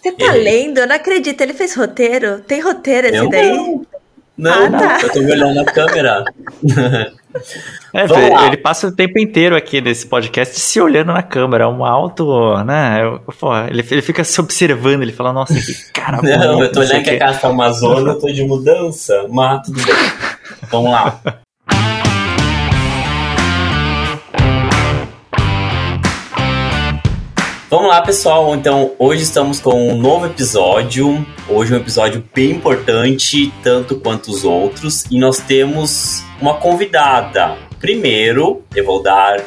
Você 0.00 0.12
tá 0.12 0.36
ele... 0.36 0.44
lendo? 0.44 0.78
Eu 0.78 0.86
não 0.86 0.96
acredito. 0.96 1.40
Ele 1.40 1.54
fez 1.54 1.74
roteiro? 1.74 2.40
Tem 2.40 2.60
roteiro 2.60 3.08
esse 3.08 3.16
eu 3.16 3.30
daí? 3.30 3.48
Não, 3.50 3.86
não, 4.36 4.66
ah, 4.66 4.70
tá. 4.70 4.98
eu 5.02 5.12
tô 5.12 5.18
olhando 5.20 5.60
a 5.60 5.64
câmera. 5.64 6.24
É, 7.92 8.46
ele 8.46 8.56
passa 8.56 8.88
o 8.88 8.92
tempo 8.92 9.18
inteiro 9.18 9.54
aqui 9.54 9.80
nesse 9.80 10.06
podcast 10.06 10.58
se 10.58 10.80
olhando 10.80 11.12
na 11.12 11.22
câmera, 11.22 11.68
um 11.68 11.84
alto, 11.84 12.56
né? 12.64 13.04
Eu, 13.04 13.20
pô, 13.38 13.56
ele, 13.56 13.84
ele 13.88 14.02
fica 14.02 14.24
se 14.24 14.40
observando, 14.40 15.02
ele 15.02 15.12
fala, 15.12 15.32
nossa, 15.32 15.54
que 15.54 15.92
cara 15.92 16.18
Não, 16.22 16.54
bonito, 16.56 16.62
eu 16.64 16.72
tô 16.72 16.80
olhando 16.80 17.04
que 17.04 17.10
a 17.10 17.18
casa 17.18 17.38
tá 17.40 17.48
uma 17.48 17.70
zona, 17.72 18.12
eu 18.12 18.18
tô 18.18 18.26
de 18.26 18.44
mudança, 18.44 19.26
mas 19.28 19.62
tudo 19.62 19.80
bem. 19.84 19.94
Vamos 20.70 20.90
lá. 20.90 21.20
Vamos 27.70 27.86
lá, 27.86 28.02
pessoal. 28.02 28.52
Então, 28.56 28.96
hoje 28.98 29.22
estamos 29.22 29.60
com 29.60 29.92
um 29.92 29.96
novo 29.96 30.26
episódio. 30.26 31.24
Hoje 31.48 31.72
é 31.72 31.76
um 31.76 31.80
episódio 31.80 32.24
bem 32.34 32.50
importante, 32.50 33.54
tanto 33.62 33.94
quanto 34.00 34.32
os 34.32 34.42
outros. 34.42 35.04
E 35.08 35.20
nós 35.20 35.38
temos 35.38 36.24
uma 36.40 36.54
convidada. 36.54 37.56
Primeiro, 37.78 38.64
eu 38.74 38.84
vou 38.84 39.00
dar 39.00 39.40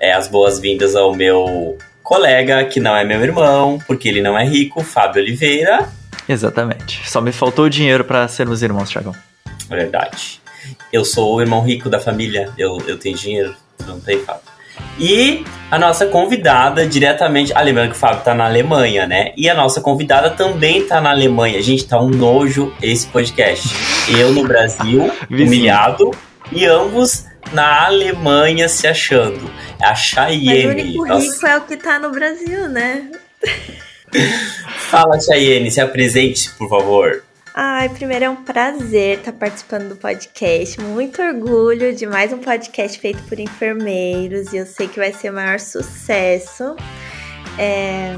é, 0.00 0.12
as 0.12 0.26
boas-vindas 0.26 0.96
ao 0.96 1.14
meu 1.14 1.78
colega, 2.02 2.64
que 2.64 2.80
não 2.80 2.96
é 2.96 3.04
meu 3.04 3.22
irmão, 3.22 3.78
porque 3.86 4.08
ele 4.08 4.20
não 4.20 4.36
é 4.36 4.44
rico, 4.44 4.82
Fábio 4.82 5.22
Oliveira. 5.22 5.88
Exatamente. 6.28 7.08
Só 7.08 7.20
me 7.20 7.30
faltou 7.30 7.66
o 7.66 7.70
dinheiro 7.70 8.04
para 8.04 8.26
sermos 8.26 8.60
irmãos, 8.60 8.90
Thiagão. 8.90 9.14
Verdade. 9.68 10.42
Eu 10.92 11.04
sou 11.04 11.36
o 11.36 11.40
irmão 11.40 11.62
rico 11.62 11.88
da 11.88 12.00
família. 12.00 12.52
Eu, 12.58 12.78
eu 12.88 12.98
tenho 12.98 13.16
dinheiro, 13.16 13.54
não 13.86 14.00
tem 14.00 14.18
Fábio. 14.18 14.57
E 14.98 15.44
a 15.70 15.78
nossa 15.78 16.06
convidada 16.06 16.86
diretamente. 16.86 17.52
Ah, 17.54 17.60
lembrando 17.60 17.90
que 17.90 17.96
o 17.96 17.98
Fábio 17.98 18.22
tá 18.22 18.34
na 18.34 18.46
Alemanha, 18.46 19.06
né? 19.06 19.32
E 19.36 19.48
a 19.48 19.54
nossa 19.54 19.80
convidada 19.80 20.30
também 20.30 20.86
tá 20.86 21.00
na 21.00 21.10
Alemanha. 21.10 21.62
Gente, 21.62 21.86
tá 21.86 22.00
um 22.00 22.08
nojo 22.08 22.74
esse 22.82 23.06
podcast. 23.06 23.68
Eu 24.18 24.32
no 24.32 24.44
Brasil, 24.44 25.10
humilhado, 25.30 26.10
e 26.50 26.64
ambos 26.64 27.26
na 27.52 27.86
Alemanha 27.86 28.68
se 28.68 28.86
achando. 28.86 29.50
É 29.80 29.86
a 29.86 29.94
Cheyenne. 29.94 30.46
Mas 30.46 30.64
o 30.64 30.68
único 30.68 31.06
nossa. 31.06 31.32
rico 31.32 31.46
é 31.46 31.56
o 31.56 31.60
que 31.62 31.76
tá 31.76 31.98
no 31.98 32.10
Brasil, 32.10 32.68
né? 32.68 33.10
Fala, 34.78 35.20
Cheyenne, 35.20 35.70
se 35.70 35.80
apresente, 35.80 36.50
por 36.56 36.68
favor. 36.68 37.22
Ai, 37.60 37.88
primeiro 37.88 38.24
é 38.24 38.30
um 38.30 38.36
prazer 38.36 39.18
estar 39.18 39.32
participando 39.32 39.88
do 39.88 39.96
podcast. 39.96 40.80
Muito 40.80 41.20
orgulho 41.20 41.92
de 41.92 42.06
mais 42.06 42.32
um 42.32 42.38
podcast 42.38 42.96
feito 43.00 43.20
por 43.24 43.36
enfermeiros 43.40 44.52
e 44.52 44.58
eu 44.58 44.64
sei 44.64 44.86
que 44.86 44.96
vai 44.96 45.12
ser 45.12 45.32
o 45.32 45.34
maior 45.34 45.58
sucesso. 45.58 46.76
É, 47.58 48.16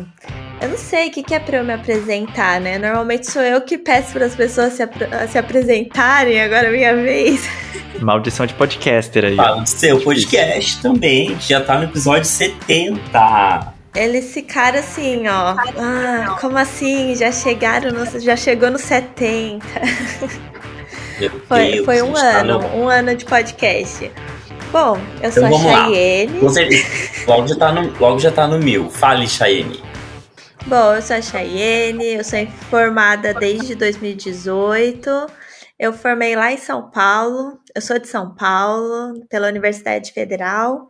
eu 0.61 0.69
não 0.69 0.77
sei 0.77 1.09
o 1.09 1.11
que, 1.11 1.23
que 1.23 1.35
é 1.35 1.39
para 1.39 1.57
eu 1.57 1.65
me 1.65 1.73
apresentar, 1.73 2.61
né? 2.61 2.77
Normalmente 2.77 3.31
sou 3.31 3.41
eu 3.41 3.63
que 3.63 3.79
peço 3.79 4.13
para 4.13 4.27
as 4.27 4.37
pessoas 4.37 4.75
se, 4.75 4.87
se 5.31 5.39
apresentarem, 5.39 6.43
agora 6.43 6.67
é 6.67 6.71
minha 6.71 6.95
vez. 6.95 7.49
Maldição 7.99 8.45
de 8.45 8.53
podcaster 8.53 9.25
aí. 9.25 9.37
Fala 9.37 9.63
do 9.63 9.67
seu 9.71 10.03
podcast 10.03 10.83
também, 10.83 11.35
que 11.37 11.49
já 11.49 11.63
tá 11.63 11.79
no 11.79 11.85
episódio 11.85 12.27
70. 12.27 13.80
Eles 13.95 14.33
ficaram 14.33 14.79
assim, 14.79 15.27
ó. 15.27 15.57
Ah, 15.77 16.37
como 16.41 16.57
assim? 16.57 17.15
Já 17.17 17.33
chegaram 17.33 17.91
no, 17.91 18.21
já 18.21 18.37
chegou 18.37 18.71
no 18.71 18.79
70. 18.79 19.67
foi, 21.49 21.85
foi 21.85 22.03
um 22.03 22.13
tá 22.13 22.39
ano, 22.39 22.59
um 22.77 22.89
ano 22.89 23.17
de 23.17 23.25
podcast. 23.25 24.11
Bom, 24.71 24.97
eu 25.21 25.29
então, 25.29 25.33
sou 25.33 25.45
a 25.47 25.73
Chayenne. 25.73 26.39
Você, 26.39 26.69
logo, 27.27 27.49
já 27.49 27.57
tá 27.57 27.73
no, 27.73 27.99
logo 27.99 28.19
já 28.21 28.31
tá 28.31 28.47
no 28.47 28.59
mil. 28.59 28.89
Fale, 28.89 29.27
Chayenne. 29.27 29.83
Bom, 30.67 30.95
eu 30.95 31.03
sou 31.03 31.17
a 31.17 31.23
Chayenne, 31.23 32.15
eu 32.15 32.25
sou 32.25 32.47
formada 32.71 33.35
desde 33.35 33.75
2018. 33.75 35.11
Eu 35.77 35.93
formei 35.93 36.37
lá 36.37 36.53
em 36.53 36.59
São 36.59 36.91
Paulo, 36.91 37.59
eu 37.75 37.83
sou 37.83 37.99
de 37.99 38.07
São 38.07 38.35
Paulo, 38.35 39.27
pela 39.29 39.49
Universidade 39.49 40.13
Federal 40.13 40.89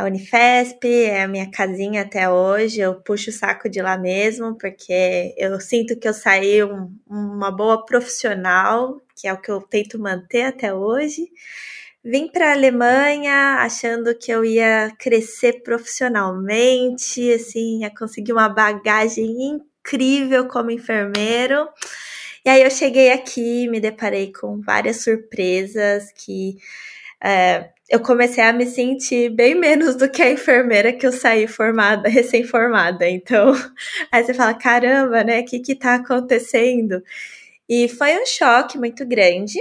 a 0.00 0.06
Unifesp, 0.06 0.86
é 0.86 1.22
a 1.22 1.28
minha 1.28 1.50
casinha 1.50 2.02
até 2.02 2.28
hoje. 2.28 2.80
Eu 2.80 2.94
puxo 2.94 3.30
o 3.30 3.32
saco 3.32 3.68
de 3.68 3.82
lá 3.82 3.98
mesmo, 3.98 4.56
porque 4.56 5.34
eu 5.36 5.60
sinto 5.60 5.98
que 5.98 6.08
eu 6.08 6.14
saí 6.14 6.64
um, 6.64 6.90
uma 7.06 7.50
boa 7.50 7.84
profissional, 7.84 9.00
que 9.14 9.28
é 9.28 9.32
o 9.32 9.40
que 9.40 9.50
eu 9.50 9.60
tento 9.60 9.98
manter 9.98 10.44
até 10.44 10.72
hoje. 10.72 11.30
Vim 12.02 12.28
para 12.28 12.48
a 12.48 12.52
Alemanha 12.52 13.58
achando 13.60 14.14
que 14.16 14.32
eu 14.32 14.42
ia 14.42 14.90
crescer 14.98 15.62
profissionalmente, 15.62 17.30
assim, 17.32 17.80
ia 17.82 17.90
conseguir 17.90 18.32
uma 18.32 18.48
bagagem 18.48 19.26
incrível 19.42 20.48
como 20.48 20.70
enfermeiro. 20.70 21.68
E 22.42 22.48
aí 22.48 22.62
eu 22.62 22.70
cheguei 22.70 23.12
aqui, 23.12 23.68
me 23.68 23.80
deparei 23.80 24.32
com 24.32 24.62
várias 24.62 25.02
surpresas 25.02 26.10
que 26.12 26.56
é, 27.22 27.68
eu 27.90 28.00
comecei 28.00 28.44
a 28.44 28.52
me 28.52 28.66
sentir 28.66 29.30
bem 29.30 29.54
menos 29.54 29.96
do 29.96 30.08
que 30.08 30.22
a 30.22 30.30
enfermeira 30.30 30.92
que 30.92 31.04
eu 31.04 31.12
saí 31.12 31.48
formada, 31.48 32.08
recém-formada. 32.08 33.08
Então, 33.08 33.52
aí 34.12 34.24
você 34.24 34.32
fala, 34.32 34.54
caramba, 34.54 35.24
né? 35.24 35.40
O 35.40 35.44
que 35.44 35.58
que 35.58 35.74
tá 35.74 35.96
acontecendo? 35.96 37.02
E 37.68 37.88
foi 37.88 38.16
um 38.16 38.26
choque 38.26 38.78
muito 38.78 39.04
grande. 39.06 39.58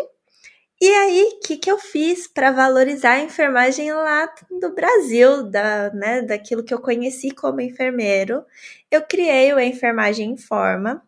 E 0.82 0.88
aí, 0.88 1.24
o 1.34 1.40
que, 1.42 1.58
que 1.58 1.70
eu 1.72 1.78
fiz 1.78 2.28
para 2.28 2.52
valorizar 2.52 3.14
a 3.14 3.22
enfermagem 3.22 3.92
lá 3.92 4.32
do 4.62 4.74
Brasil, 4.74 5.44
da, 5.44 5.92
né, 5.92 6.22
daquilo 6.22 6.64
que 6.64 6.74
eu 6.74 6.80
conheci 6.80 7.32
como 7.32 7.60
enfermeiro? 7.60 8.46
Eu 8.92 9.02
criei 9.02 9.54
o 9.54 9.60
Enfermagem 9.60 10.32
em 10.32 10.38
Forma, 10.38 11.04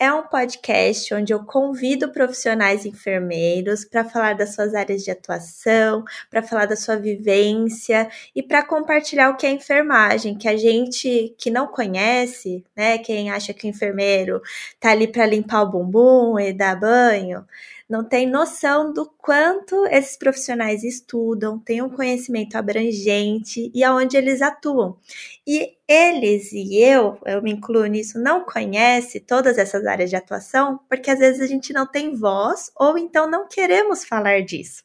é 0.00 0.10
um 0.10 0.22
podcast 0.22 1.12
onde 1.12 1.30
eu 1.30 1.44
convido 1.44 2.10
profissionais 2.10 2.86
enfermeiros 2.86 3.84
para 3.84 4.02
falar 4.02 4.34
das 4.34 4.54
suas 4.54 4.74
áreas 4.74 5.04
de 5.04 5.10
atuação, 5.10 6.02
para 6.30 6.42
falar 6.42 6.64
da 6.64 6.74
sua 6.74 6.96
vivência 6.96 8.08
e 8.34 8.42
para 8.42 8.64
compartilhar 8.64 9.28
o 9.28 9.36
que 9.36 9.46
é 9.46 9.50
enfermagem, 9.50 10.38
que 10.38 10.48
a 10.48 10.56
gente 10.56 11.34
que 11.36 11.50
não 11.50 11.66
conhece, 11.66 12.64
né, 12.74 12.96
quem 12.96 13.30
acha 13.30 13.52
que 13.52 13.66
o 13.66 13.68
enfermeiro 13.68 14.40
tá 14.80 14.92
ali 14.92 15.06
para 15.06 15.26
limpar 15.26 15.64
o 15.64 15.70
bumbum 15.70 16.40
e 16.40 16.50
dar 16.54 16.80
banho, 16.80 17.44
não 17.90 18.04
tem 18.04 18.24
noção 18.24 18.92
do 18.92 19.04
quanto 19.18 19.84
esses 19.86 20.16
profissionais 20.16 20.84
estudam, 20.84 21.58
têm 21.58 21.82
um 21.82 21.90
conhecimento 21.90 22.54
abrangente 22.54 23.70
e 23.74 23.82
aonde 23.82 24.16
eles 24.16 24.40
atuam. 24.40 24.96
E 25.44 25.76
eles 25.88 26.52
e 26.52 26.76
eu, 26.76 27.18
eu 27.26 27.42
me 27.42 27.50
incluo 27.52 27.84
nisso, 27.86 28.16
não 28.20 28.44
conhece 28.44 29.18
todas 29.18 29.58
essas 29.58 29.84
áreas 29.86 30.08
de 30.08 30.14
atuação, 30.14 30.78
porque 30.88 31.10
às 31.10 31.18
vezes 31.18 31.40
a 31.40 31.46
gente 31.48 31.72
não 31.72 31.84
tem 31.84 32.14
voz 32.14 32.70
ou 32.76 32.96
então 32.96 33.28
não 33.28 33.48
queremos 33.48 34.04
falar 34.04 34.42
disso. 34.42 34.84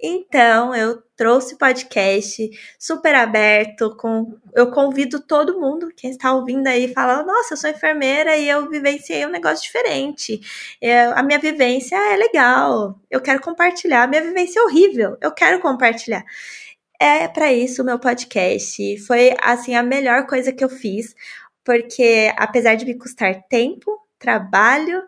Então, 0.00 0.72
eu 0.74 1.02
trouxe 1.16 1.54
o 1.54 1.58
podcast 1.58 2.48
super 2.78 3.14
aberto, 3.16 3.96
com 3.96 4.38
eu 4.54 4.70
convido 4.70 5.20
todo 5.20 5.58
mundo, 5.58 5.92
quem 5.96 6.10
está 6.10 6.32
ouvindo 6.32 6.68
aí, 6.68 6.92
fala, 6.94 7.24
nossa, 7.24 7.54
eu 7.54 7.56
sou 7.56 7.68
enfermeira 7.70 8.36
e 8.36 8.48
eu 8.48 8.68
vivenciei 8.70 9.26
um 9.26 9.30
negócio 9.30 9.64
diferente. 9.64 10.40
Eu, 10.80 11.12
a 11.18 11.22
minha 11.22 11.38
vivência 11.40 11.96
é 11.96 12.16
legal, 12.16 13.00
eu 13.10 13.20
quero 13.20 13.40
compartilhar. 13.40 14.04
A 14.04 14.06
minha 14.06 14.22
vivência 14.22 14.60
é 14.60 14.62
horrível, 14.62 15.16
eu 15.20 15.32
quero 15.32 15.60
compartilhar. 15.60 16.24
É 17.00 17.28
para 17.28 17.52
isso 17.52 17.82
o 17.82 17.84
meu 17.84 17.98
podcast. 17.98 18.98
Foi, 19.06 19.34
assim, 19.42 19.74
a 19.74 19.82
melhor 19.82 20.26
coisa 20.26 20.52
que 20.52 20.64
eu 20.64 20.68
fiz, 20.68 21.14
porque 21.64 22.32
apesar 22.36 22.76
de 22.76 22.84
me 22.84 22.94
custar 22.96 23.42
tempo, 23.48 23.98
trabalho, 24.18 25.02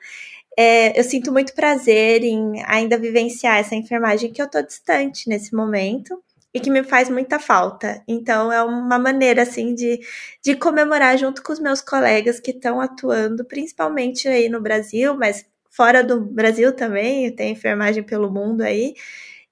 é, 0.58 0.98
eu 0.98 1.04
sinto 1.04 1.32
muito 1.32 1.54
prazer 1.54 2.22
em 2.22 2.62
ainda 2.66 2.98
vivenciar 2.98 3.58
essa 3.58 3.74
enfermagem 3.74 4.32
que 4.32 4.42
eu 4.42 4.50
tô 4.50 4.60
distante 4.60 5.28
nesse 5.28 5.54
momento 5.54 6.20
e 6.52 6.58
que 6.58 6.70
me 6.70 6.82
faz 6.82 7.08
muita 7.08 7.38
falta. 7.38 8.02
Então 8.06 8.52
é 8.52 8.62
uma 8.62 8.98
maneira 8.98 9.42
assim 9.42 9.74
de, 9.74 10.00
de 10.42 10.54
comemorar 10.56 11.16
junto 11.16 11.42
com 11.42 11.52
os 11.52 11.60
meus 11.60 11.80
colegas 11.80 12.40
que 12.40 12.50
estão 12.50 12.80
atuando, 12.80 13.44
principalmente 13.44 14.26
aí 14.26 14.48
no 14.48 14.60
Brasil, 14.60 15.16
mas 15.16 15.46
fora 15.70 16.02
do 16.02 16.20
Brasil 16.20 16.74
também, 16.74 17.30
tem 17.30 17.52
enfermagem 17.52 18.02
pelo 18.02 18.30
mundo 18.30 18.62
aí. 18.62 18.94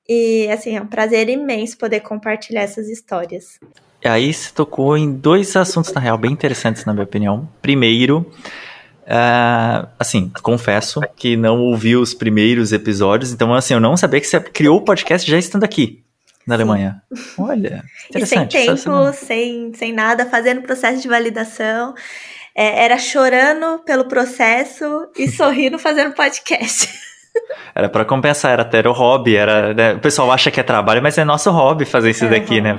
E 0.09 0.49
assim, 0.51 0.77
é 0.77 0.81
um 0.81 0.87
prazer 0.87 1.29
imenso 1.29 1.77
poder 1.79 2.01
compartilhar 2.01 2.63
essas 2.63 2.89
histórias. 2.89 3.61
Aí 4.05 4.33
se 4.33 4.53
tocou 4.53 4.97
em 4.97 5.13
dois 5.13 5.55
assuntos, 5.57 5.93
na 5.93 6.01
real, 6.01 6.17
bem 6.17 6.33
interessantes, 6.33 6.85
na 6.85 6.93
minha 6.93 7.05
opinião. 7.05 7.49
Primeiro, 7.61 8.31
Uh, 9.09 9.89
assim, 9.99 10.31
confesso 10.43 11.01
que 11.17 11.35
não 11.35 11.61
ouvi 11.61 11.97
os 11.97 12.13
primeiros 12.13 12.73
episódios, 12.75 13.33
então 13.33 13.55
assim, 13.55 13.73
eu 13.73 13.81
não 13.81 13.97
sabia 13.97 14.21
que 14.21 14.27
você 14.27 14.39
criou 14.39 14.77
o 14.77 14.85
podcast 14.85 15.29
já 15.31 15.39
estando 15.39 15.65
aqui 15.65 16.05
na 16.47 16.57
Sim. 16.57 16.63
Alemanha. 16.63 17.03
Olha, 17.39 17.85
interessante. 18.11 18.57
E 18.57 18.61
sem 18.61 18.77
tempo, 18.77 19.13
sem, 19.15 19.75
sem 19.75 19.93
nada, 19.95 20.27
fazendo 20.27 20.61
processo 20.61 21.01
de 21.01 21.09
validação. 21.09 21.95
É, 22.55 22.85
era 22.85 22.99
chorando 22.99 23.79
pelo 23.85 24.07
processo 24.07 25.09
e 25.17 25.29
sorrindo 25.33 25.79
fazendo 25.79 26.15
podcast. 26.15 26.89
Era 27.75 27.89
para 27.89 28.05
compensar, 28.05 28.53
era 28.53 28.63
até 28.63 28.87
o 28.87 28.93
hobby, 28.93 29.37
era, 29.37 29.73
né? 29.73 29.95
o 29.95 30.01
pessoal 30.01 30.33
acha 30.33 30.51
que 30.51 30.59
é 30.59 30.63
trabalho, 30.63 31.01
mas 31.01 31.17
é 31.17 31.25
nosso 31.25 31.51
hobby 31.51 31.85
fazer 31.85 32.11
isso 32.11 32.25
é 32.25 32.29
daqui, 32.29 32.61
né, 32.61 32.77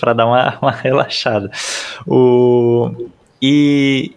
para 0.00 0.12
dar 0.14 0.26
uma, 0.26 0.58
uma 0.62 0.72
relaxada. 0.72 1.50
O, 2.06 2.90
e 3.42 4.14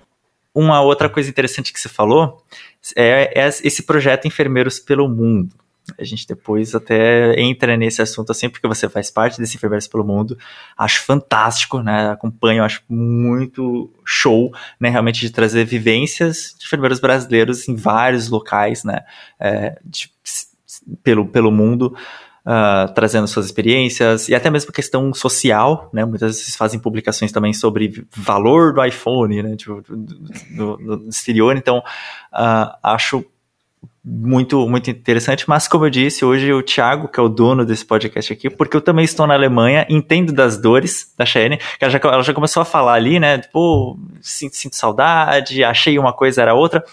uma 0.54 0.82
outra 0.82 1.10
coisa 1.10 1.30
interessante 1.30 1.74
que 1.74 1.80
você 1.80 1.90
falou 1.90 2.44
é, 2.96 3.32
é 3.40 3.48
esse 3.48 3.84
projeto 3.84 4.28
Enfermeiros 4.28 4.80
pelo 4.80 5.08
Mundo. 5.08 5.56
A 5.98 6.04
gente 6.06 6.26
depois 6.26 6.74
até 6.74 7.38
entra 7.40 7.76
nesse 7.76 8.02
assunto 8.02 8.32
assim, 8.32 8.50
porque 8.50 8.68
você 8.68 8.88
faz 8.88 9.12
parte 9.12 9.38
desse 9.40 9.58
Enfermeiros 9.58 9.88
pelo 9.88 10.04
Mundo. 10.04 10.38
Acho 10.78 11.02
fantástico, 11.04 11.82
né? 11.82 12.10
Acompanho, 12.12 12.64
acho 12.64 12.82
muito 12.88 13.92
show, 14.06 14.54
né? 14.80 14.90
Realmente 14.90 15.20
de 15.20 15.30
trazer 15.30 15.66
vivências 15.66 16.56
de 16.58 16.66
enfermeiros 16.66 17.00
brasileiros 17.00 17.68
em 17.68 17.76
vários 17.76 18.30
locais, 18.30 18.84
né? 18.86 19.02
É, 19.40 19.78
de, 19.84 20.10
pelo, 21.04 21.28
pelo 21.28 21.52
mundo. 21.52 21.96
Uh, 22.46 22.92
trazendo 22.94 23.26
suas 23.26 23.46
experiências 23.46 24.28
e 24.28 24.36
até 24.36 24.50
mesmo 24.50 24.70
questão 24.74 25.14
social, 25.14 25.90
né? 25.94 26.04
Muitas 26.04 26.36
vezes 26.36 26.58
fazem 26.58 26.78
publicações 26.78 27.32
também 27.32 27.54
sobre 27.54 28.06
valor 28.14 28.74
do 28.74 28.84
iPhone, 28.84 29.42
né? 29.42 29.56
Tipo, 29.56 29.82
do, 29.88 29.96
do, 29.96 30.98
do 30.98 31.10
exterior. 31.10 31.56
Então, 31.56 31.78
uh, 31.78 32.76
acho 32.84 33.26
muito, 34.04 34.68
muito 34.68 34.90
interessante, 34.90 35.48
mas 35.48 35.68
como 35.68 35.86
eu 35.86 35.90
disse, 35.90 36.26
hoje 36.26 36.52
o 36.52 36.62
Thiago, 36.62 37.08
que 37.08 37.20
é 37.20 37.24
o 37.24 37.30
dono 37.30 37.66
desse 37.66 37.86
podcast 37.86 38.34
aqui, 38.34 38.50
porque 38.50 38.76
eu 38.76 38.82
também 38.82 39.06
estou 39.06 39.26
na 39.26 39.34
Alemanha, 39.34 39.86
entendo 39.90 40.34
das 40.34 40.58
dores 40.58 41.14
da 41.18 41.26
Cheyenne, 41.26 41.58
que 41.58 41.86
ela 41.86 41.92
já, 41.92 42.00
ela 42.04 42.22
já 42.22 42.34
começou 42.34 42.62
a 42.62 42.66
falar 42.66 42.96
ali, 42.96 43.18
né, 43.18 43.38
tipo, 43.38 43.98
sinto, 44.22 44.58
sinto 44.58 44.76
saudade, 44.76 45.64
achei 45.64 45.98
uma 45.98 46.12
coisa, 46.12 46.42
era 46.42 46.54
outra, 46.54 46.84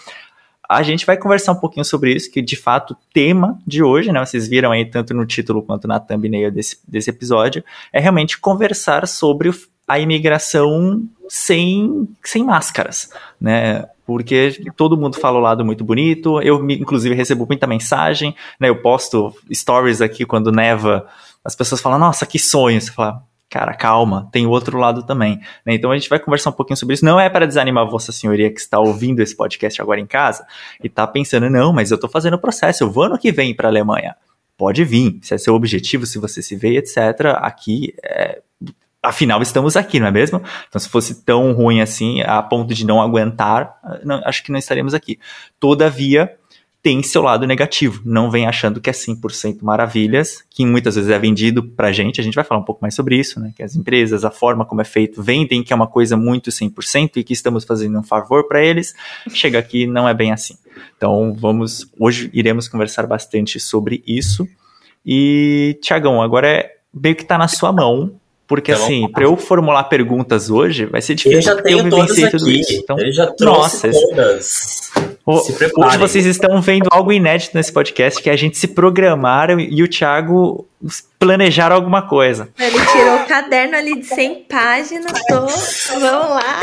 a 0.71 0.83
gente 0.83 1.05
vai 1.05 1.17
conversar 1.17 1.51
um 1.51 1.59
pouquinho 1.59 1.83
sobre 1.83 2.13
isso, 2.13 2.31
que 2.31 2.41
de 2.41 2.55
fato 2.55 2.91
o 2.91 2.97
tema 3.13 3.59
de 3.67 3.83
hoje, 3.83 4.09
né, 4.09 4.23
vocês 4.25 4.47
viram 4.47 4.71
aí 4.71 4.85
tanto 4.85 5.13
no 5.13 5.25
título 5.25 5.61
quanto 5.61 5.85
na 5.85 5.99
thumbnail 5.99 6.49
desse, 6.49 6.77
desse 6.87 7.09
episódio, 7.09 7.61
é 7.91 7.99
realmente 7.99 8.39
conversar 8.39 9.05
sobre 9.05 9.51
a 9.85 9.99
imigração 9.99 11.03
sem, 11.27 12.07
sem 12.23 12.45
máscaras, 12.45 13.09
né, 13.39 13.85
porque 14.05 14.63
todo 14.77 14.95
mundo 14.95 15.19
fala 15.19 15.39
o 15.39 15.41
lado 15.41 15.65
muito 15.65 15.83
bonito, 15.83 16.41
eu 16.41 16.65
inclusive 16.69 17.13
recebo 17.15 17.45
muita 17.45 17.67
mensagem, 17.67 18.33
né, 18.57 18.69
eu 18.69 18.81
posto 18.81 19.35
stories 19.53 19.99
aqui 19.99 20.25
quando 20.25 20.53
neva, 20.53 21.05
as 21.43 21.53
pessoas 21.53 21.81
falam, 21.81 21.99
nossa, 21.99 22.25
que 22.25 22.39
sonho, 22.39 22.79
você 22.79 22.91
fala, 22.91 23.21
cara, 23.51 23.73
calma, 23.73 24.29
tem 24.31 24.47
o 24.47 24.49
outro 24.49 24.77
lado 24.77 25.03
também. 25.03 25.37
Né? 25.65 25.75
Então 25.75 25.91
a 25.91 25.97
gente 25.97 26.09
vai 26.09 26.17
conversar 26.17 26.51
um 26.51 26.53
pouquinho 26.53 26.77
sobre 26.77 26.95
isso. 26.95 27.03
Não 27.03 27.19
é 27.19 27.29
para 27.29 27.45
desanimar 27.45 27.85
Vossa 27.85 28.13
Senhoria 28.13 28.49
que 28.49 28.61
está 28.61 28.79
ouvindo 28.79 29.19
esse 29.19 29.35
podcast 29.35 29.81
agora 29.81 29.99
em 29.99 30.07
casa 30.07 30.47
e 30.81 30.87
está 30.87 31.05
pensando, 31.05 31.49
não, 31.49 31.73
mas 31.73 31.91
eu 31.91 31.95
estou 31.95 32.09
fazendo 32.09 32.35
o 32.35 32.39
processo, 32.39 32.83
eu 32.83 32.89
vou 32.89 33.03
ano 33.03 33.19
que 33.19 33.29
vem 33.29 33.53
para 33.53 33.67
a 33.67 33.71
Alemanha. 33.71 34.15
Pode 34.57 34.85
vir, 34.85 35.19
se 35.21 35.33
é 35.33 35.37
seu 35.37 35.53
objetivo, 35.53 36.05
se 36.05 36.17
você 36.17 36.41
se 36.41 36.55
vê, 36.55 36.77
etc. 36.77 36.97
Aqui 37.41 37.93
é, 38.03 38.41
afinal 39.03 39.41
estamos 39.41 39.75
aqui, 39.75 39.99
não 39.99 40.07
é 40.07 40.11
mesmo? 40.11 40.41
Então, 40.69 40.79
se 40.79 40.87
fosse 40.87 41.25
tão 41.25 41.51
ruim 41.51 41.81
assim, 41.81 42.21
a 42.21 42.41
ponto 42.41 42.73
de 42.73 42.85
não 42.85 43.01
aguentar, 43.01 43.75
não, 44.03 44.21
acho 44.23 44.43
que 44.43 44.51
não 44.51 44.59
estaríamos 44.59 44.93
aqui. 44.93 45.19
Todavia, 45.59 46.37
tem 46.81 47.03
seu 47.03 47.21
lado 47.21 47.45
negativo. 47.45 48.01
Não 48.03 48.31
vem 48.31 48.47
achando 48.47 48.81
que 48.81 48.89
é 48.89 48.93
100% 48.93 49.59
maravilhas, 49.61 50.43
que 50.49 50.65
muitas 50.65 50.95
vezes 50.95 51.09
é 51.09 51.19
vendido 51.19 51.63
pra 51.63 51.91
gente. 51.91 52.19
A 52.19 52.23
gente 52.23 52.33
vai 52.33 52.43
falar 52.43 52.59
um 52.59 52.65
pouco 52.65 52.81
mais 52.81 52.95
sobre 52.95 53.15
isso, 53.17 53.39
né? 53.39 53.53
Que 53.55 53.61
as 53.61 53.75
empresas, 53.75 54.25
a 54.25 54.31
forma 54.31 54.65
como 54.65 54.81
é 54.81 54.83
feito, 54.83 55.21
vendem 55.21 55.63
que 55.63 55.71
é 55.71 55.75
uma 55.75 55.87
coisa 55.87 56.17
muito 56.17 56.49
100% 56.49 57.17
e 57.17 57.23
que 57.23 57.33
estamos 57.33 57.63
fazendo 57.63 57.99
um 57.99 58.03
favor 58.03 58.47
para 58.47 58.63
eles. 58.63 58.95
Chega 59.29 59.59
aqui, 59.59 59.85
não 59.85 60.09
é 60.09 60.13
bem 60.13 60.31
assim. 60.31 60.55
Então, 60.97 61.35
vamos. 61.37 61.87
Hoje 61.99 62.29
iremos 62.33 62.67
conversar 62.67 63.05
bastante 63.05 63.59
sobre 63.59 64.03
isso. 64.07 64.47
E, 65.05 65.77
Tiagão, 65.81 66.21
agora 66.21 66.47
é 66.47 66.71
meio 66.93 67.15
que 67.15 67.25
tá 67.25 67.37
na 67.37 67.47
sua 67.47 67.71
mão 67.71 68.19
porque 68.51 68.73
então, 68.73 68.83
assim, 68.83 69.07
para 69.09 69.23
eu 69.23 69.37
formular 69.37 69.85
perguntas 69.85 70.49
hoje, 70.49 70.85
vai 70.85 71.01
ser 71.01 71.15
difícil. 71.15 71.37
Eu 71.37 71.41
já 71.41 71.61
tenho 71.61 71.79
eu 71.79 71.89
todas 71.89 72.21
aqui. 72.21 72.31
Tudo 72.31 72.51
isso. 72.51 72.73
Então, 72.73 72.99
eu 72.99 73.09
já 73.13 73.27
trouxe 73.27 73.87
nossa, 73.87 73.91
todas. 74.09 74.91
Hoje 75.25 75.97
vocês 75.97 76.25
estão 76.25 76.61
vendo 76.61 76.89
algo 76.91 77.13
inédito 77.13 77.55
nesse 77.55 77.71
podcast, 77.71 78.21
que 78.21 78.29
é 78.29 78.33
a 78.33 78.35
gente 78.35 78.57
se 78.57 78.67
programar 78.67 79.57
e 79.57 79.81
o 79.81 79.87
Thiago 79.87 80.67
planejar 81.17 81.71
alguma 81.71 82.01
coisa. 82.01 82.49
Ele 82.59 82.77
tirou 82.87 83.15
o 83.21 83.25
caderno 83.25 83.77
ali 83.77 84.01
de 84.01 84.05
100 84.05 84.43
páginas, 84.49 85.13
tô, 85.29 85.39
vamos 85.97 86.29
lá. 86.29 86.59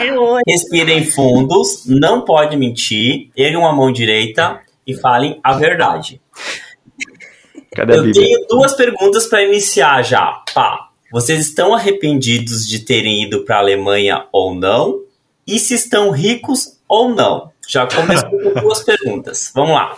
É 0.00 0.12
hoje. 0.18 0.42
Respirem 0.44 1.04
fundos, 1.04 1.84
não 1.86 2.22
pode 2.24 2.56
mentir, 2.56 3.30
erguem 3.36 3.58
uma 3.58 3.72
mão 3.72 3.92
direita 3.92 4.58
e 4.84 4.92
falem 4.92 5.38
a 5.44 5.52
verdade. 5.52 6.20
Cadê 7.76 7.96
eu 7.96 8.12
tenho 8.12 8.44
duas 8.48 8.74
perguntas 8.74 9.26
para 9.26 9.44
iniciar 9.44 10.02
já. 10.02 10.42
Pá. 10.52 10.87
Vocês 11.10 11.40
estão 11.40 11.74
arrependidos 11.74 12.66
de 12.66 12.80
terem 12.80 13.24
ido 13.24 13.44
para 13.44 13.56
a 13.56 13.60
Alemanha 13.60 14.26
ou 14.30 14.54
não? 14.54 15.02
E 15.46 15.58
se 15.58 15.74
estão 15.74 16.10
ricos 16.10 16.78
ou 16.86 17.08
não? 17.08 17.50
Já 17.66 17.86
começou 17.86 18.30
com 18.30 18.52
duas 18.60 18.82
perguntas. 18.82 19.50
Vamos 19.54 19.74
lá. 19.74 19.96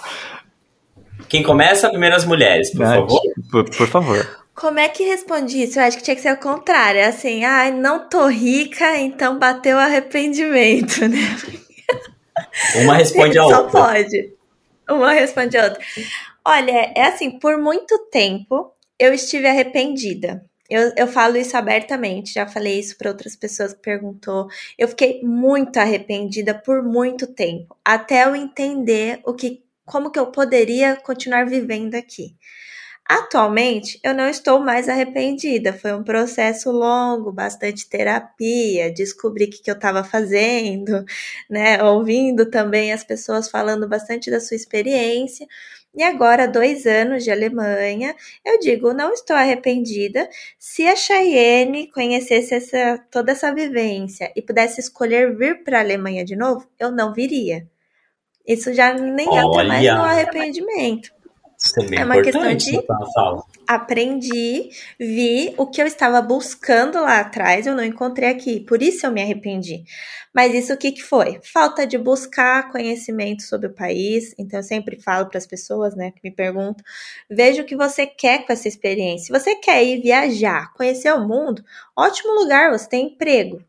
Quem 1.28 1.42
começa? 1.42 1.88
Primeiro 1.88 2.14
as 2.14 2.24
mulheres, 2.24 2.70
por 2.70 2.86
favor. 2.86 3.20
Por, 3.50 3.70
por, 3.76 3.88
favor. 3.88 4.44
Como 4.54 4.78
é 4.78 4.88
que 4.88 5.02
respondi 5.02 5.64
isso? 5.64 5.78
Eu 5.78 5.84
acho 5.84 5.96
que 5.96 6.02
tinha 6.02 6.14
que 6.14 6.22
ser 6.22 6.32
o 6.32 6.36
contrário. 6.36 7.04
Assim, 7.04 7.44
ah, 7.44 7.70
não 7.70 8.08
tô 8.08 8.26
rica, 8.26 8.96
então 8.98 9.38
bateu 9.38 9.78
arrependimento, 9.78 11.06
né? 11.08 11.36
Uma 12.76 12.94
responde 12.94 13.38
a 13.38 13.44
outra. 13.44 13.58
Só 13.58 13.68
pode. 13.68 14.32
Uma 14.88 15.12
responde 15.12 15.56
a 15.56 15.64
outra. 15.64 15.80
Olha, 16.44 16.92
é 16.96 17.02
assim, 17.02 17.38
por 17.38 17.58
muito 17.58 17.96
tempo 18.10 18.72
eu 18.98 19.12
estive 19.12 19.46
arrependida. 19.46 20.44
Eu, 20.70 20.92
eu 20.96 21.08
falo 21.08 21.36
isso 21.36 21.56
abertamente, 21.56 22.34
já 22.34 22.46
falei 22.46 22.78
isso 22.78 22.96
para 22.96 23.10
outras 23.10 23.34
pessoas 23.36 23.72
que 23.74 23.80
perguntou. 23.80 24.48
Eu 24.78 24.88
fiquei 24.88 25.20
muito 25.22 25.78
arrependida 25.78 26.54
por 26.54 26.82
muito 26.82 27.26
tempo, 27.26 27.76
até 27.84 28.24
eu 28.24 28.36
entender 28.36 29.20
o 29.24 29.34
que, 29.34 29.64
como 29.84 30.10
que 30.10 30.18
eu 30.18 30.28
poderia 30.28 30.96
continuar 30.96 31.44
vivendo 31.46 31.96
aqui. 31.96 32.36
Atualmente, 33.08 33.98
eu 34.04 34.14
não 34.14 34.28
estou 34.28 34.60
mais 34.60 34.88
arrependida. 34.88 35.72
Foi 35.72 35.92
um 35.92 36.04
processo 36.04 36.70
longo, 36.70 37.32
bastante 37.32 37.88
terapia, 37.88 38.92
descobri 38.92 39.46
o 39.46 39.50
que, 39.50 39.60
que 39.60 39.68
eu 39.70 39.74
estava 39.74 40.04
fazendo, 40.04 41.04
né? 41.50 41.82
Ouvindo 41.82 42.48
também 42.48 42.92
as 42.92 43.02
pessoas 43.02 43.50
falando 43.50 43.88
bastante 43.88 44.30
da 44.30 44.38
sua 44.38 44.56
experiência. 44.56 45.44
E 45.92 46.04
agora, 46.04 46.46
dois 46.46 46.86
anos 46.86 47.24
de 47.24 47.30
Alemanha, 47.32 48.14
eu 48.44 48.60
digo, 48.60 48.92
não 48.92 49.12
estou 49.12 49.34
arrependida. 49.34 50.28
Se 50.58 50.86
a 50.86 50.94
Cheyenne 50.94 51.88
conhecesse 51.88 52.54
essa, 52.54 52.98
toda 53.10 53.32
essa 53.32 53.52
vivência 53.52 54.32
e 54.36 54.40
pudesse 54.40 54.80
escolher 54.80 55.36
vir 55.36 55.64
para 55.64 55.78
a 55.78 55.80
Alemanha 55.80 56.24
de 56.24 56.36
novo, 56.36 56.68
eu 56.78 56.92
não 56.92 57.12
viria. 57.12 57.66
Isso 58.46 58.72
já 58.72 58.94
nem 58.94 59.26
entra 59.26 59.64
mais 59.64 59.84
no 59.84 60.02
arrependimento. 60.02 61.10
É, 61.92 62.00
é 62.00 62.04
uma 62.04 62.22
questão 62.22 62.54
de 62.56 62.78
aprendi, 63.68 64.70
vi 64.98 65.54
o 65.58 65.66
que 65.66 65.80
eu 65.80 65.86
estava 65.86 66.20
buscando 66.22 67.00
lá 67.00 67.20
atrás, 67.20 67.66
eu 67.66 67.76
não 67.76 67.84
encontrei 67.84 68.28
aqui, 68.28 68.60
por 68.60 68.82
isso 68.82 69.06
eu 69.06 69.12
me 69.12 69.20
arrependi. 69.20 69.84
Mas 70.34 70.54
isso 70.54 70.72
o 70.72 70.76
que, 70.76 70.90
que 70.90 71.02
foi? 71.02 71.38
Falta 71.42 71.86
de 71.86 71.98
buscar 71.98 72.70
conhecimento 72.70 73.42
sobre 73.42 73.66
o 73.66 73.74
país. 73.74 74.34
Então 74.38 74.60
eu 74.60 74.62
sempre 74.64 75.00
falo 75.00 75.26
para 75.26 75.38
as 75.38 75.46
pessoas, 75.46 75.94
né, 75.94 76.12
que 76.12 76.20
me 76.22 76.30
perguntam, 76.30 76.84
veja 77.28 77.62
o 77.62 77.64
que 77.64 77.76
você 77.76 78.06
quer 78.06 78.46
com 78.46 78.52
essa 78.52 78.66
experiência. 78.66 79.26
Se 79.26 79.40
você 79.40 79.54
quer 79.56 79.84
ir 79.84 80.00
viajar, 80.00 80.72
conhecer 80.72 81.12
o 81.12 81.26
mundo, 81.26 81.62
ótimo 81.96 82.32
lugar, 82.40 82.70
você 82.70 82.88
tem 82.88 83.06
emprego. 83.06 83.62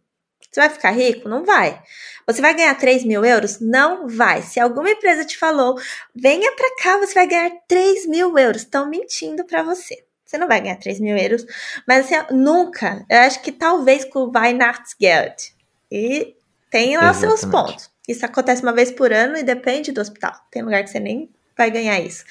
Você 0.51 0.59
vai 0.59 0.69
ficar 0.69 0.91
rico? 0.91 1.29
Não 1.29 1.45
vai. 1.45 1.81
Você 2.27 2.41
vai 2.41 2.53
ganhar 2.53 2.75
3 2.75 3.05
mil 3.05 3.23
euros? 3.23 3.59
Não 3.61 4.07
vai. 4.07 4.41
Se 4.41 4.59
alguma 4.59 4.89
empresa 4.91 5.23
te 5.23 5.37
falou, 5.37 5.79
venha 6.13 6.51
para 6.51 6.75
cá, 6.75 6.97
você 6.97 7.13
vai 7.13 7.27
ganhar 7.27 7.51
3 7.67 8.05
mil 8.07 8.37
euros. 8.37 8.63
Estão 8.63 8.89
mentindo 8.89 9.45
para 9.45 9.63
você. 9.63 10.03
Você 10.25 10.37
não 10.37 10.47
vai 10.47 10.61
ganhar 10.61 10.77
3 10.77 10.99
mil 10.99 11.17
euros, 11.17 11.45
mas 11.87 12.05
assim, 12.05 12.15
nunca. 12.33 13.05
Eu 13.09 13.19
acho 13.19 13.41
que 13.41 13.51
talvez 13.51 14.05
com 14.05 14.19
o 14.19 14.31
Weihnachtsgeld. 14.33 15.53
E 15.91 16.35
tem 16.69 16.95
lá 16.97 17.09
Exatamente. 17.09 17.39
seus 17.39 17.51
pontos. 17.51 17.91
Isso 18.07 18.25
acontece 18.25 18.61
uma 18.61 18.73
vez 18.73 18.91
por 18.91 19.11
ano 19.11 19.37
e 19.37 19.43
depende 19.43 19.91
do 19.91 20.01
hospital. 20.01 20.33
Tem 20.49 20.61
lugar 20.61 20.83
que 20.83 20.89
você 20.89 20.99
nem 20.99 21.29
vai 21.57 21.69
ganhar 21.69 21.99
isso. 21.99 22.23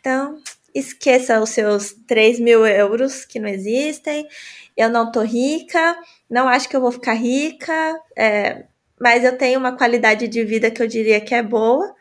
Então, 0.00 0.40
esqueça 0.78 1.40
os 1.40 1.50
seus 1.50 1.92
3 2.06 2.40
mil 2.40 2.66
euros 2.66 3.24
que 3.24 3.38
não 3.38 3.48
existem. 3.48 4.26
Eu 4.76 4.88
não 4.88 5.10
tô 5.10 5.22
rica 5.22 5.96
não 6.28 6.48
acho 6.48 6.68
que 6.68 6.76
eu 6.76 6.80
vou 6.80 6.92
ficar 6.92 7.14
rica, 7.14 8.00
é, 8.16 8.64
mas 9.00 9.24
eu 9.24 9.36
tenho 9.38 9.58
uma 9.58 9.76
qualidade 9.76 10.28
de 10.28 10.44
vida 10.44 10.70
que 10.70 10.82
eu 10.82 10.86
diria 10.86 11.20
que 11.20 11.34
é 11.34 11.42
boa, 11.42 11.94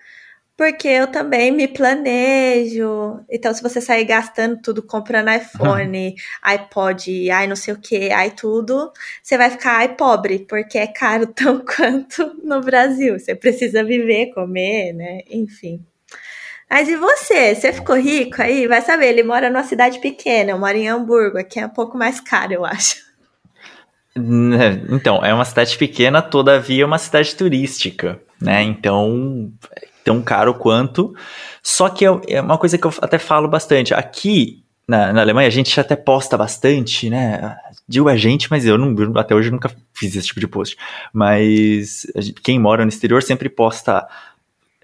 porque 0.58 0.88
eu 0.88 1.08
também 1.08 1.52
me 1.52 1.68
planejo. 1.68 3.22
Então, 3.30 3.54
se 3.54 3.62
você 3.64 3.80
sair 3.80 4.06
gastando 4.06 4.60
tudo, 4.62 4.84
comprando 4.84 5.30
iPhone, 5.32 6.16
iPod, 6.44 7.32
ai 7.32 7.48
não 7.48 7.56
sei 7.56 7.74
o 7.74 7.80
que, 7.80 8.12
ai 8.12 8.32
tudo, 8.32 8.92
você 9.24 9.38
vai 9.38 9.50
ficar 9.52 9.78
ai 9.78 9.96
pobre, 9.96 10.40
porque 10.40 10.78
é 10.78 10.88
caro 10.88 11.28
tão 11.34 11.64
quanto 11.64 12.34
no 12.44 12.62
Brasil. 12.62 13.20
Você 13.20 13.36
precisa 13.36 13.84
viver, 13.84 14.34
comer, 14.34 14.94
né? 14.94 15.22
Enfim. 15.30 15.86
Mas 16.70 16.90
e 16.90 16.96
você? 16.98 17.56
Você 17.56 17.72
ficou 17.72 17.96
rico 17.96 18.42
aí? 18.42 18.68
Vai 18.68 18.82
saber, 18.82 19.08
ele 19.08 19.24
mora 19.24 19.50
numa 19.50 19.64
cidade 19.64 20.00
pequena, 20.00 20.52
eu 20.52 20.60
moro 20.60 20.76
em 20.76 20.88
Hamburgo, 20.88 21.38
aqui 21.38 21.60
é 21.60 21.66
um 21.66 21.70
pouco 21.70 21.98
mais 21.98 22.20
caro, 22.20 22.54
eu 22.54 22.66
acho. 22.66 23.08
Né, 24.16 24.82
então, 24.90 25.24
é 25.24 25.34
uma 25.34 25.46
cidade 25.46 25.78
pequena, 25.78 26.22
todavia 26.22 26.84
é 26.84 26.86
uma 26.86 26.98
cidade 26.98 27.36
turística, 27.36 28.20
né? 28.42 28.64
Então, 28.64 29.52
tão 30.04 30.22
caro 30.22 30.56
quanto. 30.56 31.16
Só 31.62 31.88
que 31.90 32.06
é, 32.06 32.10
é 32.28 32.42
uma 32.42 32.58
coisa 32.58 32.78
que 32.78 32.86
eu 32.86 32.94
até 33.02 33.20
falo 33.20 33.48
bastante. 33.48 33.94
Aqui 33.94 34.64
na, 34.88 35.12
na 35.12 35.22
Alemanha, 35.22 35.48
a 35.48 35.52
gente 35.52 35.78
até 35.80 35.96
posta 35.96 36.38
bastante, 36.38 37.10
né? 37.10 37.58
Digo 37.88 38.08
a 38.08 38.16
gente, 38.16 38.50
mas 38.50 38.66
eu 38.66 38.78
não, 38.78 38.96
até 39.20 39.36
hoje 39.36 39.52
nunca 39.52 39.70
fiz 39.94 40.16
esse 40.16 40.28
tipo 40.28 40.40
de 40.40 40.48
post. 40.48 40.78
Mas 41.12 42.08
gente, 42.16 42.42
quem 42.42 42.58
mora 42.58 42.86
no 42.86 42.90
exterior 42.90 43.22
sempre 43.22 43.50
posta 43.50 44.08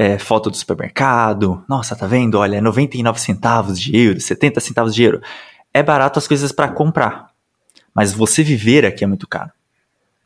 é, 0.04 0.20
foto 0.20 0.50
do 0.50 0.58
supermercado. 0.58 1.64
Nossa, 1.68 1.96
tá 1.96 2.06
vendo? 2.06 2.38
Olha, 2.38 2.62
99 2.62 3.20
centavos 3.22 3.80
de 3.80 3.96
euro, 3.96 4.20
70 4.20 4.60
centavos 4.60 4.94
de 4.94 5.04
euro. 5.04 5.22
É 5.74 5.82
barato 5.82 6.20
as 6.20 6.28
coisas 6.28 6.52
para 6.52 6.68
comprar. 6.68 7.30
Mas 7.96 8.12
você 8.12 8.44
viver 8.44 8.86
aqui 8.86 9.04
é 9.04 9.08
muito 9.08 9.28
caro. 9.28 9.52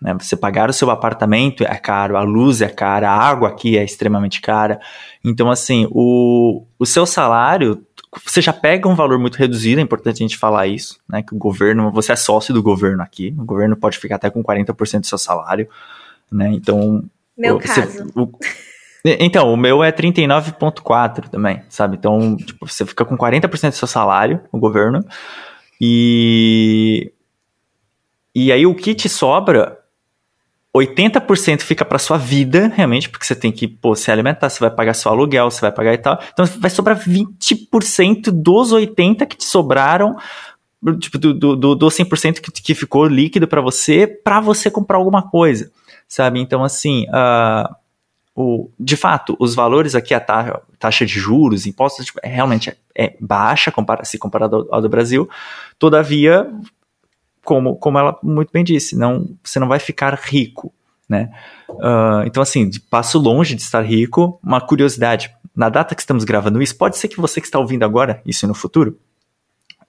Né? 0.02 0.16
Você 0.20 0.36
pagar 0.36 0.70
o 0.70 0.74
seu 0.74 0.90
apartamento 0.90 1.64
é 1.64 1.76
caro, 1.76 2.18
a 2.18 2.24
luz 2.24 2.62
é 2.62 2.70
cara, 2.70 3.12
a 3.12 3.16
água 3.16 3.50
aqui 3.50 3.78
é 3.78 3.84
extremamente 3.84 4.42
cara. 4.42 4.80
Então, 5.24 5.52
assim, 5.52 5.88
o, 5.92 6.66
o 6.80 6.86
seu 6.86 7.06
salário, 7.06 7.86
você 8.26 8.42
já 8.42 8.54
pega 8.54 8.90
um 8.90 8.96
valor 8.96 9.20
muito 9.20 9.36
reduzido, 9.36 9.80
é 9.80 9.84
importante 9.84 10.16
a 10.16 10.26
gente 10.26 10.38
falar 10.38 10.66
isso, 10.66 11.00
né? 11.08 11.22
Que 11.22 11.36
o 11.36 11.38
governo, 11.38 11.92
você 11.92 12.14
é 12.14 12.16
sócio 12.16 12.54
do 12.54 12.64
governo 12.64 13.04
aqui, 13.04 13.36
o 13.38 13.46
governo 13.46 13.76
pode 13.76 14.00
ficar 14.00 14.16
até 14.16 14.30
com 14.30 14.44
40% 14.44 15.02
do 15.02 15.08
seu 15.08 15.18
salário, 15.18 15.68
né? 16.32 16.50
Então. 16.52 17.04
Meu 17.38 17.60
você, 17.60 17.82
caso. 17.82 18.08
O, 18.16 18.32
então, 19.06 19.52
o 19.52 19.58
meu 19.58 19.84
é 19.84 19.92
39,4 19.92 21.30
também, 21.30 21.62
sabe? 21.70 21.98
Então, 21.98 22.36
tipo, 22.36 22.68
você 22.68 22.86
fica 22.86 23.06
com 23.06 23.18
40% 23.18 23.70
do 23.70 23.76
seu 23.76 23.88
salário, 23.88 24.42
o 24.52 24.60
governo, 24.60 25.00
e 25.80 27.12
e 28.36 28.52
aí 28.52 28.68
o 28.68 28.76
que 28.76 28.94
te 28.94 29.10
sobra, 29.10 29.80
80% 30.76 31.62
fica 31.62 31.84
para 31.84 31.98
sua 31.98 32.18
vida, 32.18 32.68
realmente, 32.68 33.10
porque 33.10 33.26
você 33.26 33.36
tem 33.36 33.52
que 33.52 33.68
pô, 33.68 33.96
se 33.96 34.12
alimentar, 34.12 34.50
você 34.50 34.60
vai 34.60 34.70
pagar 34.70 34.94
seu 34.94 35.12
aluguel, 35.12 35.50
você 35.50 35.62
vai 35.62 35.72
pagar 35.72 35.94
e 35.94 35.98
tal. 35.98 36.20
Então 36.32 36.46
vai 36.46 36.70
sobrar 36.70 37.00
20% 37.00 38.30
dos 38.32 38.72
80% 38.72 39.26
que 39.26 39.38
te 39.38 39.46
sobraram, 39.46 40.16
tipo, 41.00 41.18
do, 41.18 41.34
do, 41.34 41.76
do 41.76 41.88
100% 41.88 42.40
que, 42.40 42.52
que 42.52 42.76
ficou 42.76 43.08
líquido 43.08 43.48
para 43.48 43.62
você, 43.62 44.06
para 44.06 44.40
você 44.40 44.70
comprar 44.70 44.98
alguma 44.98 45.28
coisa, 45.28 45.72
sabe? 46.08 46.40
Então, 46.40 46.64
assim, 46.64 47.06
uh, 47.10 47.76
o, 48.40 48.70
de 48.80 48.96
fato, 48.96 49.36
os 49.40 49.56
valores 49.56 49.96
aqui, 49.96 50.14
a 50.14 50.20
taxa, 50.20 50.62
taxa 50.78 51.06
de 51.08 51.14
juros, 51.14 51.66
impostos, 51.66 52.06
tipo, 52.06 52.20
é, 52.22 52.30
realmente 52.30 52.70
é, 52.70 52.78
é 52.94 53.18
baixa 53.20 53.72
compara, 53.72 54.06
se 54.06 54.20
comparado 54.20 54.58
ao, 54.58 54.76
ao 54.76 54.82
do 54.82 54.88
Brasil, 54.88 55.28
todavia 55.80 56.48
como, 57.44 57.78
como 57.78 57.98
ela 57.98 58.16
muito 58.22 58.52
bem 58.52 58.64
disse, 58.64 58.96
não, 58.96 59.28
você 59.44 59.60
não 59.60 59.68
vai 59.68 59.80
ficar 59.80 60.14
rico, 60.14 60.72
né? 61.10 61.32
Uh, 61.68 62.28
então, 62.28 62.44
assim, 62.44 62.70
passo 62.92 63.18
longe 63.18 63.56
de 63.56 63.62
estar 63.64 63.82
rico. 63.82 64.40
Uma 64.44 64.62
curiosidade, 64.62 65.34
na 65.56 65.70
data 65.70 65.96
que 65.96 66.02
estamos 66.02 66.24
gravando 66.24 66.62
isso, 66.62 66.78
pode 66.78 66.96
ser 66.98 67.08
que 67.08 67.20
você 67.20 67.42
que 67.42 67.48
está 67.48 67.58
ouvindo 67.58 67.84
agora, 67.84 68.22
isso 68.24 68.46
no 68.46 68.54
futuro, 68.54 69.00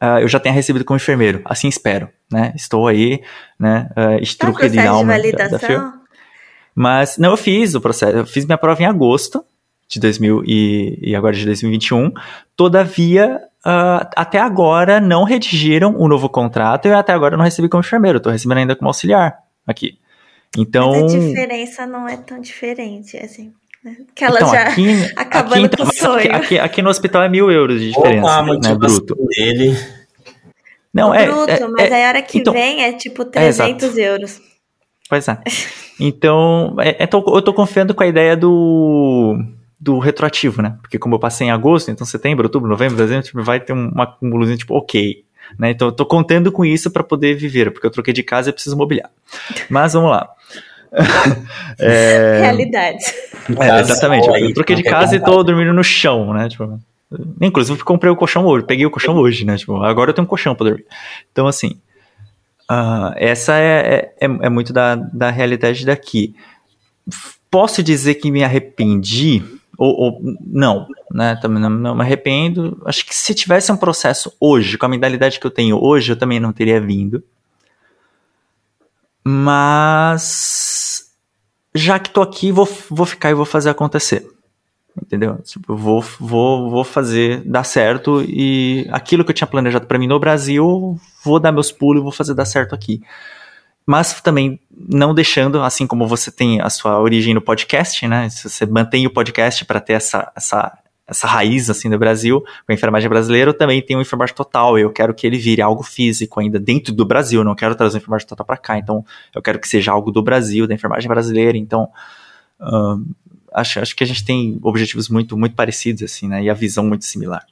uh, 0.01 0.21
eu 0.21 0.29
já 0.29 0.41
tenha 0.41 0.55
recebido 0.55 0.87
como 0.87 0.97
enfermeiro. 0.97 1.43
Assim 1.45 1.69
espero, 1.69 2.09
né? 2.33 2.55
Estou 2.57 2.89
aí, 2.89 3.21
né? 3.59 3.91
Uh, 3.95 4.23
estruque 4.23 4.71
de 4.71 4.79
alma 4.79 5.19
da, 5.21 5.49
da 5.49 5.98
Mas, 6.79 7.19
não, 7.19 7.33
eu 7.33 7.37
fiz 7.37 7.75
o 7.75 7.81
processo, 7.81 8.19
eu 8.19 8.25
fiz 8.25 8.47
minha 8.47 8.57
prova 8.57 8.81
em 8.81 8.87
agosto 8.87 9.45
de 9.89 9.99
2000 9.99 10.45
e, 10.47 10.97
e 11.03 11.17
agora 11.17 11.35
de 11.35 11.45
2021. 11.45 12.13
Todavia, 12.55 13.41
uh, 13.67 14.07
até 14.15 14.39
agora 14.39 15.01
não 15.01 15.25
redigiram 15.25 15.97
o 15.99 16.07
novo 16.07 16.29
contrato 16.29 16.87
e 16.87 16.93
até 16.93 17.13
agora 17.13 17.37
não 17.37 17.43
recebi 17.43 17.69
como 17.69 17.81
enfermeiro, 17.81 18.19
estou 18.19 18.31
recebendo 18.31 18.59
ainda 18.59 18.77
como 18.77 18.89
auxiliar 18.89 19.39
aqui. 19.67 19.99
Então. 20.57 20.93
Mas 20.93 21.17
a 21.17 21.19
diferença 21.19 21.85
não 21.85 22.09
é 22.09 22.17
tão 22.17 22.41
diferente, 22.41 23.17
assim. 23.17 23.53
Né? 23.83 23.97
Que 24.15 24.25
ela 24.25 24.37
então, 24.37 24.53
já 24.53 24.63
aqui, 24.69 24.87
acabando 25.17 25.65
aqui, 25.65 25.75
então, 25.75 25.85
com 25.85 25.93
o 25.93 25.97
sonho. 25.97 26.33
Aqui, 26.33 26.59
aqui, 26.61 26.81
no 26.81 26.91
hospital 26.91 27.25
é 27.25 27.29
mil 27.29 27.51
euros 27.51 27.81
de 27.81 27.89
diferença, 27.89 28.41
Opa, 28.41 28.55
né, 28.57 28.75
bruto. 28.77 29.17
Dele. 29.37 29.77
Não, 30.95 31.13
é, 31.13 31.27
bruto, 31.27 31.51
é, 31.51 31.67
mas 31.67 31.91
aí 31.91 32.05
a 32.05 32.09
hora 32.09 32.23
que 32.23 32.39
então, 32.39 32.53
vem 32.53 32.85
é 32.85 32.93
tipo 32.93 33.25
300 33.25 33.99
é, 33.99 34.01
euros. 34.01 34.48
Pois 35.09 35.27
é. 35.29 35.39
Então, 35.99 36.77
é, 36.79 37.05
é, 37.05 37.07
tô, 37.07 37.25
eu 37.35 37.43
tô 37.43 37.53
confiando 37.53 37.95
com 37.95 38.03
a 38.03 38.07
ideia 38.07 38.37
do 38.37 39.39
do 39.81 39.99
retroativo, 39.99 40.61
né? 40.61 40.77
Porque 40.81 40.99
como 40.99 41.15
eu 41.15 41.19
passei 41.21 41.47
em 41.47 41.51
agosto, 41.51 41.91
então 41.91 42.05
setembro, 42.05 42.47
outubro, 42.47 42.69
novembro, 42.69 42.97
dezembro, 42.97 43.25
tipo, 43.25 43.43
vai 43.43 43.61
ter 43.61 43.73
um 43.73 43.93
acúmulozinho 43.97 44.59
tipo, 44.59 44.75
ok. 44.75 45.25
Né? 45.57 45.71
Então 45.71 45.89
eu 45.89 45.93
tô 45.93 46.05
contando 46.05 46.51
com 46.51 46.65
isso 46.65 46.91
para 46.91 47.05
poder 47.05 47.35
viver, 47.37 47.71
porque 47.71 47.87
eu 47.87 47.91
troquei 47.91 48.13
de 48.13 48.23
casa 48.23 48.51
e 48.51 48.53
preciso 48.53 48.77
mobiliar. 48.77 49.11
Mas 49.71 49.93
vamos 49.93 50.11
lá. 50.11 50.29
é... 51.79 52.41
Realidade. 52.43 53.05
É, 53.59 53.81
exatamente. 53.81 54.27
Eu 54.29 54.53
troquei 54.53 54.75
de 54.75 54.83
casa 54.83 55.17
e 55.17 55.21
tô 55.21 55.43
dormindo 55.43 55.73
no 55.73 55.85
chão, 55.85 56.35
né? 56.35 56.49
Tipo, 56.49 56.79
inclusive 57.41 57.83
comprei 57.85 58.11
o 58.11 58.17
colchão 58.17 58.45
hoje, 58.47 58.67
peguei 58.67 58.85
o 58.85 58.91
colchão 58.91 59.17
hoje, 59.17 59.45
né? 59.45 59.57
Tipo, 59.57 59.83
agora 59.83 60.11
eu 60.11 60.15
tenho 60.15 60.25
um 60.25 60.29
colchão 60.29 60.55
para 60.55 60.71
dormir. 60.71 60.87
Então, 61.31 61.47
assim, 61.47 61.79
uh, 62.71 63.13
essa 63.17 63.55
é, 63.59 64.15
é, 64.21 64.25
é 64.25 64.49
muito 64.49 64.73
da, 64.73 64.95
da 64.95 65.31
realidade 65.31 65.85
daqui. 65.85 66.35
Posso 67.51 67.83
dizer 67.83 68.17
que 68.17 68.31
me 68.31 68.45
arrependi 68.45 69.43
ou, 69.79 69.95
ou, 69.97 70.21
não, 70.45 70.89
né? 71.13 71.37
Também 71.37 71.63
não, 71.63 71.71
não, 71.71 71.95
me 71.95 72.03
arrependo. 72.03 72.83
Acho 72.85 73.07
que 73.07 73.15
se 73.15 73.33
tivesse 73.33 73.71
um 73.71 73.77
processo 73.77 74.33
hoje, 74.41 74.77
com 74.77 74.87
a 74.87 74.89
mentalidade 74.89 75.39
que 75.39 75.47
eu 75.47 75.51
tenho 75.51 75.83
hoje, 75.83 76.13
eu 76.13 76.17
também 76.17 76.41
não 76.41 76.53
teria 76.53 76.81
vindo. 76.81 77.23
Mas 79.25 81.13
já 81.75 81.99
que 81.99 82.11
tô 82.11 82.21
aqui, 82.21 82.51
vou, 82.51 82.69
vou 82.91 83.07
ficar 83.07 83.31
e 83.31 83.35
vou 83.35 83.45
fazer 83.45 83.71
acontecer. 83.71 84.29
Entendeu? 85.03 85.39
Tipo, 85.45 85.77
vou, 85.77 86.01
vou, 86.19 86.71
vou 86.71 86.85
fazer 86.85 87.43
dar 87.45 87.65
certo 87.65 88.23
e 88.27 88.87
aquilo 88.91 89.25
que 89.25 89.31
eu 89.31 89.35
tinha 89.35 89.47
planejado 89.47 89.87
para 89.87 89.99
mim 89.99 90.07
no 90.07 90.19
Brasil, 90.19 90.99
vou 91.25 91.41
dar 91.41 91.53
meus 91.53 91.73
pulos 91.73 92.01
e 92.01 92.03
vou 92.03 92.13
fazer 92.13 92.35
dar 92.35 92.45
certo 92.45 92.75
aqui 92.75 93.03
mas 93.89 94.21
também 94.21 94.61
não 94.71 95.15
deixando, 95.15 95.63
assim 95.63 95.87
como 95.87 96.07
você 96.07 96.31
tem 96.31 96.61
a 96.61 96.69
sua 96.69 97.01
origem 97.01 97.33
no 97.33 97.41
podcast, 97.41 98.07
né? 98.07 98.29
Você 98.29 98.67
mantém 98.67 99.07
o 99.07 99.11
podcast 99.11 99.65
para 99.65 99.81
ter 99.81 99.95
essa, 99.95 100.31
essa, 100.37 100.79
essa 101.07 101.27
raiz 101.27 101.71
assim 101.71 101.89
do 101.89 101.99
Brasil, 101.99 102.43
com 102.43 102.71
a 102.71 102.75
enfermagem 102.75 103.09
brasileira, 103.09 103.49
eu 103.49 103.55
também 103.55 103.81
tenho 103.81 103.99
enfermagem 103.99 104.35
total. 104.35 104.79
Eu 104.79 104.93
quero 104.93 105.15
que 105.15 105.27
ele 105.27 105.39
vire 105.39 105.63
algo 105.63 105.83
físico 105.83 106.39
ainda 106.39 106.61
dentro 106.61 106.93
do 106.93 107.07
Brasil, 107.07 107.43
não 107.43 107.55
quero 107.55 107.75
trazer 107.75 107.97
a 107.97 108.01
enfermagem 108.01 108.29
total 108.29 108.45
para 108.45 108.59
cá. 108.59 108.77
Então, 108.77 109.03
eu 109.35 109.41
quero 109.41 109.59
que 109.59 109.67
seja 109.67 109.91
algo 109.91 110.13
do 110.13 110.23
Brasil, 110.23 110.67
da 110.67 110.75
enfermagem 110.75 111.09
brasileira. 111.09 111.57
Então, 111.57 111.89
uh, 112.61 113.03
acho, 113.53 113.81
acho 113.81 113.97
que 113.97 114.05
a 114.05 114.07
gente 114.07 114.25
tem 114.25 114.59
objetivos 114.63 115.09
muito, 115.09 115.37
muito 115.37 115.55
parecidos, 115.55 116.03
assim, 116.03 116.29
né? 116.29 116.43
E 116.43 116.51
a 116.51 116.55
visão 116.55 116.85
muito 116.85 117.05
similar. 117.05 117.47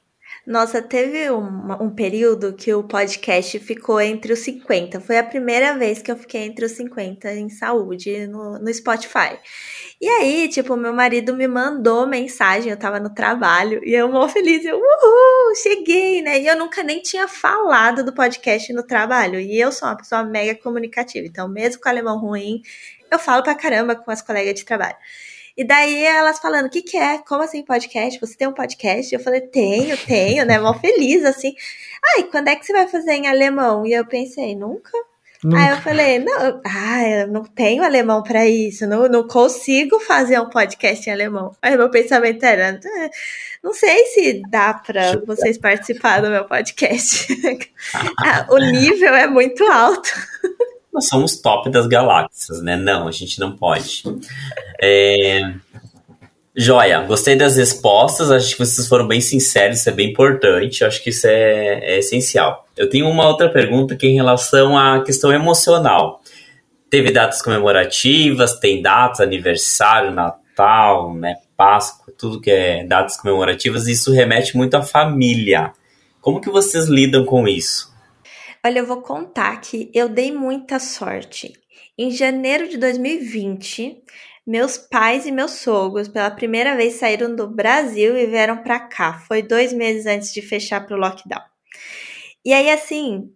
Nossa, 0.47 0.81
teve 0.81 1.29
um, 1.29 1.73
um, 1.83 1.89
período 1.89 2.53
que 2.53 2.73
o 2.73 2.81
podcast 2.81 3.59
ficou 3.59 3.99
entre 3.99 4.31
os 4.31 4.39
50. 4.39 5.01
Foi 5.01 5.17
a 5.17 5.23
primeira 5.23 5.77
vez 5.77 6.01
que 6.01 6.09
eu 6.09 6.15
fiquei 6.15 6.45
entre 6.45 6.63
os 6.63 6.71
50 6.71 7.33
em 7.33 7.49
saúde 7.49 8.25
no, 8.27 8.57
no 8.57 8.73
Spotify. 8.73 9.37
E 9.99 10.07
aí, 10.07 10.47
tipo, 10.47 10.77
meu 10.77 10.93
marido 10.93 11.35
me 11.35 11.49
mandou 11.49 12.07
mensagem, 12.07 12.71
eu 12.71 12.77
tava 12.77 12.97
no 12.97 13.09
trabalho, 13.13 13.81
e 13.83 13.93
eu 13.93 14.09
mó 14.09 14.25
feliz, 14.29 14.63
eu, 14.63 14.77
uhul, 14.77 15.55
cheguei, 15.61 16.21
né? 16.21 16.39
E 16.39 16.47
eu 16.47 16.57
nunca 16.57 16.81
nem 16.81 17.01
tinha 17.01 17.27
falado 17.27 18.05
do 18.05 18.13
podcast 18.13 18.71
no 18.71 18.83
trabalho. 18.83 19.41
E 19.41 19.59
eu 19.59 19.69
sou 19.69 19.89
uma 19.89 19.97
pessoa 19.97 20.23
mega 20.23 20.55
comunicativa, 20.55 21.27
então 21.27 21.49
mesmo 21.49 21.81
com 21.81 21.89
alemão 21.89 22.17
ruim, 22.17 22.61
eu 23.11 23.19
falo 23.19 23.43
pra 23.43 23.53
caramba 23.53 23.97
com 23.97 24.11
as 24.11 24.21
colegas 24.21 24.53
de 24.53 24.63
trabalho. 24.63 24.95
E 25.57 25.63
daí 25.63 26.03
elas 26.03 26.37
falando, 26.37 26.67
o 26.67 26.69
que, 26.69 26.83
que 26.83 26.95
é? 26.95 27.17
Como 27.17 27.41
assim 27.41 27.63
podcast? 27.63 28.19
Você 28.19 28.37
tem 28.37 28.47
um 28.47 28.53
podcast? 28.53 29.11
Eu 29.11 29.19
falei, 29.19 29.41
tenho, 29.41 29.97
tenho, 30.05 30.45
né? 30.45 30.59
Mó 30.59 30.71
feliz, 30.75 31.25
assim. 31.25 31.55
Ai, 32.15 32.23
quando 32.25 32.49
é 32.49 32.55
que 32.55 32.63
você 32.63 32.73
vai 32.73 32.87
fazer 32.87 33.13
em 33.13 33.27
alemão? 33.27 33.83
E 33.83 33.91
eu 33.91 34.05
pensei, 34.05 34.55
nunca? 34.55 34.91
Nunca. 35.43 35.57
Aí 35.57 35.69
eu 35.71 35.77
falei, 35.77 36.19
não, 36.19 36.61
ah, 36.65 37.09
eu 37.09 37.27
não 37.27 37.43
tenho 37.43 37.83
alemão 37.83 38.23
para 38.23 38.47
isso, 38.47 38.87
não, 38.87 39.07
não 39.07 39.27
consigo 39.27 39.99
fazer 39.99 40.39
um 40.39 40.49
podcast 40.49 41.07
em 41.07 41.13
alemão. 41.13 41.55
Aí 41.61 41.77
meu 41.77 41.91
pensamento 41.91 42.43
era, 42.43 42.71
ah, 42.71 43.09
não 43.63 43.73
sei 43.73 44.05
se 44.05 44.41
dá 44.49 44.73
para 44.73 45.19
vocês 45.25 45.57
participar 45.57 46.21
do 46.21 46.29
meu 46.29 46.45
podcast. 46.45 47.27
Ah, 48.19 48.47
o 48.49 48.57
nível 48.57 49.13
é 49.13 49.27
muito 49.27 49.63
alto 49.63 50.09
nós 50.97 51.07
somos 51.07 51.39
top 51.39 51.69
das 51.69 51.85
galáxias, 51.85 52.59
né? 52.63 52.75
Não, 52.75 53.07
a 53.07 53.11
gente 53.11 53.39
não 53.39 53.55
pode. 53.55 54.03
É... 54.81 55.53
Joia, 56.55 57.01
gostei 57.01 57.35
das 57.35 57.55
respostas, 57.55 58.31
acho 58.31 58.53
que 58.53 58.65
vocês 58.65 58.87
foram 58.87 59.07
bem 59.07 59.21
sinceros, 59.21 59.79
isso 59.79 59.89
é 59.89 59.91
bem 59.91 60.09
importante, 60.09 60.83
acho 60.83 61.03
que 61.03 61.11
isso 61.11 61.27
é, 61.27 61.79
é 61.83 61.99
essencial. 61.99 62.65
Eu 62.75 62.89
tenho 62.89 63.07
uma 63.07 63.27
outra 63.27 63.47
pergunta 63.47 63.95
que 63.95 64.07
é 64.07 64.09
em 64.09 64.15
relação 64.15 64.75
à 64.75 65.03
questão 65.03 65.31
emocional. 65.31 66.19
Teve 66.89 67.11
datas 67.11 67.43
comemorativas, 67.43 68.59
tem 68.59 68.81
datas, 68.81 69.19
aniversário, 69.19 70.09
Natal, 70.09 71.13
né, 71.13 71.35
Páscoa, 71.55 72.11
tudo 72.17 72.41
que 72.41 72.49
é 72.49 72.83
datas 72.83 73.17
comemorativas, 73.17 73.85
isso 73.85 74.11
remete 74.11 74.57
muito 74.57 74.73
à 74.73 74.81
família. 74.81 75.73
Como 76.19 76.41
que 76.41 76.49
vocês 76.49 76.87
lidam 76.87 77.23
com 77.23 77.47
isso? 77.47 77.95
Olha, 78.65 78.79
eu 78.79 78.85
vou 78.85 79.01
contar 79.01 79.59
que 79.61 79.91
eu 79.93 80.09
dei 80.09 80.31
muita 80.31 80.79
sorte. 80.79 81.53
Em 81.97 82.11
janeiro 82.11 82.67
de 82.67 82.77
2020, 82.77 84.03
meus 84.45 84.77
pais 84.77 85.25
e 85.25 85.31
meus 85.31 85.51
sogros, 85.51 86.07
pela 86.07 86.31
primeira 86.31 86.75
vez, 86.75 86.95
saíram 86.95 87.35
do 87.35 87.47
Brasil 87.47 88.17
e 88.17 88.25
vieram 88.25 88.57
para 88.57 88.79
cá. 88.79 89.19
Foi 89.27 89.41
dois 89.41 89.73
meses 89.73 90.05
antes 90.05 90.33
de 90.33 90.41
fechar 90.41 90.85
para 90.85 90.95
o 90.95 90.99
lockdown. 90.99 91.41
E 92.43 92.53
aí, 92.53 92.69
assim, 92.69 93.31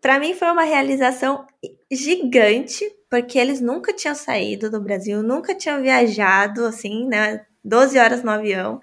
para 0.00 0.18
mim 0.18 0.34
foi 0.34 0.48
uma 0.50 0.64
realização 0.64 1.46
gigante, 1.90 2.84
porque 3.10 3.38
eles 3.38 3.60
nunca 3.60 3.92
tinham 3.92 4.14
saído 4.14 4.70
do 4.70 4.80
Brasil, 4.80 5.22
nunca 5.22 5.54
tinham 5.54 5.82
viajado, 5.82 6.64
assim, 6.66 7.06
né? 7.06 7.44
12 7.64 7.98
horas 7.98 8.22
no 8.22 8.30
avião. 8.30 8.80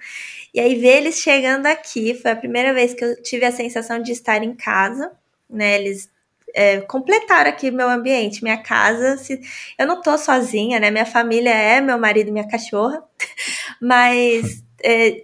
E 0.54 0.60
aí, 0.60 0.76
ver 0.76 0.98
eles 0.98 1.20
chegando 1.20 1.68
aqui 1.68 2.14
foi 2.16 2.32
a 2.32 2.36
primeira 2.36 2.74
vez 2.74 2.94
que 2.94 3.04
eu 3.04 3.22
tive 3.22 3.46
a 3.46 3.52
sensação 3.52 4.02
de 4.02 4.12
estar 4.12 4.44
em 4.44 4.56
casa, 4.56 5.12
né? 5.50 5.76
Eles 5.76 6.10
é, 6.54 6.82
completaram 6.82 7.50
aqui 7.50 7.70
meu 7.72 7.90
ambiente, 7.90 8.44
minha 8.44 8.58
casa. 8.58 9.18
Se, 9.18 9.40
eu 9.78 9.86
não 9.86 10.02
tô 10.02 10.18
sozinha, 10.18 10.80
né? 10.80 10.90
Minha 10.90 11.06
família 11.06 11.50
é 11.52 11.82
meu 11.82 11.98
marido 11.98 12.30
e 12.30 12.32
minha 12.32 12.48
cachorra, 12.48 13.04
mas 13.82 14.64
é, 14.84 15.24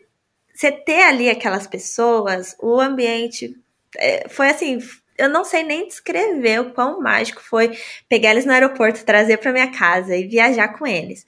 você 0.53 0.71
ter 0.71 1.03
ali 1.03 1.29
aquelas 1.29 1.65
pessoas, 1.67 2.55
o 2.59 2.79
ambiente 2.79 3.57
é, 3.97 4.27
foi 4.29 4.49
assim. 4.49 4.79
Eu 5.17 5.29
não 5.29 5.43
sei 5.43 5.63
nem 5.63 5.87
descrever 5.87 6.61
o 6.61 6.73
quão 6.73 6.99
mágico 6.99 7.41
foi 7.43 7.77
pegar 8.09 8.31
eles 8.31 8.45
no 8.45 8.53
aeroporto, 8.53 9.05
trazer 9.05 9.37
para 9.37 9.51
minha 9.51 9.71
casa 9.71 10.15
e 10.15 10.27
viajar 10.27 10.69
com 10.69 10.87
eles. 10.87 11.25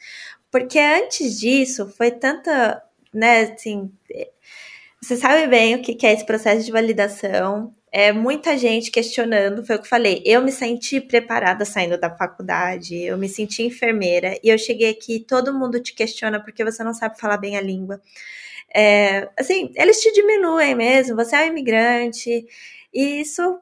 Porque 0.52 0.80
antes 0.80 1.40
disso, 1.40 1.92
foi 1.98 2.12
tanta, 2.12 2.82
né, 3.14 3.42
assim, 3.42 3.92
você 5.02 5.18
sabe 5.18 5.48
bem 5.48 5.76
o 5.76 5.82
que 5.82 6.06
é 6.06 6.14
esse 6.14 6.26
processo 6.26 6.66
de 6.66 6.72
validação. 6.72 7.74
É 7.96 8.12
muita 8.12 8.58
gente 8.58 8.90
questionando, 8.90 9.64
foi 9.64 9.76
o 9.76 9.80
que 9.80 9.86
eu 9.86 9.90
falei. 9.90 10.24
Eu 10.26 10.42
me 10.42 10.52
senti 10.52 11.00
preparada 11.00 11.64
saindo 11.64 11.96
da 11.96 12.10
faculdade, 12.10 12.98
eu 12.98 13.16
me 13.20 13.30
senti 13.30 13.62
enfermeira 13.62 14.36
e 14.44 14.50
eu 14.50 14.58
cheguei 14.58 14.90
aqui, 14.90 15.20
todo 15.20 15.54
mundo 15.54 15.80
te 15.80 15.94
questiona 15.94 16.44
porque 16.44 16.64
você 16.64 16.84
não 16.84 16.94
sabe 16.94 17.20
falar 17.20 17.38
bem 17.38 17.56
a 17.56 17.62
língua. 17.62 18.02
É, 18.76 19.30
assim, 19.40 19.72
eles 19.76 20.02
te 20.02 20.12
diminuem 20.14 20.76
mesmo, 20.76 21.16
você 21.16 21.36
é 21.36 21.44
um 21.44 21.48
imigrante, 21.48 22.46
e 22.94 23.22
isso 23.22 23.60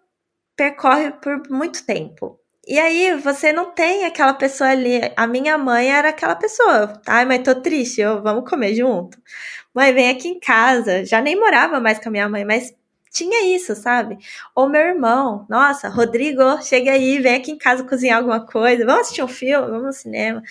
percorre 0.55 1.11
por 1.11 1.49
muito 1.49 1.85
tempo. 1.85 2.39
E 2.67 2.79
aí 2.79 3.15
você 3.17 3.51
não 3.51 3.71
tem 3.73 4.05
aquela 4.05 4.33
pessoa 4.33 4.69
ali. 4.69 5.01
A 5.17 5.27
minha 5.27 5.57
mãe 5.57 5.89
era 5.91 6.09
aquela 6.09 6.35
pessoa. 6.35 7.01
Ai, 7.07 7.25
mas 7.25 7.43
tô 7.43 7.55
triste, 7.61 8.01
eu, 8.01 8.21
vamos 8.21 8.49
comer 8.49 8.75
junto. 8.75 9.17
Mãe, 9.73 9.93
vem 9.93 10.09
aqui 10.09 10.27
em 10.29 10.39
casa. 10.39 11.05
Já 11.05 11.21
nem 11.21 11.35
morava 11.39 11.79
mais 11.79 11.99
com 11.99 12.09
a 12.09 12.11
minha 12.11 12.29
mãe, 12.29 12.45
mas 12.45 12.73
tinha 13.11 13.53
isso, 13.55 13.75
sabe? 13.75 14.17
Ou 14.55 14.69
meu 14.69 14.81
irmão, 14.81 15.45
nossa, 15.49 15.89
Rodrigo, 15.89 16.41
chega 16.63 16.91
aí, 16.91 17.19
vem 17.19 17.35
aqui 17.35 17.51
em 17.51 17.57
casa 17.57 17.83
cozinhar 17.83 18.17
alguma 18.17 18.45
coisa, 18.45 18.85
vamos 18.85 19.01
assistir 19.01 19.21
um 19.21 19.27
filme, 19.27 19.67
vamos 19.67 19.83
no 19.83 19.93
cinema. 19.93 20.41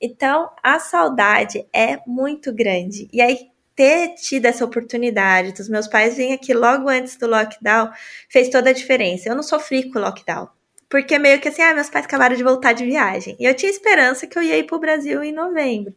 Então, 0.00 0.50
a 0.62 0.78
saudade 0.78 1.66
é 1.72 2.00
muito 2.06 2.52
grande. 2.52 3.08
E 3.12 3.20
aí, 3.20 3.50
ter 3.76 4.14
tido 4.14 4.46
essa 4.46 4.64
oportunidade 4.64 5.52
dos 5.52 5.68
meus 5.68 5.86
pais 5.86 6.16
virem 6.16 6.32
aqui 6.32 6.52
logo 6.54 6.88
antes 6.88 7.16
do 7.16 7.28
lockdown 7.28 7.92
fez 8.28 8.48
toda 8.48 8.70
a 8.70 8.72
diferença. 8.72 9.28
Eu 9.28 9.36
não 9.36 9.42
sofri 9.42 9.90
com 9.90 9.98
o 9.98 10.02
lockdown. 10.02 10.48
Porque 10.88 11.18
meio 11.18 11.38
que 11.40 11.48
assim, 11.48 11.60
ah, 11.62 11.74
meus 11.74 11.90
pais 11.90 12.06
acabaram 12.06 12.34
de 12.34 12.42
voltar 12.42 12.72
de 12.72 12.84
viagem. 12.84 13.36
E 13.38 13.44
eu 13.44 13.54
tinha 13.54 13.70
esperança 13.70 14.26
que 14.26 14.38
eu 14.38 14.42
ia 14.42 14.56
ir 14.56 14.64
para 14.64 14.76
o 14.76 14.80
Brasil 14.80 15.22
em 15.22 15.32
novembro. 15.32 15.94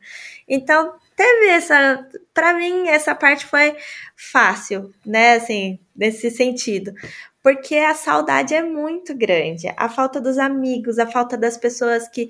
Então, 0.47 0.93
teve 1.21 1.49
essa. 1.49 2.07
Para 2.33 2.53
mim, 2.53 2.87
essa 2.87 3.13
parte 3.13 3.45
foi 3.45 3.75
fácil, 4.15 4.91
né? 5.05 5.35
Assim, 5.35 5.79
nesse 5.95 6.31
sentido. 6.31 6.93
Porque 7.43 7.75
a 7.75 7.93
saudade 7.93 8.53
é 8.53 8.61
muito 8.61 9.15
grande. 9.15 9.71
A 9.77 9.89
falta 9.89 10.19
dos 10.19 10.37
amigos, 10.37 10.99
a 10.99 11.07
falta 11.07 11.37
das 11.37 11.57
pessoas 11.57 12.07
que 12.07 12.29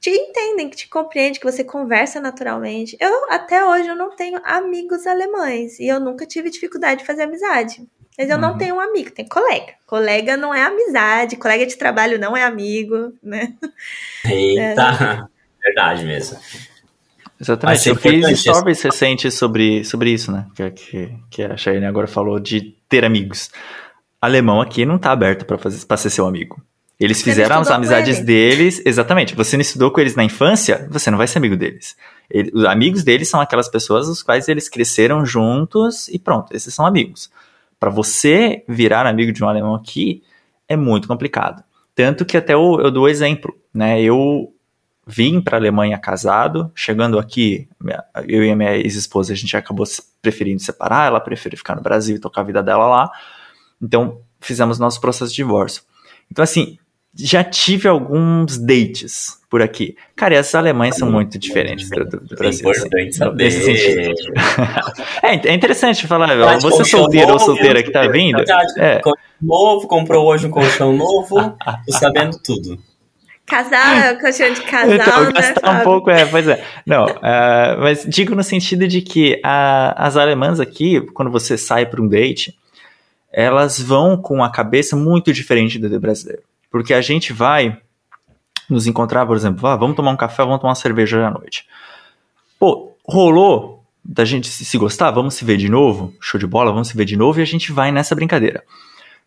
te 0.00 0.10
entendem, 0.10 0.68
que 0.68 0.76
te 0.76 0.88
compreendem, 0.88 1.40
que 1.40 1.50
você 1.50 1.64
conversa 1.64 2.20
naturalmente. 2.20 2.96
Eu, 3.00 3.30
até 3.30 3.64
hoje, 3.64 3.88
eu 3.88 3.96
não 3.96 4.14
tenho 4.14 4.40
amigos 4.44 5.06
alemães. 5.06 5.78
E 5.78 5.88
eu 5.88 5.98
nunca 5.98 6.26
tive 6.26 6.50
dificuldade 6.50 7.00
de 7.00 7.06
fazer 7.06 7.22
amizade. 7.22 7.86
Mas 8.16 8.28
eu 8.28 8.36
uhum. 8.36 8.42
não 8.42 8.58
tenho 8.58 8.76
um 8.76 8.80
amigo, 8.80 9.12
tem 9.12 9.26
colega. 9.26 9.74
Colega 9.86 10.36
não 10.36 10.52
é 10.52 10.62
amizade, 10.62 11.36
colega 11.36 11.64
de 11.64 11.76
trabalho 11.76 12.18
não 12.18 12.36
é 12.36 12.42
amigo, 12.42 13.12
né? 13.22 13.54
Eita, 14.24 15.28
é. 15.62 15.64
verdade 15.64 16.04
mesmo. 16.04 16.36
Exatamente. 17.40 17.88
Eu 17.88 17.96
fiz 17.96 18.40
stories 18.40 18.82
recentes 18.82 19.34
sobre, 19.34 19.84
sobre 19.84 20.10
isso, 20.10 20.32
né? 20.32 20.46
Que, 20.54 20.70
que, 20.70 21.14
que 21.30 21.42
a 21.42 21.56
Cheyenne 21.56 21.86
agora 21.86 22.06
falou 22.06 22.38
de 22.40 22.74
ter 22.88 23.04
amigos. 23.04 23.50
Alemão 24.20 24.60
aqui 24.60 24.84
não 24.84 24.98
tá 24.98 25.12
aberto 25.12 25.44
para 25.44 25.56
fazer 25.56 25.84
para 25.86 25.96
ser 25.96 26.10
seu 26.10 26.26
amigo. 26.26 26.60
Eles 26.98 27.22
fizeram 27.22 27.60
as 27.60 27.70
amizades 27.70 28.16
ele. 28.16 28.26
deles, 28.26 28.82
exatamente. 28.84 29.36
Você 29.36 29.56
não 29.56 29.60
estudou 29.60 29.92
com 29.92 30.00
eles 30.00 30.16
na 30.16 30.24
infância, 30.24 30.88
você 30.90 31.12
não 31.12 31.18
vai 31.18 31.28
ser 31.28 31.38
amigo 31.38 31.56
deles. 31.56 31.96
Ele, 32.28 32.50
os 32.52 32.64
amigos 32.64 33.04
deles 33.04 33.28
são 33.28 33.40
aquelas 33.40 33.68
pessoas 33.68 34.08
os 34.08 34.20
quais 34.20 34.48
eles 34.48 34.68
cresceram 34.68 35.24
juntos 35.24 36.08
e 36.08 36.18
pronto, 36.18 36.52
esses 36.52 36.74
são 36.74 36.84
amigos 36.84 37.30
para 37.78 37.90
você 37.90 38.64
virar 38.68 39.06
amigo 39.06 39.32
de 39.32 39.42
um 39.42 39.48
alemão 39.48 39.74
aqui 39.74 40.22
é 40.68 40.76
muito 40.76 41.08
complicado. 41.08 41.62
Tanto 41.94 42.24
que 42.24 42.36
até 42.36 42.54
eu, 42.54 42.80
eu 42.80 42.90
dou 42.90 43.08
exemplo, 43.08 43.56
né? 43.72 44.00
Eu 44.00 44.52
vim 45.08 45.40
para 45.40 45.56
a 45.56 45.60
Alemanha 45.60 45.96
casado, 45.96 46.70
chegando 46.74 47.18
aqui, 47.18 47.66
eu 48.28 48.44
e 48.44 48.50
a 48.50 48.54
minha 48.54 48.76
ex-esposa, 48.76 49.32
a 49.32 49.36
gente 49.36 49.56
acabou 49.56 49.86
preferindo 50.20 50.60
separar, 50.60 51.06
ela 51.06 51.18
prefere 51.18 51.56
ficar 51.56 51.74
no 51.74 51.80
Brasil 51.80 52.16
e 52.16 52.18
tocar 52.18 52.42
a 52.42 52.44
vida 52.44 52.62
dela 52.62 52.86
lá. 52.86 53.10
Então, 53.80 54.20
fizemos 54.38 54.78
nosso 54.78 55.00
processo 55.00 55.30
de 55.30 55.36
divórcio. 55.36 55.82
Então, 56.30 56.42
assim, 56.42 56.76
já 57.14 57.42
tive 57.42 57.88
alguns 57.88 58.58
dates 58.58 59.38
por 59.48 59.62
aqui. 59.62 59.96
Cara, 60.14 60.34
e 60.34 60.36
as 60.36 60.54
alemães 60.54 60.96
são 60.96 61.10
muito 61.10 61.38
diferentes 61.38 61.88
do, 61.88 62.04
do, 62.04 62.36
Brasil. 62.36 62.68
É 62.68 62.72
importante 62.72 63.08
assim, 63.08 63.76
saber. 63.76 64.14
É, 65.24 65.48
é 65.48 65.54
interessante 65.54 66.06
falar, 66.06 66.28
tá 66.28 66.58
você 66.58 66.84
solteiro 66.84 67.32
ou 67.32 67.38
solteira 67.38 67.82
que 67.82 67.90
tá 67.90 68.06
vindo. 68.08 68.42
É. 68.76 69.00
Novo, 69.40 69.88
comprou 69.88 70.26
hoje 70.26 70.46
um 70.46 70.50
colchão 70.50 70.92
novo, 70.92 71.56
tô 71.86 71.92
sabendo 71.92 72.38
tudo. 72.44 72.78
Casal, 73.48 74.18
colchão 74.20 74.52
de 74.52 74.60
casal, 74.62 74.94
então, 74.94 75.32
né? 75.32 75.80
Um 75.80 75.84
pouco, 75.84 76.10
é, 76.10 76.26
pois 76.26 76.46
é. 76.46 76.64
Não, 76.86 77.06
uh, 77.06 77.80
mas 77.80 78.04
digo 78.06 78.34
no 78.34 78.42
sentido 78.42 78.86
de 78.86 79.00
que 79.00 79.40
a, 79.42 80.06
as 80.06 80.16
alemãs 80.16 80.60
aqui, 80.60 81.00
quando 81.14 81.30
você 81.30 81.56
sai 81.56 81.86
para 81.86 82.02
um 82.02 82.08
date, 82.08 82.54
elas 83.32 83.80
vão 83.80 84.16
com 84.16 84.42
a 84.42 84.50
cabeça 84.50 84.96
muito 84.96 85.32
diferente 85.32 85.78
do 85.78 86.00
brasileiro. 86.00 86.42
Porque 86.70 86.92
a 86.92 87.00
gente 87.00 87.32
vai 87.32 87.78
nos 88.68 88.86
encontrar, 88.86 89.24
por 89.26 89.36
exemplo, 89.36 89.66
ah, 89.66 89.76
vamos 89.76 89.96
tomar 89.96 90.10
um 90.10 90.16
café, 90.16 90.42
vamos 90.42 90.60
tomar 90.60 90.70
uma 90.70 90.74
cerveja 90.74 91.26
à 91.26 91.30
noite. 91.30 91.66
Pô, 92.58 92.92
rolou 93.04 93.82
da 94.04 94.24
gente 94.24 94.48
se 94.48 94.78
gostar, 94.78 95.10
vamos 95.10 95.34
se 95.34 95.44
ver 95.44 95.56
de 95.56 95.68
novo, 95.68 96.14
show 96.20 96.38
de 96.38 96.46
bola, 96.46 96.72
vamos 96.72 96.88
se 96.88 96.96
ver 96.96 97.04
de 97.04 97.16
novo 97.16 97.40
e 97.40 97.42
a 97.42 97.46
gente 97.46 97.72
vai 97.72 97.90
nessa 97.92 98.14
brincadeira. 98.14 98.62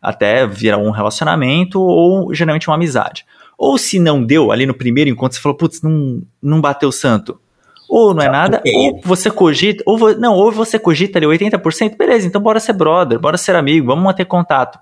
Até 0.01 0.45
virar 0.47 0.77
um 0.77 0.91
relacionamento 0.91 1.79
ou 1.79 2.33
geralmente 2.33 2.67
uma 2.67 2.75
amizade. 2.75 3.25
Ou 3.61 3.77
se 3.77 3.99
não 3.99 4.23
deu 4.23 4.51
ali 4.51 4.65
no 4.65 4.73
primeiro 4.73 5.07
encontro, 5.07 5.35
você 5.35 5.41
falou, 5.41 5.55
putz, 5.55 5.83
não, 5.83 6.23
não 6.41 6.59
bateu 6.59 6.91
santo. 6.91 7.39
Ou 7.87 8.11
não 8.11 8.23
é 8.23 8.27
nada, 8.27 8.59
ou 8.65 8.99
você 9.03 9.29
cogita, 9.29 9.83
ou 9.85 10.17
não, 10.17 10.33
ou 10.33 10.51
você 10.51 10.79
cogita 10.79 11.19
ali 11.19 11.27
80%, 11.27 11.95
beleza, 11.95 12.25
então 12.25 12.41
bora 12.41 12.59
ser 12.59 12.73
brother, 12.73 13.19
bora 13.19 13.37
ser 13.37 13.55
amigo, 13.55 13.85
vamos 13.85 14.03
manter 14.03 14.25
contato. 14.25 14.79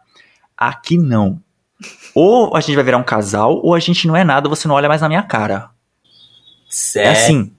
Aqui 0.58 0.98
não. 0.98 1.42
Ou 2.16 2.56
a 2.56 2.62
gente 2.62 2.76
vai 2.76 2.86
virar 2.86 2.98
um 2.98 3.04
casal, 3.04 3.60
ou 3.62 3.76
a 3.76 3.80
gente 3.80 4.08
não 4.08 4.16
é 4.16 4.24
nada, 4.24 4.48
você 4.48 4.66
não 4.66 4.76
olha 4.76 4.88
mais 4.88 5.02
na 5.02 5.10
minha 5.10 5.24
cara. 5.24 5.72
Sério? 6.70 7.10
É 7.10 7.12
assim. 7.12 7.52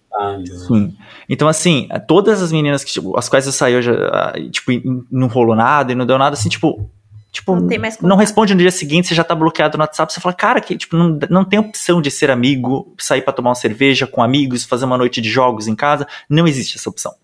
Sim. 0.66 0.96
Então, 1.28 1.48
assim, 1.48 1.86
todas 2.08 2.40
as 2.40 2.50
meninas 2.50 2.82
que, 2.82 2.92
tipo, 2.92 3.18
as 3.18 3.28
quais 3.28 3.44
eu 3.44 3.52
saí 3.52 3.76
hoje, 3.76 3.90
ah, 3.90 4.32
tipo, 4.50 4.72
não 5.10 5.28
rolou 5.28 5.54
nada 5.54 5.92
e 5.92 5.94
não 5.94 6.06
deu 6.06 6.16
nada, 6.16 6.32
assim, 6.32 6.48
tipo, 6.48 6.90
tipo, 7.30 7.54
não, 7.56 7.68
não, 8.02 8.16
responde 8.16 8.54
no 8.54 8.60
dia 8.60 8.70
seguinte, 8.70 9.08
você 9.08 9.14
já 9.14 9.24
tá 9.24 9.34
bloqueado 9.34 9.78
no 9.78 9.82
WhatsApp, 9.82 10.12
você 10.12 10.20
fala, 10.20 10.34
cara, 10.34 10.60
que, 10.60 10.76
tipo, 10.76 10.96
não, 10.96 11.18
não 11.28 11.44
tem 11.44 11.58
opção 11.58 12.00
de 12.00 12.10
ser 12.10 12.30
amigo, 12.30 12.94
sair 12.98 13.22
para 13.22 13.32
tomar 13.32 13.50
uma 13.50 13.54
cerveja 13.54 14.06
com 14.06 14.22
amigos, 14.22 14.64
fazer 14.64 14.84
uma 14.84 14.98
noite 14.98 15.20
de 15.20 15.28
jogos 15.28 15.66
em 15.66 15.74
casa, 15.74 16.06
não 16.28 16.46
existe 16.46 16.76
essa 16.76 16.90
opção. 16.90 17.14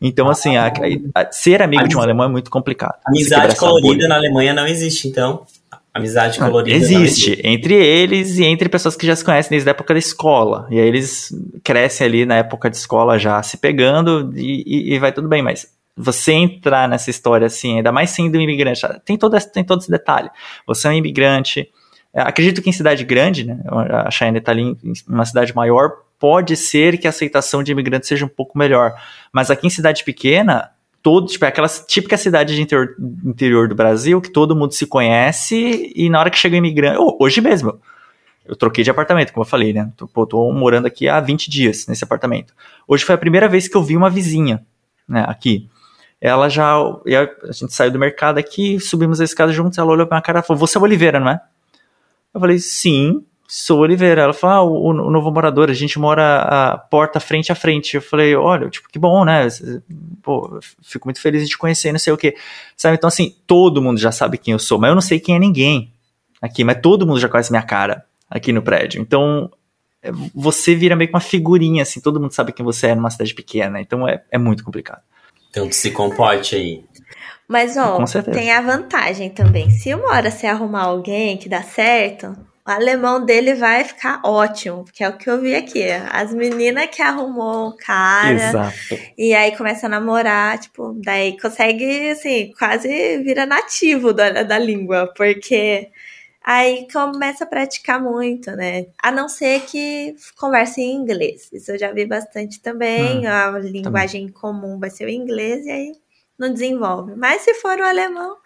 Então, 0.00 0.28
assim, 0.28 0.56
a, 0.56 0.66
a, 0.66 1.20
a, 1.20 1.30
ser 1.30 1.62
amigo 1.62 1.86
de 1.86 1.96
um 1.96 2.00
alemão 2.00 2.26
é 2.26 2.28
muito 2.28 2.50
complicado. 2.50 2.98
Amizade 3.06 3.54
colorida 3.54 4.08
na 4.08 4.16
Alemanha 4.16 4.52
não 4.52 4.66
existe, 4.66 5.06
então. 5.06 5.46
Amizade 5.94 6.38
ah, 6.40 6.46
colorida. 6.46 6.76
Existe, 6.76 7.38
entre 7.44 7.74
eles 7.74 8.38
e 8.38 8.44
entre 8.44 8.68
pessoas 8.68 8.96
que 8.96 9.06
já 9.06 9.14
se 9.14 9.24
conhecem 9.24 9.50
desde 9.50 9.68
a 9.68 9.72
época 9.72 9.94
da 9.94 9.98
escola. 9.98 10.66
E 10.70 10.80
aí 10.80 10.88
eles 10.88 11.32
crescem 11.62 12.06
ali 12.06 12.26
na 12.26 12.36
época 12.36 12.68
de 12.68 12.76
escola 12.76 13.18
já 13.18 13.40
se 13.42 13.58
pegando 13.58 14.32
e, 14.34 14.64
e, 14.66 14.94
e 14.94 14.98
vai 14.98 15.12
tudo 15.12 15.28
bem, 15.28 15.42
mas 15.42 15.68
você 15.96 16.32
entrar 16.32 16.88
nessa 16.88 17.10
história 17.10 17.46
assim, 17.46 17.76
ainda 17.76 17.92
mais 17.92 18.10
sendo 18.10 18.38
um 18.38 18.40
imigrante, 18.40 18.80
tem 19.04 19.16
todo, 19.16 19.38
tem 19.52 19.64
todo 19.64 19.80
esse 19.80 19.90
detalhe. 19.90 20.30
Você 20.66 20.88
é 20.88 20.90
um 20.90 20.94
imigrante, 20.94 21.68
é, 22.14 22.22
acredito 22.22 22.62
que 22.62 22.70
em 22.70 22.72
cidade 22.72 23.04
grande, 23.04 23.44
né, 23.44 23.60
a 24.04 24.10
Cheyenne 24.10 24.38
está 24.38 24.52
ali 24.52 24.62
em 24.62 24.92
uma 25.08 25.24
cidade 25.24 25.54
maior, 25.54 25.92
pode 26.18 26.56
ser 26.56 26.98
que 26.98 27.06
a 27.06 27.10
aceitação 27.10 27.62
de 27.62 27.72
imigrantes 27.72 28.08
seja 28.08 28.24
um 28.24 28.28
pouco 28.28 28.56
melhor. 28.56 28.94
Mas 29.32 29.50
aqui 29.50 29.66
em 29.66 29.70
cidade 29.70 30.04
pequena, 30.04 30.70
todo, 31.02 31.26
tipo, 31.26 31.44
é 31.44 31.48
aquela 31.48 31.68
típica 31.68 32.16
cidade 32.16 32.54
de 32.54 32.62
interior, 32.62 32.94
interior 33.24 33.68
do 33.68 33.74
Brasil 33.74 34.20
que 34.20 34.30
todo 34.30 34.54
mundo 34.54 34.72
se 34.72 34.86
conhece 34.86 35.92
e 35.94 36.08
na 36.08 36.20
hora 36.20 36.30
que 36.30 36.38
chega 36.38 36.54
o 36.54 36.58
imigrante, 36.58 36.98
hoje 37.18 37.40
mesmo, 37.40 37.80
eu 38.46 38.56
troquei 38.56 38.84
de 38.84 38.90
apartamento, 38.90 39.32
como 39.32 39.44
eu 39.44 39.48
falei, 39.48 39.72
né? 39.72 39.90
Tô, 39.96 40.06
pô, 40.06 40.26
tô 40.26 40.52
morando 40.52 40.86
aqui 40.86 41.08
há 41.08 41.20
20 41.20 41.50
dias 41.50 41.86
nesse 41.86 42.04
apartamento. 42.04 42.54
Hoje 42.86 43.04
foi 43.04 43.14
a 43.14 43.18
primeira 43.18 43.48
vez 43.48 43.68
que 43.68 43.76
eu 43.76 43.82
vi 43.82 43.96
uma 43.96 44.10
vizinha, 44.10 44.64
né, 45.08 45.24
aqui. 45.26 45.68
Ela 46.24 46.48
já, 46.48 46.76
a 46.78 47.50
gente 47.50 47.74
saiu 47.74 47.90
do 47.90 47.98
mercado 47.98 48.38
aqui, 48.38 48.78
subimos 48.78 49.20
a 49.20 49.24
escada 49.24 49.52
juntos, 49.52 49.76
ela 49.76 49.90
olhou 49.90 50.06
pra 50.06 50.18
minha 50.18 50.22
cara 50.22 50.38
e 50.38 50.42
falou, 50.44 50.60
você 50.60 50.78
é 50.78 50.80
o 50.80 50.84
Oliveira, 50.84 51.18
não 51.18 51.28
é? 51.28 51.40
Eu 52.32 52.40
falei, 52.40 52.60
sim, 52.60 53.24
sou 53.48 53.80
Oliveira. 53.80 54.22
Ela 54.22 54.32
falou, 54.32 54.56
ah, 54.56 54.62
o, 54.62 55.08
o, 55.08 55.10
novo 55.10 55.32
morador, 55.32 55.68
a 55.68 55.74
gente 55.74 55.98
mora 55.98 56.42
a 56.42 56.78
porta 56.78 57.18
frente 57.18 57.50
a 57.50 57.56
frente. 57.56 57.96
Eu 57.96 58.02
falei, 58.02 58.36
olha, 58.36 58.70
tipo, 58.70 58.88
que 58.88 59.00
bom, 59.00 59.24
né? 59.24 59.48
Pô, 60.22 60.60
fico 60.80 61.08
muito 61.08 61.20
feliz 61.20 61.42
de 61.42 61.48
te 61.48 61.58
conhecer, 61.58 61.90
não 61.90 61.98
sei 61.98 62.12
o 62.12 62.16
quê. 62.16 62.36
Sabe, 62.76 62.94
então 62.94 63.08
assim, 63.08 63.34
todo 63.44 63.82
mundo 63.82 63.98
já 63.98 64.12
sabe 64.12 64.38
quem 64.38 64.52
eu 64.52 64.60
sou, 64.60 64.78
mas 64.78 64.90
eu 64.90 64.94
não 64.94 65.02
sei 65.02 65.18
quem 65.18 65.34
é 65.34 65.38
ninguém 65.40 65.92
aqui, 66.40 66.62
mas 66.62 66.78
todo 66.80 67.04
mundo 67.04 67.18
já 67.18 67.28
conhece 67.28 67.50
minha 67.50 67.64
cara 67.64 68.06
aqui 68.30 68.52
no 68.52 68.62
prédio. 68.62 69.02
Então, 69.02 69.50
é, 70.00 70.12
você 70.32 70.72
vira 70.76 70.94
meio 70.94 71.10
que 71.10 71.14
uma 71.16 71.20
figurinha, 71.20 71.82
assim, 71.82 72.00
todo 72.00 72.20
mundo 72.20 72.32
sabe 72.32 72.52
quem 72.52 72.64
você 72.64 72.86
é 72.86 72.94
numa 72.94 73.10
cidade 73.10 73.34
pequena, 73.34 73.80
então 73.80 74.08
é, 74.08 74.22
é 74.30 74.38
muito 74.38 74.62
complicado. 74.62 75.02
Então 75.52 75.70
se 75.70 75.90
comporte 75.90 76.56
aí. 76.56 76.82
Mas, 77.46 77.76
ó, 77.76 78.02
tem 78.32 78.50
a 78.50 78.62
vantagem 78.62 79.28
também. 79.28 79.70
Se 79.70 79.92
uma 79.94 80.08
hora 80.08 80.30
você 80.30 80.46
arrumar 80.46 80.84
alguém 80.84 81.36
que 81.36 81.50
dá 81.50 81.62
certo, 81.62 82.34
o 82.66 82.70
alemão 82.70 83.22
dele 83.26 83.54
vai 83.54 83.84
ficar 83.84 84.22
ótimo, 84.24 84.84
porque 84.84 85.04
é 85.04 85.08
o 85.10 85.18
que 85.18 85.28
eu 85.28 85.38
vi 85.38 85.54
aqui. 85.54 85.84
As 86.10 86.32
meninas 86.32 86.86
que 86.86 87.02
arrumou 87.02 87.68
o 87.68 87.76
cara. 87.76 88.32
Exato. 88.32 88.98
E 89.18 89.34
aí 89.34 89.54
começa 89.54 89.84
a 89.84 89.90
namorar, 89.90 90.58
tipo, 90.58 90.98
daí 91.04 91.38
consegue, 91.38 92.08
assim, 92.08 92.50
quase 92.58 93.18
vira 93.18 93.44
nativo 93.44 94.14
da, 94.14 94.42
da 94.42 94.58
língua, 94.58 95.12
porque 95.14 95.90
aí 96.44 96.86
começa 96.92 97.44
a 97.44 97.46
praticar 97.46 98.00
muito, 98.00 98.50
né? 98.52 98.86
A 99.02 99.10
não 99.10 99.28
ser 99.28 99.62
que 99.62 100.14
converse 100.36 100.80
em 100.80 100.94
inglês. 100.94 101.48
Isso 101.52 101.72
eu 101.72 101.78
já 101.78 101.92
vi 101.92 102.06
bastante 102.06 102.60
também. 102.60 103.26
Hum, 103.26 103.28
a 103.28 103.58
linguagem 103.58 104.26
também. 104.26 104.40
comum 104.40 104.78
vai 104.78 104.90
ser 104.90 105.06
o 105.06 105.10
inglês, 105.10 105.64
e 105.66 105.70
aí 105.70 105.92
não 106.38 106.52
desenvolve. 106.52 107.14
Mas 107.14 107.42
se 107.42 107.54
for 107.54 107.78
o 107.78 107.84
alemão 107.84 108.36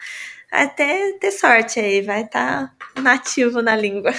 até 0.51 1.13
ter 1.19 1.31
sorte 1.31 1.81
aí, 1.81 2.03
vai 2.03 2.23
estar 2.23 2.75
tá 2.95 3.01
nativo 3.01 3.63
na 3.63 3.77
língua. 3.77 4.13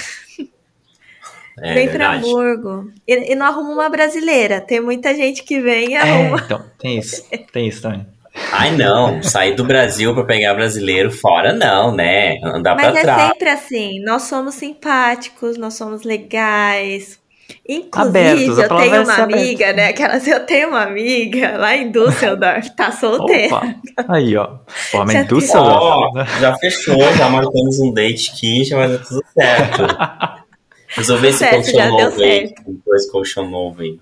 É, 1.60 1.74
vem 1.74 1.90
para 1.90 2.14
Hamburgo. 2.14 2.92
E, 3.08 3.32
e, 3.32 3.36
não 3.36 3.48
arruma 3.48 3.72
uma 3.72 3.90
brasileira. 3.90 4.62
Tem 4.62 4.80
muita 4.80 5.16
gente 5.16 5.44
que 5.44 5.60
vem 5.60 5.92
e 5.92 5.96
é, 5.96 6.02
arruma. 6.02 6.40
É, 6.40 6.44
então, 6.44 6.72
tem 6.78 7.00
isso. 7.00 7.28
Tem 7.52 7.68
isso 7.68 7.82
também. 7.82 8.06
Ai, 8.52 8.76
não. 8.76 9.22
Sair 9.22 9.56
do 9.56 9.64
Brasil 9.64 10.14
para 10.14 10.24
pegar 10.24 10.54
brasileiro 10.54 11.12
fora, 11.12 11.54
não, 11.54 11.94
né? 11.94 12.38
Andar 12.44 12.76
Mas 12.76 12.92
pra 12.92 13.00
é 13.00 13.02
trás. 13.02 13.18
Mas 13.18 13.26
é 13.26 13.34
sempre 13.34 13.50
assim. 13.50 14.04
Nós 14.04 14.24
somos 14.24 14.56
simpáticos, 14.56 15.58
nós 15.58 15.74
somos 15.74 16.04
legais. 16.04 17.20
Inclusive, 17.68 18.20
Abertos, 18.20 18.58
eu 18.58 18.70
tenho 18.70 19.04
uma 19.04 19.16
amiga, 19.16 19.66
aberta. 19.66 19.74
né? 19.74 19.88
Aquelas, 19.90 20.28
eu 20.28 20.46
tenho 20.46 20.70
uma 20.70 20.84
amiga 20.84 21.58
lá 21.58 21.76
em 21.76 21.92
Düsseldorf, 21.92 22.70
tá 22.76 22.92
solteira. 22.94 23.56
Opa. 23.56 23.76
Aí, 24.10 24.36
ó. 24.38 24.60
Pô, 24.92 25.06
mas 25.06 25.16
em 25.16 25.26
Düsseldorf. 25.26 26.14
Oh, 26.16 26.40
já 26.40 26.56
fechou, 26.58 27.14
já 27.16 27.30
marcamos 27.30 27.80
um 27.80 27.94
date 27.94 28.32
aqui, 28.32 28.64
já 28.64 28.78
vai 28.78 28.90
dar 28.90 29.00
tudo 29.00 29.24
certo. 29.34 29.84
Resolver 30.90 31.28
esse 31.28 31.40
certo, 31.40 31.56
colchão 31.56 31.90
novo 31.90 32.22
aí. 32.22 32.56
Depois 32.66 33.12
colchão 33.12 33.50
novo 33.50 33.82
aí. 33.82 34.00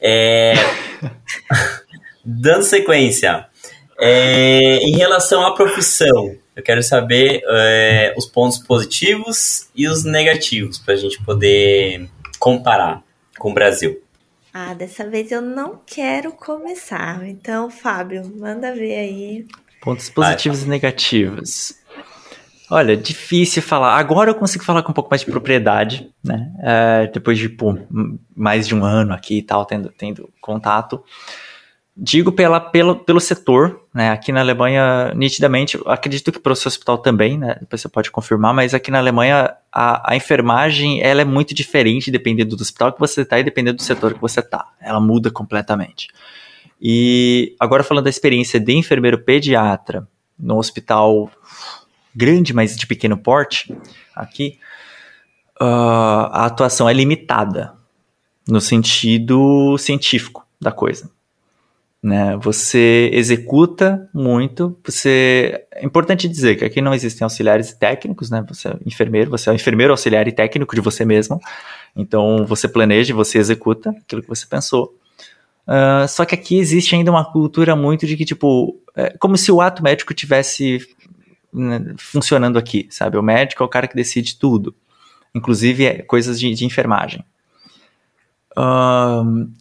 É... 0.00 0.54
Dando 2.28 2.64
sequência. 2.64 3.46
É... 3.98 4.78
Em 4.78 4.96
relação 4.96 5.46
à 5.46 5.54
profissão, 5.54 6.36
eu 6.56 6.62
quero 6.62 6.82
saber 6.82 7.42
é, 7.48 8.14
os 8.16 8.26
pontos 8.26 8.58
positivos 8.58 9.68
e 9.74 9.86
os 9.86 10.04
negativos, 10.04 10.78
para 10.78 10.94
a 10.94 10.96
gente 10.96 11.22
poder 11.22 12.08
comparar 12.38 13.02
com 13.38 13.50
o 13.50 13.54
Brasil? 13.54 14.02
Ah, 14.52 14.72
dessa 14.72 15.08
vez 15.08 15.30
eu 15.30 15.42
não 15.42 15.78
quero 15.86 16.32
começar. 16.32 17.28
Então, 17.28 17.70
Fábio, 17.70 18.32
manda 18.36 18.74
ver 18.74 18.96
aí. 18.96 19.46
Pontos 19.82 20.08
positivos 20.08 20.60
Vai. 20.60 20.66
e 20.66 20.70
negativos. 20.70 21.74
Olha, 22.70 22.96
difícil 22.96 23.62
falar. 23.62 23.96
Agora 23.96 24.30
eu 24.30 24.34
consigo 24.34 24.64
falar 24.64 24.82
com 24.82 24.90
um 24.90 24.94
pouco 24.94 25.10
mais 25.10 25.20
de 25.20 25.30
propriedade, 25.30 26.10
né? 26.24 26.50
É, 26.62 27.06
depois 27.12 27.38
de 27.38 27.48
pô, 27.48 27.78
mais 28.34 28.66
de 28.66 28.74
um 28.74 28.84
ano 28.84 29.12
aqui 29.12 29.38
e 29.38 29.42
tal, 29.42 29.64
tendo, 29.64 29.90
tendo 29.90 30.32
contato. 30.40 31.04
Digo 31.98 32.30
pela, 32.30 32.60
pelo, 32.60 32.94
pelo 32.94 33.18
setor, 33.18 33.80
né? 33.94 34.10
Aqui 34.10 34.30
na 34.30 34.40
Alemanha, 34.40 35.14
nitidamente, 35.14 35.80
acredito 35.86 36.30
que 36.30 36.38
para 36.38 36.52
o 36.52 36.56
seu 36.56 36.68
hospital 36.68 36.98
também, 36.98 37.38
né? 37.38 37.56
Depois 37.58 37.80
você 37.80 37.88
pode 37.88 38.10
confirmar, 38.10 38.52
mas 38.52 38.74
aqui 38.74 38.90
na 38.90 38.98
Alemanha 38.98 39.56
a, 39.72 40.12
a 40.12 40.14
enfermagem 40.14 41.00
ela 41.02 41.22
é 41.22 41.24
muito 41.24 41.54
diferente 41.54 42.10
dependendo 42.10 42.54
do 42.54 42.60
hospital 42.60 42.92
que 42.92 43.00
você 43.00 43.22
está 43.22 43.38
e 43.38 43.44
dependendo 43.44 43.78
do 43.78 43.82
setor 43.82 44.12
que 44.12 44.20
você 44.20 44.40
está. 44.40 44.66
Ela 44.78 45.00
muda 45.00 45.30
completamente. 45.30 46.08
E 46.78 47.56
agora 47.58 47.82
falando 47.82 48.04
da 48.04 48.10
experiência 48.10 48.60
de 48.60 48.74
enfermeiro 48.74 49.24
pediatra 49.24 50.06
no 50.38 50.58
hospital 50.58 51.30
grande, 52.14 52.52
mas 52.52 52.76
de 52.76 52.86
pequeno 52.86 53.16
porte, 53.16 53.74
aqui, 54.14 54.58
uh, 55.58 56.28
a 56.30 56.44
atuação 56.44 56.86
é 56.86 56.92
limitada 56.92 57.72
no 58.46 58.60
sentido 58.60 59.78
científico 59.78 60.46
da 60.60 60.70
coisa 60.70 61.15
né? 62.06 62.36
Você 62.36 63.10
executa 63.12 64.08
muito, 64.14 64.78
você... 64.84 65.66
É 65.72 65.84
importante 65.84 66.28
dizer 66.28 66.54
que 66.54 66.64
aqui 66.64 66.80
não 66.80 66.94
existem 66.94 67.24
auxiliares 67.24 67.72
técnicos, 67.72 68.30
né? 68.30 68.44
Você 68.48 68.68
é 68.68 68.76
enfermeiro, 68.86 69.28
você 69.28 69.50
é 69.50 69.52
o 69.52 69.56
enfermeiro 69.56 69.92
auxiliar 69.92 70.28
e 70.28 70.32
técnico 70.32 70.76
de 70.76 70.80
você 70.80 71.04
mesmo. 71.04 71.40
Então, 71.96 72.46
você 72.46 72.68
planeja, 72.68 73.12
você 73.12 73.38
executa 73.38 73.90
aquilo 73.90 74.22
que 74.22 74.28
você 74.28 74.46
pensou. 74.46 74.96
Uh, 75.66 76.06
só 76.06 76.24
que 76.24 76.36
aqui 76.36 76.60
existe 76.60 76.94
ainda 76.94 77.10
uma 77.10 77.24
cultura 77.24 77.74
muito 77.74 78.06
de 78.06 78.16
que, 78.16 78.24
tipo, 78.24 78.80
é 78.94 79.10
como 79.18 79.36
se 79.36 79.50
o 79.50 79.60
ato 79.60 79.82
médico 79.82 80.14
tivesse 80.14 80.78
né, 81.52 81.92
funcionando 81.98 82.56
aqui, 82.56 82.86
sabe? 82.88 83.18
O 83.18 83.22
médico 83.22 83.64
é 83.64 83.66
o 83.66 83.68
cara 83.68 83.88
que 83.88 83.96
decide 83.96 84.38
tudo, 84.38 84.72
inclusive 85.34 85.84
é, 85.84 86.02
coisas 86.02 86.38
de, 86.38 86.54
de 86.54 86.64
enfermagem 86.64 87.24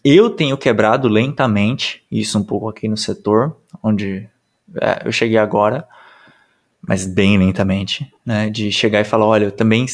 eu 0.04 0.30
tenho 0.30 0.58
quebrado 0.58 1.08
lentamente 1.08 2.04
isso 2.10 2.40
um 2.40 2.44
pouco 2.44 2.70
aqui 2.70 2.88
no 2.88 2.96
setor, 2.96 3.58
onde 3.84 4.28
é, 4.82 5.02
eu 5.06 5.12
cheguei 5.12 5.38
agora, 5.38 5.86
mas 6.82 7.06
bem 7.06 7.38
lentamente, 7.38 8.12
né? 8.26 8.50
De 8.50 8.72
chegar 8.72 9.02
e 9.02 9.06
falar, 9.06 9.26
olha, 9.26 9.46
eu 9.46 9.52
também 9.52 9.86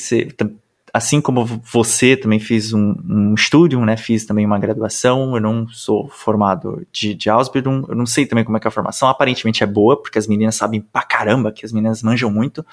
assim 0.93 1.21
como 1.21 1.45
você 1.45 2.17
também 2.17 2.39
fiz 2.39 2.73
um, 2.73 2.95
um 3.07 3.33
estúdio, 3.33 3.83
né? 3.85 3.95
Fiz 3.95 4.25
também 4.25 4.45
uma 4.45 4.59
graduação, 4.59 5.35
eu 5.35 5.41
não 5.41 5.67
sou 5.69 6.09
formado 6.09 6.85
de, 6.91 7.15
de 7.15 7.29
Ausbildung, 7.29 7.85
eu 7.87 7.95
não 7.95 8.05
sei 8.05 8.25
também 8.25 8.43
como 8.43 8.57
é 8.57 8.59
que 8.59 8.67
é 8.67 8.69
a 8.69 8.71
formação, 8.71 9.07
aparentemente 9.07 9.63
é 9.63 9.67
boa, 9.67 9.99
porque 9.99 10.19
as 10.19 10.27
meninas 10.27 10.55
sabem 10.55 10.81
pra 10.81 11.01
caramba, 11.01 11.51
que 11.51 11.65
as 11.65 11.71
meninas 11.71 12.03
manjam 12.03 12.29
muito, 12.29 12.65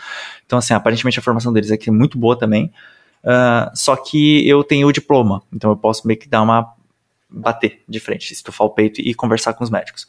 então 0.44 0.58
assim, 0.58 0.74
aparentemente 0.74 1.18
a 1.18 1.22
formação 1.22 1.52
deles 1.52 1.70
aqui 1.70 1.90
é 1.90 1.92
muito 1.92 2.18
boa 2.18 2.36
também, 2.36 2.72
Uh, 3.24 3.70
só 3.74 3.96
que 3.96 4.48
eu 4.48 4.62
tenho 4.62 4.86
o 4.86 4.92
diploma, 4.92 5.42
então 5.52 5.70
eu 5.70 5.76
posso 5.76 6.06
meio 6.06 6.18
que 6.18 6.28
dar 6.28 6.42
uma. 6.42 6.72
bater 7.28 7.82
de 7.88 8.00
frente, 8.00 8.32
estufar 8.32 8.66
o 8.66 8.70
peito 8.70 9.00
e 9.00 9.14
conversar 9.14 9.54
com 9.54 9.64
os 9.64 9.70
médicos. 9.70 10.06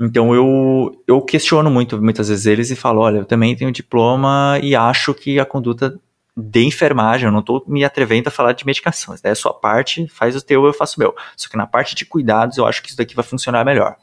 Então 0.00 0.34
eu, 0.34 1.02
eu 1.06 1.22
questiono 1.22 1.70
muito, 1.70 2.00
muitas 2.00 2.28
vezes 2.28 2.46
eles 2.46 2.70
e 2.70 2.76
falo: 2.76 3.00
olha, 3.00 3.18
eu 3.18 3.24
também 3.24 3.56
tenho 3.56 3.72
diploma 3.72 4.58
e 4.62 4.74
acho 4.76 5.14
que 5.14 5.40
a 5.40 5.44
conduta 5.44 5.98
de 6.36 6.64
enfermagem, 6.64 7.26
eu 7.26 7.32
não 7.32 7.40
estou 7.40 7.64
me 7.66 7.82
atrevendo 7.82 8.28
a 8.28 8.30
falar 8.30 8.52
de 8.52 8.66
medicações, 8.66 9.24
é 9.24 9.30
a 9.30 9.34
sua 9.34 9.54
parte, 9.54 10.06
faz 10.08 10.36
o 10.36 10.42
teu, 10.42 10.66
eu 10.66 10.72
faço 10.74 10.96
o 10.96 11.00
meu. 11.00 11.14
Só 11.34 11.48
que 11.48 11.56
na 11.56 11.66
parte 11.66 11.94
de 11.94 12.04
cuidados 12.04 12.58
eu 12.58 12.66
acho 12.66 12.82
que 12.82 12.88
isso 12.88 12.98
daqui 12.98 13.14
vai 13.14 13.24
funcionar 13.24 13.64
melhor. 13.64 13.96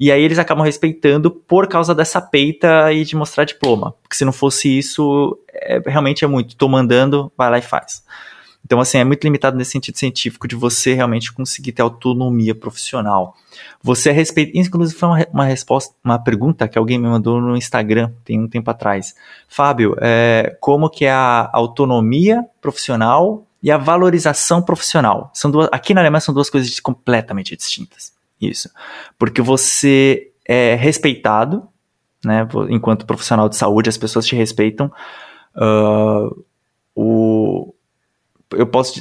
E 0.00 0.10
aí 0.10 0.22
eles 0.22 0.38
acabam 0.38 0.64
respeitando 0.64 1.30
por 1.30 1.68
causa 1.68 1.94
dessa 1.94 2.22
peita 2.22 2.90
e 2.90 3.04
de 3.04 3.14
mostrar 3.14 3.44
diploma. 3.44 3.94
Porque 4.02 4.16
se 4.16 4.24
não 4.24 4.32
fosse 4.32 4.78
isso, 4.78 5.38
é, 5.52 5.78
realmente 5.84 6.24
é 6.24 6.26
muito. 6.26 6.56
Tô 6.56 6.66
mandando, 6.68 7.30
vai 7.36 7.50
lá 7.50 7.58
e 7.58 7.62
faz. 7.62 8.02
Então, 8.64 8.80
assim, 8.80 8.96
é 8.96 9.04
muito 9.04 9.22
limitado 9.24 9.58
nesse 9.58 9.72
sentido 9.72 9.98
científico 9.98 10.48
de 10.48 10.56
você 10.56 10.94
realmente 10.94 11.30
conseguir 11.32 11.72
ter 11.72 11.82
autonomia 11.82 12.54
profissional. 12.54 13.34
Você 13.82 14.10
respeita. 14.10 14.56
Inclusive, 14.56 14.98
foi 14.98 15.08
uma, 15.08 15.26
uma 15.32 15.44
resposta, 15.44 15.94
uma 16.02 16.18
pergunta 16.18 16.66
que 16.66 16.78
alguém 16.78 16.98
me 16.98 17.08
mandou 17.08 17.38
no 17.38 17.54
Instagram 17.54 18.10
tem 18.24 18.40
um 18.40 18.48
tempo 18.48 18.70
atrás. 18.70 19.14
Fábio, 19.48 19.96
é, 20.00 20.56
como 20.60 20.88
que 20.88 21.04
é 21.04 21.10
a 21.10 21.50
autonomia 21.52 22.42
profissional 22.60 23.46
e 23.62 23.70
a 23.70 23.76
valorização 23.76 24.62
profissional? 24.62 25.30
São 25.34 25.50
duas, 25.50 25.68
aqui 25.70 25.92
na 25.92 26.00
Alemanha 26.00 26.20
são 26.20 26.32
duas 26.32 26.48
coisas 26.48 26.80
completamente 26.80 27.54
distintas. 27.54 28.18
Isso. 28.40 28.70
Porque 29.18 29.42
você 29.42 30.30
é 30.46 30.74
respeitado, 30.74 31.68
né? 32.24 32.46
Enquanto 32.68 33.06
profissional 33.06 33.48
de 33.48 33.56
saúde, 33.56 33.88
as 33.88 33.98
pessoas 33.98 34.26
te 34.26 34.34
respeitam. 34.34 34.90
Uh, 35.54 36.44
o, 36.94 37.74
eu 38.52 38.66
posso. 38.66 39.00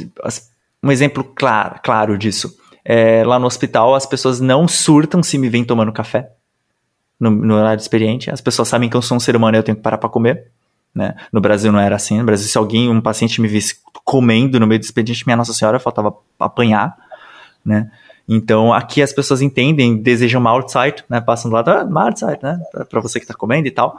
Um 0.81 0.91
exemplo 0.91 1.23
claro, 1.23 1.79
claro 1.83 2.17
disso. 2.17 2.57
É, 2.83 3.23
lá 3.23 3.37
no 3.37 3.45
hospital, 3.45 3.93
as 3.93 4.05
pessoas 4.05 4.39
não 4.39 4.67
surtam 4.67 5.21
se 5.21 5.37
me 5.37 5.49
vêm 5.49 5.63
tomando 5.63 5.91
café. 5.91 6.31
no, 7.19 7.29
no 7.29 7.55
horário 7.55 7.81
experiente. 7.81 8.31
As 8.31 8.41
pessoas 8.41 8.67
sabem 8.67 8.89
que 8.89 8.95
eu 8.95 9.01
sou 9.01 9.17
um 9.17 9.19
ser 9.19 9.35
humano 9.35 9.57
e 9.57 9.59
eu 9.59 9.63
tenho 9.63 9.75
que 9.75 9.83
parar 9.83 9.97
para 9.97 10.09
comer. 10.09 10.47
Né? 10.95 11.15
No 11.31 11.41
Brasil 11.41 11.71
não 11.71 11.79
era 11.79 11.95
assim. 11.95 12.17
No 12.17 12.25
Brasil, 12.25 12.47
se 12.47 12.57
alguém, 12.57 12.89
um 12.89 13.01
paciente 13.01 13.41
me 13.41 13.47
visse 13.47 13.79
comendo 14.05 14.59
no 14.59 14.65
meio 14.65 14.79
do 14.79 14.83
expediente, 14.83 15.25
minha 15.25 15.37
Nossa 15.37 15.53
Senhora, 15.53 15.79
faltava 15.79 16.15
apanhar, 16.39 16.97
né? 17.63 17.91
Então, 18.31 18.71
aqui 18.71 19.01
as 19.01 19.11
pessoas 19.11 19.41
entendem, 19.41 19.97
desejam 19.97 20.39
uma 20.39 20.51
outside, 20.51 21.03
né? 21.09 21.19
Passam 21.19 21.49
do 21.49 21.55
lado, 21.55 21.69
ah, 21.69 21.83
uma 21.83 22.05
outside, 22.05 22.37
né? 22.43 22.61
Para 22.87 23.01
você 23.01 23.19
que 23.19 23.23
está 23.23 23.33
comendo 23.33 23.67
e 23.67 23.71
tal. 23.71 23.97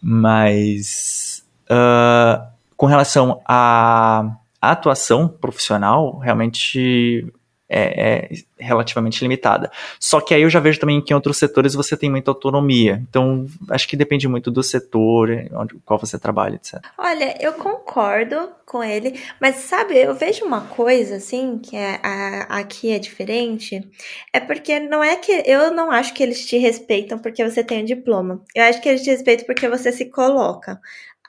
Mas, 0.00 1.44
uh, 1.68 2.46
com 2.76 2.86
relação 2.86 3.40
à 3.44 4.36
atuação 4.60 5.26
profissional, 5.26 6.16
realmente 6.18 7.26
é, 7.68 8.28
é, 8.28 8.28
relativamente 8.58 9.22
limitada. 9.22 9.70
Só 9.98 10.20
que 10.20 10.34
aí 10.34 10.42
eu 10.42 10.50
já 10.50 10.60
vejo 10.60 10.78
também 10.78 11.00
que 11.00 11.12
em 11.12 11.16
outros 11.16 11.36
setores 11.36 11.74
você 11.74 11.96
tem 11.96 12.10
muita 12.10 12.30
autonomia. 12.30 13.02
Então, 13.08 13.46
acho 13.70 13.88
que 13.88 13.96
depende 13.96 14.28
muito 14.28 14.50
do 14.50 14.62
setor, 14.62 15.30
onde, 15.52 15.74
qual 15.84 15.98
você 15.98 16.18
trabalha, 16.18 16.56
etc. 16.56 16.80
Olha, 16.96 17.36
eu 17.40 17.54
concordo 17.54 18.50
com 18.64 18.82
ele, 18.82 19.20
mas 19.40 19.56
sabe, 19.56 19.96
eu 19.96 20.14
vejo 20.14 20.44
uma 20.44 20.62
coisa 20.62 21.16
assim, 21.16 21.58
que 21.58 21.76
é, 21.76 22.00
a, 22.02 22.58
aqui 22.58 22.92
é 22.92 22.98
diferente, 22.98 23.88
é 24.32 24.40
porque 24.40 24.78
não 24.80 25.02
é 25.02 25.16
que 25.16 25.42
eu 25.46 25.72
não 25.72 25.90
acho 25.90 26.14
que 26.14 26.22
eles 26.22 26.46
te 26.46 26.56
respeitam 26.58 27.18
porque 27.18 27.44
você 27.44 27.62
tem 27.62 27.82
um 27.82 27.84
diploma. 27.84 28.42
Eu 28.54 28.64
acho 28.64 28.80
que 28.80 28.88
eles 28.88 29.02
te 29.02 29.10
respeitam 29.10 29.46
porque 29.46 29.68
você 29.68 29.92
se 29.92 30.06
coloca. 30.06 30.80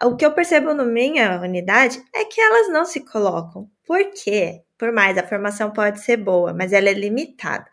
O 0.03 0.15
que 0.15 0.25
eu 0.25 0.31
percebo 0.31 0.73
na 0.75 0.83
minha 0.83 1.41
unidade 1.41 1.99
é 2.13 2.23
que 2.23 2.39
elas 2.39 2.69
não 2.69 2.85
se 2.85 2.99
colocam. 2.99 3.67
Por 3.85 4.11
quê? 4.11 4.61
Por 4.77 4.91
mais, 4.91 5.17
a 5.17 5.23
formação 5.23 5.71
pode 5.71 5.99
ser 6.01 6.17
boa, 6.17 6.53
mas 6.53 6.73
ela 6.73 6.89
é 6.89 6.93
limitada. 6.93 7.65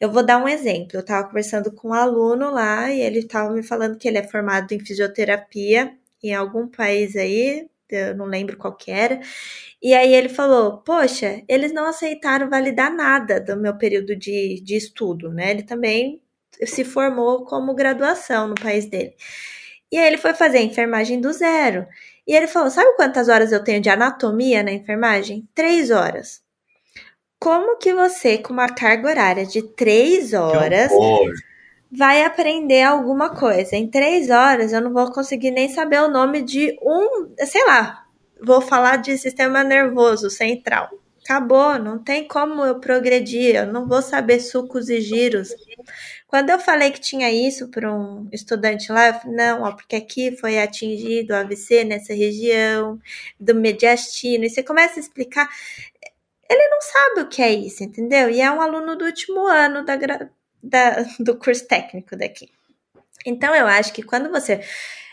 Eu 0.00 0.10
vou 0.10 0.24
dar 0.24 0.38
um 0.42 0.48
exemplo. 0.48 0.90
Eu 0.94 1.00
estava 1.00 1.26
conversando 1.26 1.72
com 1.72 1.88
um 1.88 1.94
aluno 1.94 2.50
lá 2.50 2.90
e 2.92 3.00
ele 3.00 3.20
estava 3.20 3.52
me 3.52 3.62
falando 3.62 3.98
que 3.98 4.08
ele 4.08 4.18
é 4.18 4.22
formado 4.22 4.72
em 4.72 4.80
fisioterapia 4.80 5.96
em 6.22 6.34
algum 6.34 6.66
país 6.66 7.16
aí, 7.16 7.68
eu 7.90 8.16
não 8.16 8.24
lembro 8.26 8.56
qual 8.56 8.74
que 8.76 8.90
era. 8.90 9.20
E 9.82 9.94
aí 9.94 10.14
ele 10.14 10.28
falou: 10.28 10.78
Poxa, 10.78 11.42
eles 11.48 11.72
não 11.72 11.86
aceitaram 11.86 12.48
validar 12.48 12.92
nada 12.94 13.40
do 13.40 13.56
meu 13.56 13.76
período 13.76 14.16
de, 14.16 14.60
de 14.62 14.76
estudo, 14.76 15.30
né? 15.30 15.50
Ele 15.50 15.62
também 15.62 16.22
se 16.64 16.84
formou 16.84 17.44
como 17.44 17.74
graduação 17.74 18.48
no 18.48 18.54
país 18.54 18.86
dele. 18.86 19.14
E 19.92 19.98
aí 19.98 20.06
ele 20.06 20.18
foi 20.18 20.34
fazer 20.34 20.58
a 20.58 20.62
enfermagem 20.62 21.20
do 21.20 21.32
zero. 21.32 21.86
E 22.26 22.34
ele 22.34 22.46
falou: 22.46 22.70
Sabe 22.70 22.96
quantas 22.96 23.28
horas 23.28 23.52
eu 23.52 23.62
tenho 23.62 23.80
de 23.82 23.90
anatomia 23.90 24.62
na 24.62 24.72
enfermagem? 24.72 25.48
Três 25.54 25.90
horas. 25.90 26.43
Como 27.44 27.76
que 27.76 27.92
você, 27.92 28.38
com 28.38 28.54
uma 28.54 28.70
carga 28.70 29.06
horária 29.06 29.44
de 29.44 29.60
três 29.60 30.32
horas, 30.32 30.90
vai 31.92 32.24
aprender 32.24 32.82
alguma 32.82 33.36
coisa? 33.36 33.76
Em 33.76 33.86
três 33.86 34.30
horas 34.30 34.72
eu 34.72 34.80
não 34.80 34.94
vou 34.94 35.12
conseguir 35.12 35.50
nem 35.50 35.68
saber 35.68 36.00
o 36.00 36.08
nome 36.08 36.40
de 36.40 36.74
um, 36.80 37.28
sei 37.40 37.66
lá, 37.66 38.06
vou 38.42 38.62
falar 38.62 38.96
de 38.96 39.18
sistema 39.18 39.62
nervoso 39.62 40.30
central. 40.30 40.88
Acabou, 41.22 41.78
não 41.78 41.98
tem 41.98 42.26
como 42.26 42.64
eu 42.64 42.80
progredir, 42.80 43.56
eu 43.56 43.66
não 43.66 43.86
vou 43.86 44.00
saber 44.00 44.40
sucos 44.40 44.88
e 44.88 45.02
giros. 45.02 45.50
Quando 46.26 46.50
eu 46.50 46.58
falei 46.58 46.90
que 46.90 47.00
tinha 47.00 47.30
isso 47.30 47.68
para 47.68 47.94
um 47.94 48.26
estudante 48.32 48.90
lá, 48.90 49.06
eu 49.06 49.14
falei, 49.14 49.36
não, 49.36 49.62
ó, 49.62 49.72
porque 49.72 49.94
aqui 49.94 50.36
foi 50.36 50.58
atingido 50.58 51.32
o 51.32 51.36
AVC 51.36 51.84
nessa 51.84 52.12
região, 52.12 52.98
do 53.38 53.54
mediastino, 53.54 54.44
e 54.44 54.50
você 54.50 54.62
começa 54.62 54.98
a 54.98 55.00
explicar 55.00 55.48
ele 56.48 56.68
não 56.68 56.80
sabe 56.80 57.20
o 57.22 57.28
que 57.28 57.42
é 57.42 57.52
isso, 57.52 57.82
entendeu? 57.82 58.30
E 58.30 58.40
é 58.40 58.50
um 58.50 58.60
aluno 58.60 58.96
do 58.96 59.04
último 59.04 59.46
ano 59.46 59.84
da, 59.84 59.96
da, 60.62 61.06
do 61.18 61.36
curso 61.36 61.66
técnico 61.66 62.16
daqui. 62.16 62.48
Então, 63.24 63.54
eu 63.54 63.66
acho 63.66 63.92
que 63.92 64.02
quando 64.02 64.30
você 64.30 64.60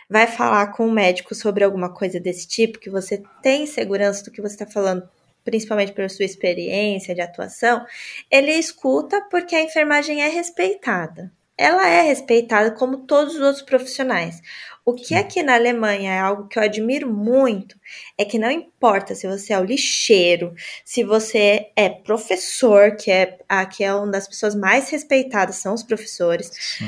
vai 0.09 0.27
falar 0.27 0.67
com 0.73 0.87
um 0.87 0.91
médico 0.91 1.33
sobre 1.33 1.63
alguma 1.63 1.93
coisa 1.93 2.19
desse 2.19 2.47
tipo, 2.47 2.79
que 2.79 2.89
você 2.89 3.23
tem 3.41 3.65
segurança 3.65 4.25
do 4.25 4.31
que 4.31 4.41
você 4.41 4.55
está 4.55 4.65
falando, 4.65 5.07
principalmente 5.43 5.93
pela 5.93 6.09
sua 6.09 6.25
experiência 6.25 7.15
de 7.15 7.21
atuação, 7.21 7.85
ele 8.29 8.51
escuta 8.51 9.21
porque 9.29 9.55
a 9.55 9.61
enfermagem 9.61 10.21
é 10.21 10.27
respeitada. 10.27 11.31
Ela 11.61 11.87
é 11.87 12.01
respeitada 12.01 12.71
como 12.71 13.05
todos 13.05 13.35
os 13.35 13.41
outros 13.41 13.61
profissionais. 13.61 14.41
O 14.83 14.95
que 14.95 15.13
aqui 15.13 15.43
na 15.43 15.53
Alemanha 15.53 16.11
é 16.11 16.19
algo 16.19 16.47
que 16.47 16.57
eu 16.57 16.63
admiro 16.63 17.07
muito 17.07 17.79
é 18.17 18.25
que 18.25 18.39
não 18.39 18.49
importa 18.49 19.13
se 19.13 19.27
você 19.27 19.53
é 19.53 19.59
o 19.59 19.63
lixeiro, 19.63 20.55
se 20.83 21.03
você 21.03 21.67
é 21.75 21.87
professor, 21.87 22.95
que 22.95 23.11
é 23.11 23.37
aqui 23.47 23.83
é 23.83 23.93
uma 23.93 24.07
das 24.07 24.27
pessoas 24.27 24.55
mais 24.55 24.89
respeitadas 24.89 25.57
são 25.57 25.75
os 25.75 25.83
professores. 25.83 26.79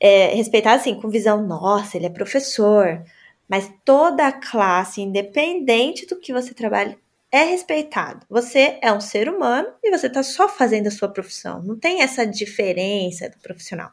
É, 0.00 0.34
respeitado 0.34 0.80
assim, 0.80 0.98
com 0.98 1.10
visão, 1.10 1.46
nossa, 1.46 1.98
ele 1.98 2.06
é 2.06 2.10
professor. 2.10 3.04
Mas 3.46 3.70
toda 3.84 4.26
a 4.26 4.32
classe, 4.32 5.02
independente 5.02 6.06
do 6.06 6.18
que 6.18 6.32
você 6.32 6.54
trabalha, 6.54 6.96
é 7.34 7.42
respeitado. 7.42 8.24
Você 8.30 8.78
é 8.80 8.92
um 8.92 9.00
ser 9.00 9.28
humano 9.28 9.66
e 9.82 9.90
você 9.90 10.06
está 10.06 10.22
só 10.22 10.48
fazendo 10.48 10.86
a 10.86 10.90
sua 10.92 11.08
profissão. 11.08 11.60
Não 11.64 11.76
tem 11.76 12.00
essa 12.00 12.24
diferença 12.24 13.28
do 13.28 13.36
profissional. 13.38 13.90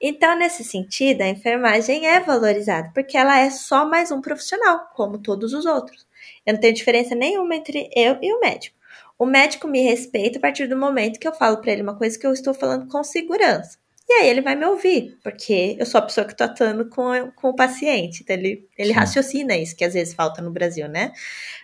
Então, 0.00 0.38
nesse 0.38 0.62
sentido, 0.62 1.22
a 1.22 1.28
enfermagem 1.28 2.06
é 2.06 2.20
valorizada, 2.20 2.92
porque 2.94 3.16
ela 3.18 3.36
é 3.36 3.50
só 3.50 3.84
mais 3.84 4.12
um 4.12 4.20
profissional, 4.20 4.90
como 4.94 5.18
todos 5.18 5.52
os 5.54 5.66
outros. 5.66 6.06
Eu 6.46 6.52
não 6.52 6.60
tenho 6.60 6.72
diferença 6.72 7.16
nenhuma 7.16 7.56
entre 7.56 7.90
eu 7.96 8.16
e 8.22 8.32
o 8.32 8.38
médico. 8.38 8.76
O 9.18 9.26
médico 9.26 9.66
me 9.66 9.82
respeita 9.82 10.38
a 10.38 10.40
partir 10.40 10.68
do 10.68 10.76
momento 10.76 11.18
que 11.18 11.26
eu 11.26 11.34
falo 11.34 11.60
para 11.60 11.72
ele 11.72 11.82
uma 11.82 11.98
coisa 11.98 12.16
que 12.16 12.24
eu 12.24 12.32
estou 12.32 12.54
falando 12.54 12.86
com 12.86 13.02
segurança. 13.02 13.76
E 14.08 14.12
aí 14.14 14.28
ele 14.28 14.40
vai 14.40 14.56
me 14.56 14.64
ouvir, 14.64 15.18
porque 15.22 15.76
eu 15.78 15.84
sou 15.84 15.98
a 15.98 16.02
pessoa 16.02 16.24
que 16.24 16.32
estou 16.32 16.46
atuando 16.46 16.88
com, 16.88 17.30
com 17.32 17.50
o 17.50 17.54
paciente. 17.54 18.22
Então 18.22 18.34
ele, 18.34 18.66
ele 18.78 18.90
raciocina 18.92 19.54
isso, 19.54 19.76
que 19.76 19.84
às 19.84 19.92
vezes 19.92 20.14
falta 20.14 20.40
no 20.40 20.50
Brasil, 20.50 20.88
né? 20.88 21.12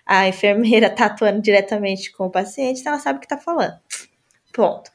A 0.04 0.28
enfermeira 0.28 0.88
está 0.88 1.06
atuando 1.06 1.40
diretamente 1.40 2.12
com 2.12 2.26
o 2.26 2.30
paciente, 2.30 2.80
então 2.80 2.92
ela 2.92 3.00
sabe 3.00 3.16
o 3.16 3.20
que 3.20 3.26
está 3.26 3.38
falando. 3.38 3.78
Ponto. 4.52 4.90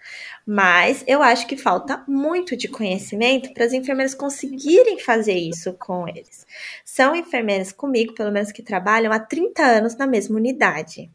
Mas 0.45 1.03
eu 1.07 1.23
acho 1.23 1.47
que 1.47 1.57
falta 1.57 2.03
muito 2.07 2.55
de 2.55 2.67
conhecimento 2.67 3.51
para 3.53 3.65
as 3.65 3.73
enfermeiras 3.73 4.13
conseguirem 4.13 4.99
fazer 4.99 5.33
isso 5.33 5.73
com 5.73 6.07
eles. 6.07 6.45
São 6.85 7.15
enfermeiras 7.15 7.71
comigo, 7.71 8.13
pelo 8.13 8.31
menos 8.31 8.51
que 8.51 8.61
trabalham 8.61 9.11
há 9.11 9.19
30 9.19 9.63
anos 9.63 9.97
na 9.97 10.05
mesma 10.07 10.37
unidade. 10.37 11.11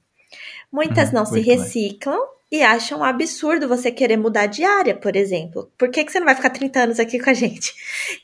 Muitas 0.71 1.11
hum, 1.11 1.15
não 1.15 1.27
se 1.27 1.41
reciclam 1.41 2.21
e 2.55 2.63
acham 2.63 3.01
um 3.01 3.05
absurdo 3.05 3.67
você 3.67 3.91
querer 3.91 4.17
mudar 4.17 4.47
de 4.47 4.63
área, 4.63 4.95
por 4.95 5.17
exemplo. 5.17 5.73
Por 5.77 5.91
que, 5.91 6.05
que 6.05 6.13
você 6.13 6.21
não 6.21 6.27
vai 6.27 6.37
ficar 6.37 6.51
30 6.51 6.79
anos 6.79 7.01
aqui 7.01 7.19
com 7.19 7.29
a 7.29 7.35
gente? 7.35 7.75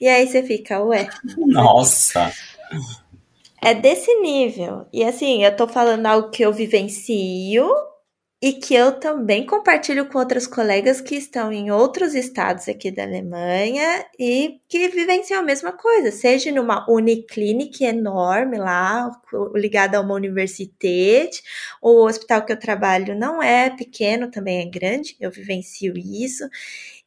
E 0.01 0.07
aí 0.07 0.25
você 0.25 0.41
fica, 0.41 0.81
ué. 0.85 1.09
Nossa! 1.37 2.33
É 3.61 3.75
desse 3.75 4.15
nível. 4.21 4.87
E 4.93 5.03
assim, 5.03 5.43
eu 5.43 5.57
tô 5.57 5.67
falando 5.67 6.07
algo 6.07 6.31
que 6.31 6.45
eu 6.45 6.53
vivencio 6.53 7.69
e 8.43 8.55
que 8.55 8.75
eu 8.75 8.93
também 8.99 9.45
compartilho 9.45 10.07
com 10.09 10.19
outras 10.19 10.47
colegas 10.47 10.99
que 11.01 11.15
estão 11.15 11.53
em 11.53 11.71
outros 11.71 12.15
estados 12.15 12.69
aqui 12.69 12.91
da 12.91 13.03
Alemanha 13.03 14.07
e 14.19 14.61
que 14.67 14.89
vivenciam 14.89 15.41
a 15.41 15.43
mesma 15.43 15.73
coisa, 15.73 16.11
seja 16.11 16.51
numa 16.51 16.87
uniclinic 16.91 17.85
enorme 17.85 18.57
lá, 18.57 19.11
ligada 19.55 19.99
a 19.99 20.01
uma 20.01 20.15
universidade, 20.15 21.43
o 21.83 22.07
hospital 22.07 22.45
que 22.47 22.53
eu 22.53 22.59
trabalho 22.59 23.15
não 23.19 23.43
é 23.43 23.69
pequeno, 23.71 24.31
também 24.31 24.61
é 24.63 24.71
grande, 24.71 25.17
eu 25.21 25.31
vivencio 25.31 25.93
isso. 25.99 26.45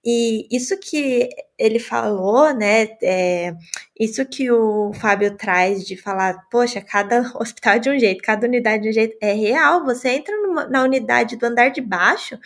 E 0.05 0.47
isso 0.51 0.77
que 0.77 1.29
ele 1.57 1.79
falou, 1.79 2.53
né? 2.53 2.89
É, 3.01 3.55
isso 3.97 4.25
que 4.25 4.51
o 4.51 4.91
Fábio 4.93 5.37
traz 5.37 5.85
de 5.85 5.95
falar, 5.95 6.45
poxa, 6.51 6.81
cada 6.81 7.21
hospital 7.39 7.75
é 7.75 7.79
de 7.79 7.89
um 7.89 7.97
jeito, 7.97 8.21
cada 8.21 8.45
unidade 8.45 8.83
de 8.83 8.89
um 8.89 8.93
jeito, 8.93 9.17
é 9.21 9.31
real. 9.31 9.85
Você 9.85 10.09
entra 10.09 10.35
numa, 10.41 10.67
na 10.67 10.83
unidade 10.83 11.37
do 11.37 11.45
andar 11.45 11.69
de 11.69 11.79
baixo, 11.79 12.37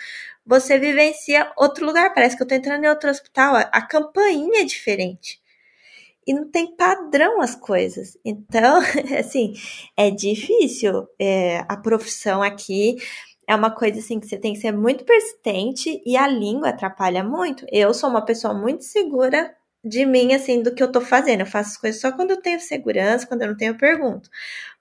você 0.46 0.78
vivencia 0.78 1.52
outro 1.58 1.86
lugar. 1.86 2.14
Parece 2.14 2.38
que 2.38 2.44
eu 2.44 2.48
tô 2.48 2.54
entrando 2.54 2.84
em 2.84 2.90
outro 2.90 3.10
hospital. 3.10 3.56
A, 3.56 3.62
a 3.62 3.82
campainha 3.82 4.62
é 4.62 4.64
diferente. 4.64 5.42
E 6.28 6.34
não 6.34 6.50
tem 6.52 6.76
padrão 6.76 7.42
as 7.42 7.56
coisas. 7.56 8.18
Então, 8.24 8.82
assim, 9.18 9.54
é 9.96 10.12
difícil. 10.12 11.08
É, 11.20 11.66
a 11.68 11.76
profissão 11.78 12.44
aqui 12.44 12.98
é 13.48 13.56
uma 13.56 13.72
coisa 13.72 14.00
assim 14.00 14.20
que 14.20 14.28
você 14.28 14.38
tem 14.38 14.54
que 14.54 14.60
ser 14.60 14.74
muito 14.74 15.06
persistente 15.06 16.02
e 16.06 16.18
a 16.18 16.28
língua 16.28 16.70
atrapalha 16.70 17.24
muito. 17.24 17.66
Eu 17.72 17.94
sou 17.94 18.10
uma 18.10 18.24
pessoa 18.26 18.54
muito 18.54 18.84
segura 18.84 19.56
de 19.84 20.06
mim, 20.06 20.34
assim, 20.34 20.62
do 20.62 20.74
que 20.76 20.84
eu 20.84 20.92
tô 20.92 21.00
fazendo. 21.02 21.42
Eu 21.42 21.46
faço 21.46 21.72
as 21.72 21.78
coisas 21.78 22.02
só 22.02 22.12
quando 22.12 22.32
eu 22.32 22.42
tenho 22.42 22.60
segurança, 22.60 23.26
quando 23.26 23.44
eu 23.44 23.50
não 23.50 23.58
tenho, 23.58 23.72
eu 23.74 23.78
pergunto. 23.78 24.30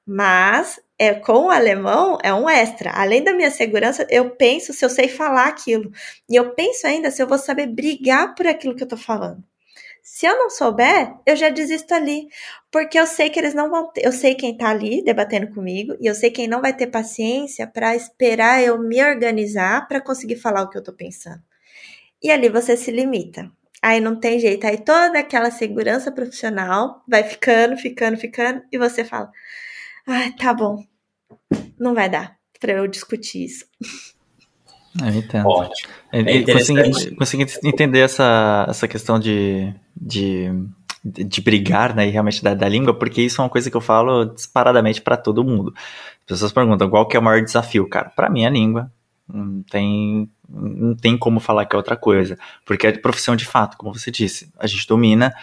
Mas 0.06 0.80
é, 0.98 1.14
com 1.14 1.46
o 1.46 1.50
alemão 1.50 2.18
é 2.22 2.32
um 2.34 2.48
extra. 2.48 2.90
Além 2.92 3.22
da 3.22 3.34
minha 3.34 3.50
segurança, 3.50 4.06
eu 4.10 4.30
penso 4.36 4.72
se 4.72 4.84
eu 4.84 4.90
sei 4.90 5.08
falar 5.08 5.46
aquilo. 5.48 5.90
E 6.28 6.36
eu 6.36 6.54
penso 6.54 6.86
ainda 6.86 7.10
se 7.10 7.22
eu 7.22 7.26
vou 7.28 7.38
saber 7.38 7.66
brigar 7.68 8.34
por 8.34 8.46
aquilo 8.46 8.74
que 8.76 8.82
eu 8.82 8.88
tô 8.88 8.96
falando. 8.96 9.42
Se 10.08 10.24
eu 10.24 10.38
não 10.38 10.48
souber, 10.48 11.12
eu 11.26 11.34
já 11.34 11.48
desisto 11.48 11.92
ali, 11.92 12.28
porque 12.70 12.96
eu 12.96 13.08
sei 13.08 13.28
que 13.28 13.40
eles 13.40 13.54
não 13.54 13.68
vão 13.68 13.90
ter, 13.92 14.06
eu 14.06 14.12
sei 14.12 14.36
quem 14.36 14.56
tá 14.56 14.68
ali 14.68 15.02
debatendo 15.02 15.52
comigo 15.52 15.96
e 16.00 16.06
eu 16.06 16.14
sei 16.14 16.30
quem 16.30 16.46
não 16.46 16.60
vai 16.62 16.72
ter 16.72 16.86
paciência 16.86 17.66
para 17.66 17.96
esperar 17.96 18.62
eu 18.62 18.78
me 18.78 19.02
organizar 19.04 19.88
para 19.88 20.00
conseguir 20.00 20.36
falar 20.36 20.62
o 20.62 20.70
que 20.70 20.78
eu 20.78 20.82
tô 20.82 20.92
pensando. 20.92 21.42
E 22.22 22.30
ali 22.30 22.48
você 22.48 22.76
se 22.76 22.92
limita. 22.92 23.50
Aí 23.82 24.00
não 24.00 24.14
tem 24.14 24.38
jeito. 24.38 24.64
Aí 24.64 24.78
toda 24.78 25.18
aquela 25.18 25.50
segurança 25.50 26.12
profissional 26.12 27.02
vai 27.08 27.24
ficando, 27.24 27.76
ficando, 27.76 28.16
ficando, 28.16 28.62
e 28.70 28.78
você 28.78 29.04
fala: 29.04 29.32
ah, 30.06 30.30
tá 30.38 30.54
bom, 30.54 30.84
não 31.76 31.94
vai 31.94 32.08
dar 32.08 32.38
para 32.60 32.74
eu 32.74 32.86
discutir 32.86 33.44
isso. 33.44 33.66
Eu 35.02 35.14
entendo. 35.14 35.46
Ótimo. 35.46 35.92
É, 36.12 36.20
é 36.20 36.52
consegui, 36.52 37.14
consegui, 37.16 37.46
entender 37.64 38.00
essa, 38.00 38.66
essa 38.68 38.88
questão 38.88 39.18
de, 39.18 39.72
de, 39.94 40.50
de 41.04 41.40
brigar, 41.40 41.94
né, 41.94 42.06
e 42.06 42.10
realmente 42.10 42.42
da, 42.42 42.54
da 42.54 42.68
língua, 42.68 42.94
porque 42.94 43.22
isso 43.22 43.40
é 43.40 43.44
uma 43.44 43.50
coisa 43.50 43.70
que 43.70 43.76
eu 43.76 43.80
falo 43.80 44.24
disparadamente 44.26 45.02
para 45.02 45.16
todo 45.16 45.44
mundo. 45.44 45.74
As 45.76 46.26
pessoas 46.26 46.52
perguntam 46.52 46.88
qual 46.88 47.06
que 47.06 47.16
é 47.16 47.20
o 47.20 47.22
maior 47.22 47.42
desafio, 47.42 47.88
cara. 47.88 48.10
Para 48.10 48.30
mim, 48.30 48.44
é 48.44 48.46
a 48.46 48.50
língua. 48.50 48.90
Não 49.28 49.62
tem, 49.62 50.30
não 50.48 50.94
tem 50.94 51.18
como 51.18 51.40
falar 51.40 51.66
que 51.66 51.74
é 51.74 51.78
outra 51.78 51.96
coisa, 51.96 52.38
porque 52.64 52.86
é 52.86 52.92
profissão 52.92 53.34
de 53.34 53.44
fato, 53.44 53.76
como 53.76 53.92
você 53.92 54.10
disse, 54.10 54.52
a 54.58 54.66
gente 54.66 54.86
domina. 54.86 55.34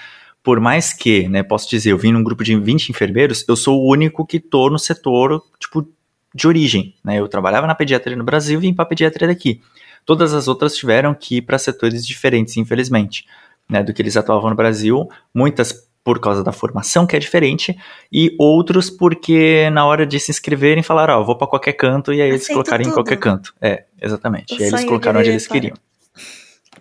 Por 0.42 0.60
mais 0.60 0.94
que, 0.94 1.28
né, 1.30 1.44
posso 1.44 1.70
dizer, 1.70 1.92
eu 1.92 1.98
vim 1.98 2.12
num 2.12 2.24
grupo 2.24 2.44
de 2.44 2.58
20 2.58 2.90
enfermeiros, 2.90 3.46
eu 3.48 3.56
sou 3.56 3.82
o 3.82 3.90
único 3.90 4.26
que 4.26 4.40
tô 4.40 4.70
no 4.70 4.80
setor, 4.80 5.42
tipo, 5.60 5.88
de 6.34 6.48
origem, 6.48 6.96
né? 7.04 7.20
Eu 7.20 7.28
trabalhava 7.28 7.68
na 7.68 7.76
pediatria 7.76 8.16
no 8.16 8.24
Brasil 8.24 8.60
e 8.60 8.62
vim 8.62 8.74
para 8.74 8.86
pediatria 8.86 9.28
daqui. 9.28 9.62
Todas 10.06 10.34
as 10.34 10.48
outras 10.48 10.76
tiveram 10.76 11.14
que 11.14 11.38
ir 11.38 11.42
para 11.44 11.58
setores 11.58 12.06
diferentes, 12.06 12.58
infelizmente, 12.58 13.26
né, 13.70 13.82
do 13.82 13.94
que 13.94 14.02
eles 14.02 14.18
atuavam 14.18 14.50
no 14.50 14.56
Brasil. 14.56 15.10
Muitas 15.34 15.88
por 16.04 16.20
causa 16.20 16.44
da 16.44 16.52
formação, 16.52 17.08
que 17.08 17.16
é 17.16 17.20
diferente, 17.20 17.78
e 18.12 18.36
outros 18.38 18.90
porque 18.90 19.70
na 19.70 19.86
hora 19.86 20.06
de 20.06 20.20
se 20.20 20.32
inscreverem 20.32 20.84
falaram, 20.84 21.14
ó, 21.14 21.22
oh, 21.22 21.26
vou 21.26 21.38
para 21.38 21.48
qualquer 21.48 21.74
canto, 21.74 22.12
e 22.12 22.22
aí 22.22 22.30
eles 22.30 22.46
colocaram 22.46 22.84
tudo. 22.84 22.92
em 22.92 22.94
qualquer 22.94 23.18
canto. 23.18 23.54
É, 23.62 23.86
exatamente. 24.02 24.54
E 24.54 24.64
aí 24.64 24.70
eles 24.70 24.84
colocaram 24.84 25.22
onde 25.22 25.30
eles 25.30 25.48
queriam. 25.48 25.78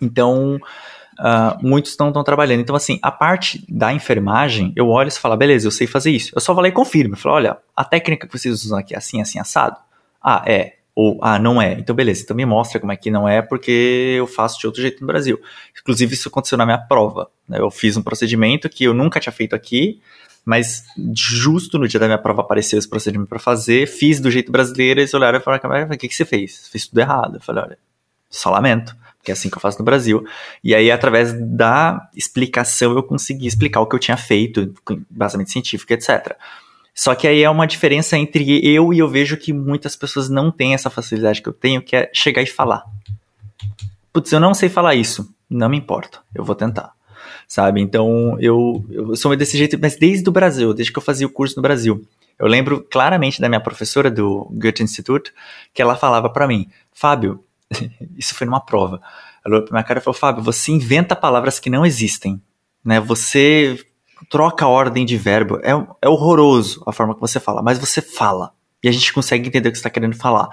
Então, 0.01 0.59
uh, 1.19 1.57
muitos 1.61 1.91
estão 1.91 2.11
trabalhando. 2.23 2.61
Então, 2.61 2.75
assim, 2.75 2.99
a 3.01 3.11
parte 3.11 3.63
da 3.69 3.93
enfermagem, 3.93 4.73
eu 4.75 4.87
olho 4.89 5.07
e 5.07 5.11
falo, 5.11 5.35
beleza, 5.37 5.67
eu 5.67 5.71
sei 5.71 5.87
fazer 5.87 6.11
isso. 6.11 6.31
Eu 6.35 6.41
só 6.41 6.53
vou 6.53 6.61
lá 6.61 6.69
e 6.69 6.71
confirmo. 6.71 7.13
Eu 7.13 7.17
falo, 7.17 7.35
olha, 7.35 7.57
a 7.75 7.83
técnica 7.83 8.27
que 8.27 8.37
vocês 8.37 8.63
usam 8.63 8.77
aqui 8.77 8.93
é 8.93 8.97
assim, 8.97 9.21
assim, 9.21 9.39
assado? 9.39 9.77
Ah, 10.21 10.43
é. 10.45 10.73
Ou, 10.95 11.19
ah, 11.21 11.39
não 11.39 11.61
é. 11.61 11.73
Então, 11.73 11.95
beleza. 11.95 12.23
Então 12.23 12.35
me 12.35 12.45
mostra 12.45 12.79
como 12.79 12.91
é 12.91 12.97
que 12.97 13.09
não 13.09 13.27
é, 13.27 13.41
porque 13.41 14.15
eu 14.17 14.27
faço 14.27 14.59
de 14.59 14.67
outro 14.67 14.81
jeito 14.81 15.01
no 15.01 15.07
Brasil. 15.07 15.39
Inclusive, 15.79 16.13
isso 16.13 16.29
aconteceu 16.29 16.57
na 16.57 16.65
minha 16.65 16.77
prova. 16.77 17.29
Né? 17.47 17.59
Eu 17.59 17.71
fiz 17.71 17.97
um 17.97 18.01
procedimento 18.03 18.69
que 18.69 18.83
eu 18.83 18.93
nunca 18.93 19.19
tinha 19.19 19.33
feito 19.33 19.55
aqui, 19.55 19.99
mas 20.45 20.83
justo 21.15 21.79
no 21.79 21.87
dia 21.87 21.99
da 21.99 22.05
minha 22.05 22.17
prova 22.17 22.41
apareceu 22.41 22.77
esse 22.77 22.89
procedimento 22.89 23.29
para 23.29 23.39
fazer, 23.39 23.87
fiz 23.87 24.19
do 24.19 24.29
jeito 24.29 24.51
brasileiro, 24.51 24.99
eles 24.99 25.13
olharam 25.13 25.39
e 25.39 25.41
falaram, 25.41 25.87
o 25.87 25.97
que, 25.97 26.07
que 26.07 26.15
você 26.15 26.25
fez? 26.25 26.67
Fiz 26.67 26.87
tudo 26.87 26.99
errado. 26.99 27.35
Eu 27.37 27.41
falei, 27.41 27.63
olha, 27.63 27.77
só 28.29 28.49
lamento, 28.49 28.95
que 29.23 29.31
é 29.31 29.33
assim 29.33 29.49
que 29.49 29.55
eu 29.55 29.61
faço 29.61 29.79
no 29.79 29.85
Brasil. 29.85 30.25
E 30.63 30.75
aí, 30.75 30.91
através 30.91 31.33
da 31.33 32.09
explicação, 32.13 32.93
eu 32.93 33.01
consegui 33.01 33.47
explicar 33.47 33.79
o 33.79 33.87
que 33.87 33.95
eu 33.95 33.99
tinha 33.99 34.17
feito, 34.17 34.73
basicamente 35.09 35.51
científico, 35.51 35.93
etc. 35.93 36.35
Só 36.93 37.15
que 37.15 37.27
aí 37.27 37.41
é 37.41 37.49
uma 37.49 37.65
diferença 37.65 38.17
entre 38.17 38.59
eu 38.63 38.93
e 38.93 38.99
eu 38.99 39.07
vejo 39.07 39.37
que 39.37 39.53
muitas 39.53 39.95
pessoas 39.95 40.29
não 40.29 40.51
têm 40.51 40.73
essa 40.73 40.89
facilidade 40.89 41.41
que 41.41 41.49
eu 41.49 41.53
tenho, 41.53 41.81
que 41.81 41.95
é 41.95 42.11
chegar 42.13 42.41
e 42.41 42.45
falar. 42.45 42.83
Putz, 44.11 44.31
eu 44.31 44.39
não 44.39 44.53
sei 44.53 44.69
falar 44.69 44.93
isso. 44.93 45.33
Não 45.49 45.69
me 45.69 45.77
importa, 45.77 46.19
eu 46.35 46.43
vou 46.43 46.53
tentar. 46.53 46.91
Sabe? 47.47 47.81
Então, 47.81 48.37
eu, 48.39 48.85
eu 48.89 49.15
sou 49.15 49.35
desse 49.35 49.57
jeito, 49.57 49.77
mas 49.79 49.95
desde 49.95 50.27
o 50.27 50.31
Brasil, 50.31 50.73
desde 50.73 50.91
que 50.91 50.99
eu 50.99 51.03
fazia 51.03 51.25
o 51.25 51.29
curso 51.29 51.55
no 51.55 51.61
Brasil. 51.61 52.05
Eu 52.37 52.47
lembro 52.47 52.85
claramente 52.91 53.39
da 53.39 53.47
minha 53.47 53.61
professora 53.61 54.09
do 54.09 54.47
Goethe 54.51 54.83
Institute, 54.83 55.31
que 55.73 55.81
ela 55.81 55.95
falava 55.95 56.29
para 56.29 56.47
mim, 56.47 56.67
Fábio, 56.91 57.43
isso 58.17 58.35
foi 58.35 58.45
numa 58.45 58.59
prova. 58.59 59.01
Ela 59.45 59.55
olhou 59.55 59.65
pra 59.65 59.73
minha 59.73 59.83
cara 59.83 59.99
e 59.99 60.03
falou, 60.03 60.17
Fábio, 60.17 60.43
você 60.43 60.71
inventa 60.71 61.15
palavras 61.15 61.59
que 61.59 61.69
não 61.69 61.85
existem. 61.85 62.41
Né? 62.83 62.99
Você 62.99 63.77
troca 64.29 64.65
a 64.65 64.69
ordem 64.69 65.05
de 65.05 65.17
verbo. 65.17 65.59
É, 65.63 65.71
é 66.01 66.09
horroroso 66.09 66.83
a 66.87 66.91
forma 66.91 67.13
que 67.13 67.21
você 67.21 67.39
fala, 67.39 67.61
mas 67.61 67.77
você 67.77 68.01
fala. 68.01 68.53
E 68.83 68.87
a 68.87 68.91
gente 68.91 69.13
consegue 69.13 69.47
entender 69.47 69.69
o 69.69 69.71
que 69.71 69.77
você 69.77 69.81
está 69.81 69.89
querendo 69.89 70.15
falar. 70.15 70.49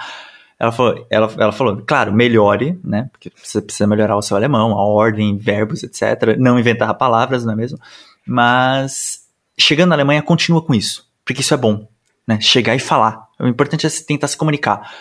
Ela 0.59 0.72
falou, 0.72 1.06
ela, 1.09 1.35
ela 1.38 1.52
falou, 1.52 1.83
claro, 1.87 2.12
melhore, 2.12 2.78
né? 2.85 3.09
Porque 3.11 3.33
você 3.35 3.62
precisa 3.62 3.87
melhorar 3.87 4.16
o 4.16 4.22
seu 4.22 4.37
alemão, 4.37 4.72
a 4.78 4.85
ordem, 4.85 5.37
verbos, 5.38 5.83
etc. 5.83 6.37
Não 6.38 6.59
inventar 6.59 6.92
palavras, 6.94 7.44
não 7.44 7.54
é 7.54 7.56
mesmo? 7.56 7.78
Mas 8.26 9.26
chegando 9.59 9.88
na 9.88 9.94
Alemanha, 9.94 10.22
continua 10.22 10.62
com 10.62 10.74
isso. 10.74 11.09
Porque 11.24 11.40
isso 11.40 11.54
é 11.54 11.56
bom, 11.56 11.88
né? 12.26 12.38
Chegar 12.40 12.74
e 12.74 12.78
falar. 12.78 13.26
O 13.38 13.46
importante 13.46 13.87
é 13.87 13.90
tentar 14.06 14.28
se 14.28 14.37
comunicar. 14.37 14.92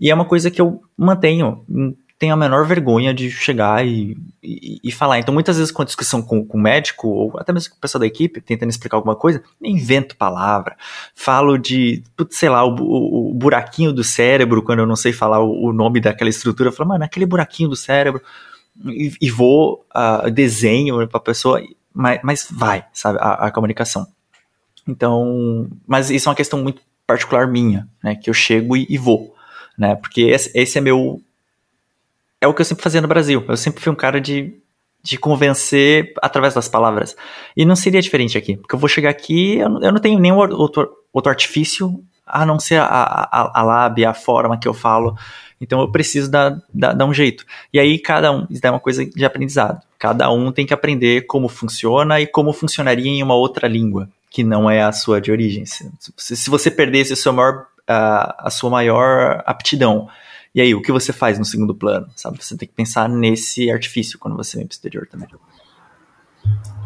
E 0.00 0.10
é 0.10 0.14
uma 0.14 0.24
coisa 0.24 0.50
que 0.50 0.60
eu 0.60 0.80
mantenho 0.96 1.64
tem 2.18 2.32
a 2.32 2.36
menor 2.36 2.66
vergonha 2.66 3.14
de 3.14 3.30
chegar 3.30 3.86
e, 3.86 4.16
e, 4.42 4.80
e 4.82 4.90
falar. 4.90 5.20
Então, 5.20 5.32
muitas 5.32 5.56
vezes, 5.56 5.72
a 5.74 5.84
discussão 5.84 6.20
com, 6.20 6.44
com 6.44 6.58
o 6.58 6.60
médico, 6.60 7.06
ou 7.06 7.38
até 7.38 7.52
mesmo 7.52 7.70
com 7.70 7.76
o 7.76 7.80
pessoal 7.80 8.00
da 8.00 8.06
equipe, 8.06 8.40
tentando 8.40 8.70
explicar 8.70 8.96
alguma 8.96 9.14
coisa, 9.14 9.40
invento 9.62 10.16
palavra. 10.16 10.76
Falo 11.14 11.56
de, 11.56 12.02
sei 12.30 12.48
lá, 12.48 12.64
o, 12.64 12.74
o, 12.74 13.30
o, 13.30 13.34
buraquinho 13.34 13.92
do 13.92 14.02
cérebro, 14.02 14.62
quando 14.64 14.80
eu 14.80 14.86
não 14.86 14.96
sei 14.96 15.12
falar 15.12 15.38
o, 15.38 15.68
o 15.68 15.72
nome 15.72 16.00
daquela 16.00 16.28
estrutura. 16.28 16.70
Eu 16.70 16.72
falo, 16.72 16.88
mano, 16.88 17.04
aquele 17.04 17.24
buraquinho 17.24 17.68
do 17.68 17.76
cérebro. 17.76 18.20
E, 18.84 19.12
e 19.20 19.30
vou, 19.30 19.86
uh, 19.94 20.28
desenho 20.28 21.06
pra 21.06 21.20
pessoa, 21.20 21.62
mas, 21.94 22.20
mas 22.24 22.48
vai, 22.50 22.84
sabe, 22.92 23.18
a, 23.20 23.46
a 23.46 23.50
comunicação. 23.52 24.06
Então, 24.88 25.68
mas 25.86 26.10
isso 26.10 26.28
é 26.28 26.30
uma 26.30 26.36
questão 26.36 26.60
muito 26.60 26.82
particular 27.06 27.46
minha, 27.46 27.88
né, 28.02 28.14
que 28.14 28.28
eu 28.28 28.34
chego 28.34 28.76
e, 28.76 28.86
e 28.88 28.98
vou, 28.98 29.34
né, 29.78 29.94
porque 29.94 30.22
esse, 30.22 30.50
esse 30.54 30.78
é 30.78 30.80
meu 30.80 31.22
é 32.40 32.46
o 32.46 32.54
que 32.54 32.60
eu 32.60 32.64
sempre 32.64 32.82
fazia 32.82 33.00
no 33.00 33.08
Brasil. 33.08 33.44
Eu 33.48 33.56
sempre 33.56 33.82
fui 33.82 33.92
um 33.92 33.96
cara 33.96 34.20
de, 34.20 34.54
de 35.02 35.18
convencer 35.18 36.12
através 36.22 36.54
das 36.54 36.68
palavras. 36.68 37.16
E 37.56 37.64
não 37.64 37.74
seria 37.74 38.02
diferente 38.02 38.38
aqui, 38.38 38.56
porque 38.56 38.74
eu 38.74 38.78
vou 38.78 38.88
chegar 38.88 39.10
aqui, 39.10 39.56
eu, 39.56 39.80
eu 39.80 39.92
não 39.92 39.98
tenho 40.00 40.18
nenhum 40.18 40.36
outro, 40.36 40.88
outro 41.12 41.30
artifício 41.30 42.02
a 42.26 42.44
não 42.44 42.60
ser 42.60 42.80
a, 42.80 42.84
a, 42.86 43.60
a 43.60 43.62
lábia, 43.62 44.10
a 44.10 44.14
forma 44.14 44.58
que 44.58 44.68
eu 44.68 44.74
falo. 44.74 45.16
Então 45.60 45.80
eu 45.80 45.90
preciso 45.90 46.30
dar, 46.30 46.60
dar, 46.72 46.92
dar, 46.92 47.06
um 47.06 47.14
jeito. 47.14 47.44
E 47.72 47.80
aí 47.80 47.98
cada 47.98 48.30
um, 48.30 48.46
isso 48.50 48.64
é 48.64 48.70
uma 48.70 48.78
coisa 48.78 49.04
de 49.04 49.24
aprendizado. 49.24 49.82
Cada 49.98 50.30
um 50.30 50.52
tem 50.52 50.66
que 50.66 50.74
aprender 50.74 51.22
como 51.22 51.48
funciona 51.48 52.20
e 52.20 52.26
como 52.26 52.52
funcionaria 52.52 53.10
em 53.10 53.22
uma 53.22 53.34
outra 53.34 53.66
língua, 53.66 54.08
que 54.30 54.44
não 54.44 54.70
é 54.70 54.82
a 54.82 54.92
sua 54.92 55.20
de 55.20 55.32
origem. 55.32 55.64
Se, 55.66 55.90
se 56.16 56.50
você 56.50 56.70
perdesse 56.70 57.14
o 57.14 57.16
seu 57.16 57.32
maior, 57.32 57.66
uh, 57.88 58.34
a 58.38 58.50
sua 58.50 58.70
maior 58.70 59.42
aptidão 59.46 60.08
e 60.54 60.60
aí, 60.60 60.74
o 60.74 60.82
que 60.82 60.90
você 60.90 61.12
faz 61.12 61.38
no 61.38 61.44
segundo 61.44 61.74
plano? 61.74 62.08
Sabe? 62.16 62.42
Você 62.42 62.56
tem 62.56 62.66
que 62.66 62.74
pensar 62.74 63.08
nesse 63.08 63.70
artifício 63.70 64.18
quando 64.18 64.36
você 64.36 64.56
vem 64.56 64.66
para 64.66 64.72
o 64.72 64.74
exterior 64.74 65.06
também. 65.06 65.28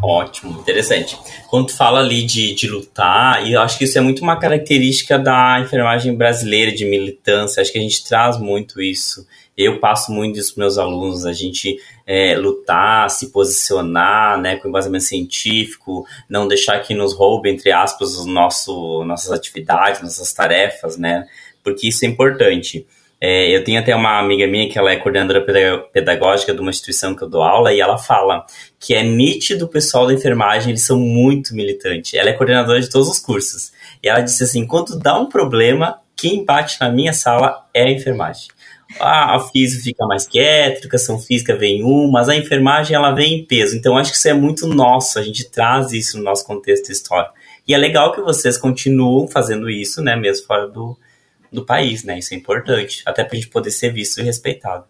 Ótimo, 0.02 0.60
interessante. 0.60 1.16
Quando 1.48 1.68
tu 1.68 1.76
fala 1.76 2.00
ali 2.00 2.22
de, 2.22 2.54
de 2.54 2.68
lutar, 2.68 3.46
e 3.46 3.52
eu 3.52 3.60
acho 3.60 3.78
que 3.78 3.84
isso 3.84 3.96
é 3.96 4.00
muito 4.00 4.20
uma 4.20 4.36
característica 4.36 5.18
da 5.18 5.60
enfermagem 5.60 6.14
brasileira, 6.14 6.72
de 6.72 6.84
militância, 6.84 7.60
acho 7.60 7.72
que 7.72 7.78
a 7.78 7.82
gente 7.82 8.04
traz 8.04 8.36
muito 8.36 8.82
isso. 8.82 9.26
Eu 9.56 9.78
passo 9.78 10.10
muito 10.10 10.38
isso 10.40 10.54
para 10.54 10.64
meus 10.64 10.76
alunos, 10.76 11.24
a 11.24 11.32
gente 11.32 11.78
é, 12.06 12.36
lutar, 12.36 13.08
se 13.10 13.30
posicionar, 13.30 14.40
né, 14.40 14.56
com 14.56 14.68
embasamento 14.68 15.04
científico, 15.04 16.06
não 16.28 16.48
deixar 16.48 16.78
que 16.80 16.94
nos 16.94 17.14
roube, 17.14 17.50
entre 17.50 17.72
aspas, 17.72 18.16
o 18.16 18.26
nosso, 18.26 19.04
nossas 19.04 19.32
atividades, 19.32 20.02
nossas 20.02 20.32
tarefas, 20.32 20.96
né, 20.96 21.26
porque 21.62 21.88
isso 21.88 22.04
é 22.04 22.08
importante. 22.08 22.86
É, 23.24 23.54
eu 23.54 23.62
tenho 23.62 23.78
até 23.78 23.94
uma 23.94 24.18
amiga 24.18 24.48
minha 24.48 24.68
que 24.68 24.76
ela 24.76 24.90
é 24.90 24.96
coordenadora 24.96 25.46
pedagógica 25.92 26.52
de 26.52 26.60
uma 26.60 26.70
instituição 26.70 27.14
que 27.14 27.22
eu 27.22 27.28
dou 27.28 27.40
aula 27.40 27.72
e 27.72 27.80
ela 27.80 27.96
fala 27.96 28.44
que 28.80 28.94
é 28.94 29.04
nítido 29.04 29.66
o 29.66 29.68
pessoal 29.68 30.08
da 30.08 30.12
enfermagem, 30.12 30.70
eles 30.70 30.82
são 30.82 30.98
muito 30.98 31.54
militantes. 31.54 32.14
Ela 32.14 32.30
é 32.30 32.32
coordenadora 32.32 32.80
de 32.80 32.90
todos 32.90 33.08
os 33.08 33.20
cursos. 33.20 33.70
E 34.02 34.08
ela 34.08 34.20
disse 34.22 34.42
assim: 34.42 34.66
quando 34.66 34.98
dá 34.98 35.16
um 35.16 35.28
problema, 35.28 36.00
quem 36.16 36.44
bate 36.44 36.80
na 36.80 36.90
minha 36.90 37.12
sala 37.12 37.64
é 37.72 37.84
a 37.84 37.90
enfermagem. 37.92 38.48
Ah, 39.00 39.36
a 39.36 39.40
física 39.40 39.82
fica 39.82 40.06
mais 40.06 40.26
quieta, 40.26 40.76
a 40.76 40.78
educação 40.78 41.18
física 41.18 41.56
vem 41.56 41.84
um, 41.84 42.10
mas 42.10 42.28
a 42.28 42.36
enfermagem 42.36 42.94
ela 42.94 43.12
vem 43.12 43.40
em 43.40 43.44
peso. 43.44 43.76
Então 43.76 43.96
acho 43.96 44.10
que 44.10 44.16
isso 44.16 44.28
é 44.28 44.32
muito 44.32 44.66
nosso, 44.66 45.18
a 45.18 45.22
gente 45.22 45.48
traz 45.50 45.92
isso 45.92 46.18
no 46.18 46.24
nosso 46.24 46.46
contexto 46.46 46.90
histórico. 46.90 47.34
E 47.66 47.74
é 47.74 47.78
legal 47.78 48.12
que 48.12 48.20
vocês 48.20 48.58
continuam 48.58 49.28
fazendo 49.28 49.70
isso, 49.70 50.02
né, 50.02 50.16
mesmo 50.16 50.46
fora 50.46 50.66
do, 50.66 50.96
do 51.52 51.64
país, 51.64 52.02
né? 52.02 52.18
Isso 52.18 52.34
é 52.34 52.36
importante, 52.36 53.02
até 53.06 53.22
para 53.22 53.34
a 53.34 53.36
gente 53.36 53.50
poder 53.50 53.70
ser 53.70 53.92
visto 53.92 54.20
e 54.20 54.24
respeitado. 54.24 54.84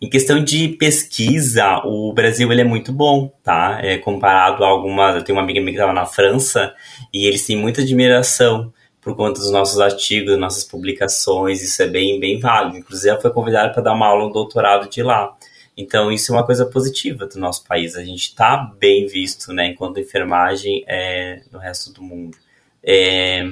Em 0.00 0.08
questão 0.08 0.42
de 0.42 0.68
pesquisa, 0.68 1.80
o 1.84 2.12
Brasil 2.12 2.50
ele 2.52 2.60
é 2.60 2.64
muito 2.64 2.92
bom, 2.92 3.32
tá? 3.42 3.78
É, 3.82 3.96
comparado 3.96 4.64
a 4.64 4.68
algumas. 4.68 5.16
Eu 5.16 5.22
tenho 5.22 5.38
uma 5.38 5.42
amiga 5.42 5.60
minha 5.60 5.72
que 5.72 5.78
estava 5.78 5.92
na 5.92 6.04
França 6.04 6.74
e 7.12 7.26
eles 7.26 7.46
têm 7.46 7.56
muita 7.56 7.82
admiração 7.82 8.72
por 9.04 9.14
conta 9.14 9.38
dos 9.38 9.50
nossos 9.50 9.78
artigos, 9.78 10.38
nossas 10.38 10.64
publicações, 10.64 11.62
isso 11.62 11.82
é 11.82 11.86
bem, 11.86 12.18
bem 12.18 12.40
válido. 12.40 12.78
Inclusive, 12.78 13.10
ela 13.10 13.20
foi 13.20 13.30
convidada 13.30 13.70
para 13.70 13.82
dar 13.82 13.92
uma 13.92 14.06
aula 14.06 14.24
no 14.24 14.32
doutorado 14.32 14.88
de 14.88 15.02
lá. 15.02 15.36
Então, 15.76 16.10
isso 16.10 16.32
é 16.32 16.36
uma 16.36 16.46
coisa 16.46 16.64
positiva 16.64 17.26
do 17.26 17.38
nosso 17.38 17.66
país. 17.66 17.96
A 17.96 18.02
gente 18.02 18.28
está 18.28 18.56
bem 18.56 19.06
visto, 19.06 19.52
né, 19.52 19.66
enquanto 19.66 20.00
enfermagem 20.00 20.82
é, 20.88 21.42
no 21.52 21.58
resto 21.58 21.92
do 21.92 22.02
mundo. 22.02 22.34
É, 22.82 23.46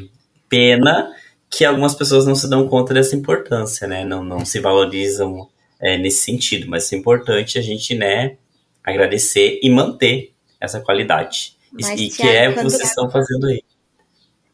pena 0.48 1.14
que 1.50 1.66
algumas 1.66 1.94
pessoas 1.94 2.24
não 2.24 2.34
se 2.34 2.48
dão 2.48 2.66
conta 2.66 2.94
dessa 2.94 3.14
importância, 3.14 3.86
né? 3.86 4.04
Não, 4.06 4.24
não 4.24 4.46
se 4.46 4.58
valorizam 4.58 5.50
é, 5.78 5.98
nesse 5.98 6.24
sentido, 6.24 6.66
mas 6.66 6.90
é 6.90 6.96
importante 6.96 7.58
a 7.58 7.62
gente, 7.62 7.94
né, 7.94 8.36
agradecer 8.82 9.60
e 9.62 9.68
manter 9.68 10.32
essa 10.58 10.80
qualidade. 10.80 11.58
Mas, 11.70 11.88
e 12.00 12.08
que 12.08 12.26
é 12.26 12.48
o 12.48 12.54
que 12.54 12.62
vocês 12.62 12.88
estão 12.88 13.10
fazendo 13.10 13.46
aí. 13.48 13.62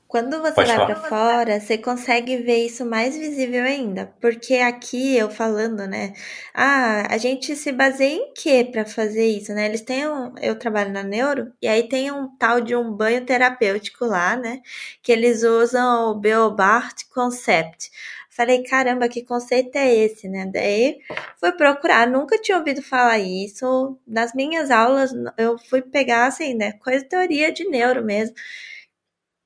Quando 0.08 0.40
você 0.40 0.54
Pode 0.54 0.68
vai 0.74 0.86
para 0.86 0.96
fora, 0.96 1.60
você 1.60 1.76
consegue 1.76 2.38
ver 2.38 2.64
isso 2.64 2.82
mais 2.86 3.14
visível 3.14 3.62
ainda, 3.62 4.10
porque 4.18 4.54
aqui 4.54 5.14
eu 5.14 5.30
falando, 5.30 5.86
né? 5.86 6.14
Ah, 6.54 7.06
a 7.10 7.18
gente 7.18 7.54
se 7.54 7.70
baseia 7.70 8.14
em 8.14 8.32
quê 8.32 8.66
para 8.72 8.86
fazer 8.86 9.26
isso, 9.26 9.52
né? 9.52 9.66
Eles 9.66 9.82
têm 9.82 10.08
um, 10.08 10.32
eu 10.40 10.58
trabalho 10.58 10.90
na 10.94 11.02
neuro 11.02 11.52
e 11.60 11.68
aí 11.68 11.86
tem 11.86 12.10
um 12.10 12.26
tal 12.38 12.58
de 12.62 12.74
um 12.74 12.90
banho 12.90 13.22
terapêutico 13.26 14.06
lá, 14.06 14.34
né? 14.34 14.62
Que 15.02 15.12
eles 15.12 15.42
usam 15.42 16.12
o 16.12 16.14
Beobart 16.14 17.02
Concept. 17.12 17.90
Falei, 18.30 18.62
caramba, 18.62 19.08
que 19.10 19.22
conceito 19.22 19.76
é 19.76 19.94
esse, 19.94 20.26
né? 20.26 20.46
Daí 20.50 21.00
fui 21.38 21.52
procurar, 21.52 22.06
nunca 22.06 22.40
tinha 22.40 22.56
ouvido 22.56 22.80
falar 22.80 23.18
isso. 23.18 23.98
Nas 24.06 24.32
minhas 24.32 24.70
aulas 24.70 25.12
eu 25.36 25.58
fui 25.58 25.82
pegar 25.82 26.26
assim, 26.26 26.54
né? 26.54 26.72
Coisa 26.74 27.04
teoria 27.04 27.52
de 27.52 27.68
neuro 27.68 28.02
mesmo. 28.02 28.34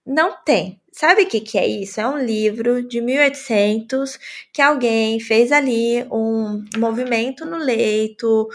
Não 0.06 0.36
tem. 0.44 0.80
Sabe 0.92 1.22
o 1.22 1.28
que, 1.28 1.40
que 1.40 1.56
é 1.58 1.66
isso? 1.66 2.00
É 2.00 2.06
um 2.08 2.18
livro 2.18 2.86
de 2.86 3.00
1800 3.00 4.18
que 4.52 4.60
alguém 4.60 5.18
fez 5.20 5.50
ali 5.52 6.04
um 6.10 6.64
movimento 6.76 7.46
no 7.46 7.56
leito, 7.56 8.48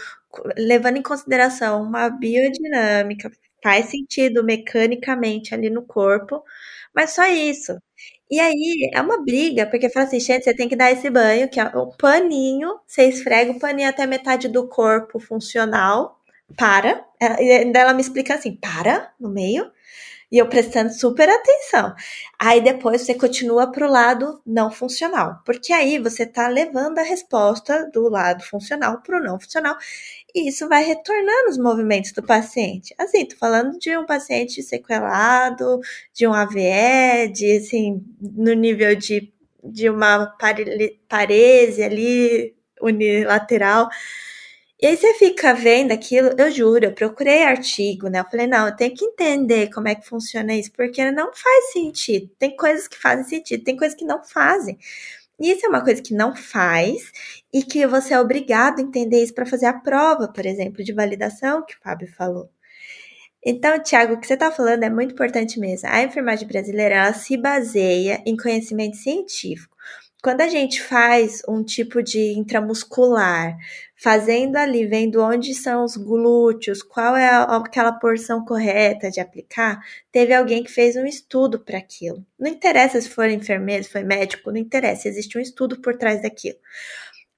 levando 0.56 0.98
em 0.98 1.02
consideração 1.02 1.82
uma 1.82 2.08
biodinâmica, 2.10 3.30
faz 3.62 3.86
sentido 3.86 4.44
mecanicamente 4.44 5.52
ali 5.54 5.68
no 5.70 5.82
corpo, 5.82 6.44
mas 6.94 7.12
só 7.12 7.26
isso. 7.26 7.76
E 8.30 8.38
aí 8.40 8.90
é 8.94 9.00
uma 9.00 9.24
briga, 9.24 9.66
porque 9.66 9.88
fala 9.88 10.06
assim, 10.06 10.20
gente, 10.20 10.44
você 10.44 10.54
tem 10.54 10.68
que 10.68 10.76
dar 10.76 10.92
esse 10.92 11.08
banho, 11.10 11.48
que 11.50 11.58
é 11.58 11.64
o 11.76 11.86
paninho, 11.96 12.78
você 12.86 13.04
esfrega 13.08 13.50
o 13.52 13.58
paninho 13.58 13.88
até 13.88 14.06
metade 14.06 14.48
do 14.48 14.68
corpo 14.68 15.18
funcional, 15.18 16.20
para, 16.56 17.04
e 17.40 17.72
ela 17.76 17.92
me 17.94 18.00
explica 18.02 18.34
assim, 18.34 18.54
para, 18.54 19.10
no 19.18 19.30
meio, 19.30 19.70
e 20.30 20.38
eu 20.38 20.48
prestando 20.48 20.92
super 20.92 21.28
atenção. 21.28 21.94
Aí 22.38 22.60
depois 22.60 23.02
você 23.02 23.14
continua 23.14 23.70
para 23.72 23.86
o 23.86 23.90
lado 23.90 24.40
não 24.46 24.70
funcional, 24.70 25.40
porque 25.44 25.72
aí 25.72 25.98
você 25.98 26.24
está 26.24 26.48
levando 26.48 26.98
a 26.98 27.02
resposta 27.02 27.90
do 27.92 28.08
lado 28.08 28.42
funcional 28.44 29.00
para 29.02 29.18
o 29.18 29.22
não 29.22 29.40
funcional, 29.40 29.76
e 30.34 30.48
isso 30.48 30.68
vai 30.68 30.84
retornando 30.84 31.50
os 31.50 31.58
movimentos 31.58 32.12
do 32.12 32.22
paciente. 32.22 32.94
Assim, 32.98 33.26
tô 33.26 33.36
falando 33.36 33.78
de 33.78 33.96
um 33.96 34.04
paciente 34.04 34.62
sequelado, 34.62 35.80
de 36.14 36.26
um 36.26 36.34
AVE, 36.34 37.32
de 37.32 37.56
assim, 37.56 38.04
no 38.20 38.52
nível 38.52 38.94
de, 38.94 39.32
de 39.64 39.88
uma 39.88 40.34
parese 41.08 41.82
ali 41.82 42.54
unilateral. 42.80 43.88
E 44.80 44.86
aí 44.86 44.96
você 44.96 45.12
fica 45.14 45.52
vendo 45.54 45.90
aquilo, 45.90 46.30
eu 46.38 46.50
juro, 46.52 46.84
eu 46.84 46.92
procurei 46.94 47.42
artigo, 47.42 48.08
né? 48.08 48.20
Eu 48.20 48.24
falei, 48.30 48.46
não, 48.46 48.68
eu 48.68 48.76
tenho 48.76 48.94
que 48.94 49.04
entender 49.04 49.70
como 49.70 49.88
é 49.88 49.94
que 49.96 50.06
funciona 50.06 50.54
isso, 50.54 50.70
porque 50.72 51.10
não 51.10 51.32
faz 51.34 51.72
sentido. 51.72 52.30
Tem 52.38 52.56
coisas 52.56 52.86
que 52.86 52.96
fazem 52.96 53.24
sentido, 53.24 53.64
tem 53.64 53.76
coisas 53.76 53.98
que 53.98 54.04
não 54.04 54.22
fazem. 54.22 54.78
E 55.40 55.50
isso 55.50 55.66
é 55.66 55.68
uma 55.68 55.82
coisa 55.82 56.02
que 56.02 56.14
não 56.14 56.34
faz 56.36 57.12
e 57.52 57.62
que 57.62 57.86
você 57.88 58.14
é 58.14 58.20
obrigado 58.20 58.78
a 58.80 58.82
entender 58.82 59.22
isso 59.22 59.34
para 59.34 59.46
fazer 59.46 59.66
a 59.66 59.72
prova, 59.72 60.28
por 60.28 60.46
exemplo, 60.46 60.84
de 60.84 60.92
validação 60.92 61.64
que 61.64 61.74
o 61.74 61.80
Fábio 61.82 62.08
falou. 62.12 62.48
Então, 63.44 63.80
Tiago, 63.82 64.14
o 64.14 64.20
que 64.20 64.26
você 64.26 64.34
está 64.34 64.50
falando 64.52 64.82
é 64.84 64.90
muito 64.90 65.12
importante 65.12 65.58
mesmo. 65.60 65.88
A 65.88 66.02
enfermagem 66.02 66.46
brasileira 66.46 66.96
ela 66.96 67.14
se 67.14 67.36
baseia 67.36 68.22
em 68.26 68.36
conhecimento 68.36 68.96
científico 68.96 69.76
quando 70.22 70.40
a 70.40 70.48
gente 70.48 70.82
faz 70.82 71.42
um 71.48 71.62
tipo 71.62 72.02
de 72.02 72.32
intramuscular, 72.36 73.56
fazendo 73.96 74.56
ali, 74.56 74.86
vendo 74.86 75.22
onde 75.22 75.54
são 75.54 75.84
os 75.84 75.96
glúteos, 75.96 76.82
qual 76.82 77.16
é 77.16 77.28
aquela 77.28 77.92
porção 77.92 78.44
correta 78.44 79.10
de 79.10 79.20
aplicar, 79.20 79.80
teve 80.10 80.34
alguém 80.34 80.62
que 80.62 80.70
fez 80.70 80.96
um 80.96 81.04
estudo 81.06 81.60
para 81.60 81.78
aquilo. 81.78 82.24
Não 82.38 82.50
interessa 82.50 83.00
se 83.00 83.08
for 83.08 83.28
enfermeiro, 83.28 83.84
se 83.84 83.90
foi 83.90 84.02
médico, 84.02 84.50
não 84.50 84.58
interessa, 84.58 85.08
existe 85.08 85.38
um 85.38 85.40
estudo 85.40 85.80
por 85.80 85.96
trás 85.96 86.22
daquilo. 86.22 86.58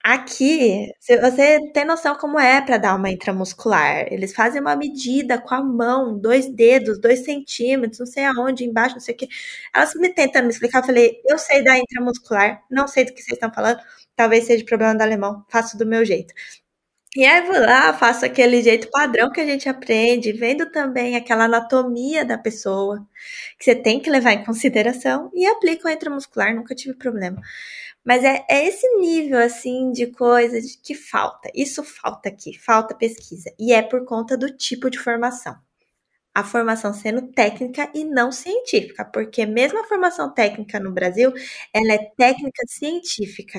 Aqui, 0.03 0.91
você 0.99 1.61
tem 1.75 1.85
noção 1.85 2.15
como 2.17 2.39
é 2.41 2.63
para 2.63 2.79
dar 2.79 2.95
uma 2.97 3.11
intramuscular. 3.11 4.11
Eles 4.11 4.33
fazem 4.35 4.59
uma 4.61 4.75
medida 4.75 5.39
com 5.39 5.55
a 5.55 5.63
mão, 5.63 6.19
dois 6.19 6.47
dedos, 6.49 6.99
dois 6.99 7.21
centímetros, 7.23 7.99
não 7.99 8.07
sei 8.07 8.25
aonde, 8.25 8.65
embaixo, 8.65 8.95
não 8.95 9.01
sei 9.01 9.15
o 9.15 9.19
que. 9.19 9.29
Elas 9.75 9.95
me 9.95 10.09
tentando 10.09 10.45
me 10.47 10.51
explicar, 10.53 10.79
eu 10.81 10.87
falei, 10.87 11.21
eu 11.29 11.37
sei 11.39 11.63
da 11.63 11.77
intramuscular, 11.79 12.63
não 12.71 12.89
sei 12.89 13.05
do 13.05 13.13
que 13.13 13.21
vocês 13.23 13.35
estão 13.37 13.53
falando, 13.53 13.79
talvez 14.17 14.45
seja 14.47 14.65
problema 14.65 14.95
do 14.97 15.03
alemão, 15.03 15.45
faço 15.51 15.77
do 15.77 15.85
meu 15.87 16.03
jeito. 16.03 16.33
E 17.17 17.25
aí 17.27 17.43
vou 17.45 17.59
lá, 17.59 17.93
faço 17.93 18.25
aquele 18.25 18.63
jeito 18.63 18.89
padrão 18.89 19.33
que 19.33 19.41
a 19.41 19.45
gente 19.47 19.69
aprende, 19.69 20.33
vendo 20.33 20.71
também 20.71 21.17
aquela 21.17 21.45
anatomia 21.47 22.25
da 22.25 22.39
pessoa, 22.39 23.05
que 23.59 23.65
você 23.65 23.75
tem 23.75 23.99
que 24.01 24.09
levar 24.09 24.33
em 24.33 24.45
consideração, 24.45 25.29
e 25.35 25.45
aplico 25.45 25.89
a 25.89 25.93
intramuscular, 25.93 26.55
nunca 26.55 26.73
tive 26.75 26.95
problema. 26.95 27.41
Mas 28.05 28.25
é, 28.25 28.45
é 28.51 28.67
esse 28.67 28.87
nível, 28.99 29.39
assim, 29.41 29.93
de 29.93 30.07
coisa 30.09 30.61
de 30.61 30.79
que 30.79 30.95
falta. 30.95 31.51
Isso 31.55 31.83
falta 31.85 32.29
aqui, 32.31 32.59
falta 32.59 32.95
pesquisa. 32.95 33.53
E 33.59 33.73
é 33.73 33.83
por 33.83 34.05
conta 34.07 34.37
do 34.37 34.57
tipo 34.57 34.91
de 34.91 34.99
formação. 34.99 35.57
A 36.35 36.45
formação 36.45 36.93
sendo 36.95 37.23
técnica 37.33 37.91
e 37.95 38.05
não 38.05 38.33
científica, 38.33 39.05
porque 39.05 39.47
mesmo 39.47 39.81
a 39.81 39.85
formação 39.89 40.33
técnica 40.35 40.81
no 40.81 40.93
Brasil, 40.93 41.33
ela 41.75 41.95
é 41.95 41.99
técnica 42.17 42.63
científica. 42.69 43.59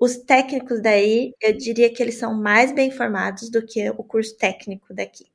Os 0.00 0.16
técnicos 0.16 0.80
daí, 0.80 1.32
eu 1.40 1.56
diria 1.56 1.92
que 1.92 2.02
eles 2.02 2.16
são 2.16 2.34
mais 2.34 2.72
bem 2.72 2.90
formados 2.90 3.50
do 3.50 3.64
que 3.64 3.90
o 3.90 4.04
curso 4.04 4.36
técnico 4.36 4.94
daqui 4.94 5.26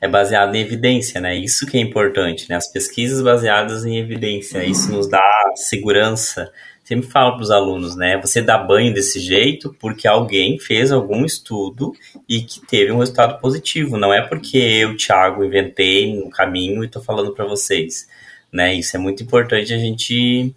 é 0.00 0.08
baseado 0.08 0.54
em 0.54 0.60
evidência, 0.60 1.20
né? 1.20 1.36
Isso 1.36 1.66
que 1.66 1.76
é 1.76 1.80
importante, 1.80 2.48
né? 2.48 2.56
As 2.56 2.70
pesquisas 2.70 3.22
baseadas 3.22 3.84
em 3.84 3.98
evidência, 3.98 4.64
isso 4.64 4.90
nos 4.90 5.08
dá 5.08 5.22
segurança. 5.54 6.50
Sempre 6.82 7.10
falo 7.10 7.34
para 7.34 7.42
os 7.42 7.50
alunos, 7.50 7.94
né? 7.96 8.18
Você 8.18 8.40
dá 8.40 8.56
banho 8.56 8.94
desse 8.94 9.20
jeito 9.20 9.76
porque 9.78 10.08
alguém 10.08 10.58
fez 10.58 10.90
algum 10.90 11.24
estudo 11.24 11.92
e 12.26 12.40
que 12.40 12.64
teve 12.66 12.90
um 12.90 12.98
resultado 12.98 13.38
positivo. 13.40 13.98
Não 13.98 14.12
é 14.12 14.26
porque 14.26 14.56
eu, 14.56 14.96
Thiago, 14.96 15.44
inventei 15.44 16.14
no 16.14 16.30
caminho 16.30 16.82
e 16.82 16.86
estou 16.86 17.02
falando 17.02 17.34
para 17.34 17.44
vocês, 17.44 18.08
né? 18.50 18.74
Isso 18.74 18.96
é 18.96 18.98
muito 18.98 19.22
importante 19.22 19.74
a 19.74 19.78
gente 19.78 20.54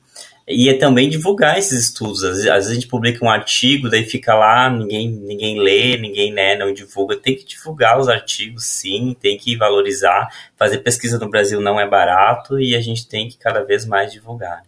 e 0.47 0.69
é 0.69 0.73
também 0.73 1.09
divulgar 1.09 1.57
esses 1.57 1.85
estudos. 1.85 2.23
Às 2.23 2.37
vezes, 2.37 2.47
às 2.47 2.55
vezes, 2.55 2.71
a 2.71 2.73
gente 2.73 2.87
publica 2.87 3.23
um 3.23 3.29
artigo, 3.29 3.89
daí 3.89 4.03
fica 4.03 4.33
lá, 4.33 4.69
ninguém, 4.69 5.09
ninguém 5.09 5.59
lê, 5.59 5.97
ninguém 5.97 6.33
né, 6.33 6.55
não 6.55 6.73
divulga. 6.73 7.15
Tem 7.15 7.35
que 7.35 7.45
divulgar 7.45 7.99
os 7.99 8.09
artigos, 8.09 8.65
sim, 8.65 9.15
tem 9.19 9.37
que 9.37 9.55
valorizar. 9.55 10.27
Fazer 10.57 10.79
pesquisa 10.79 11.19
no 11.19 11.29
Brasil 11.29 11.61
não 11.61 11.79
é 11.79 11.87
barato 11.87 12.59
e 12.59 12.75
a 12.75 12.81
gente 12.81 13.07
tem 13.07 13.29
que 13.29 13.37
cada 13.37 13.63
vez 13.63 13.85
mais 13.85 14.11
divulgar. 14.11 14.63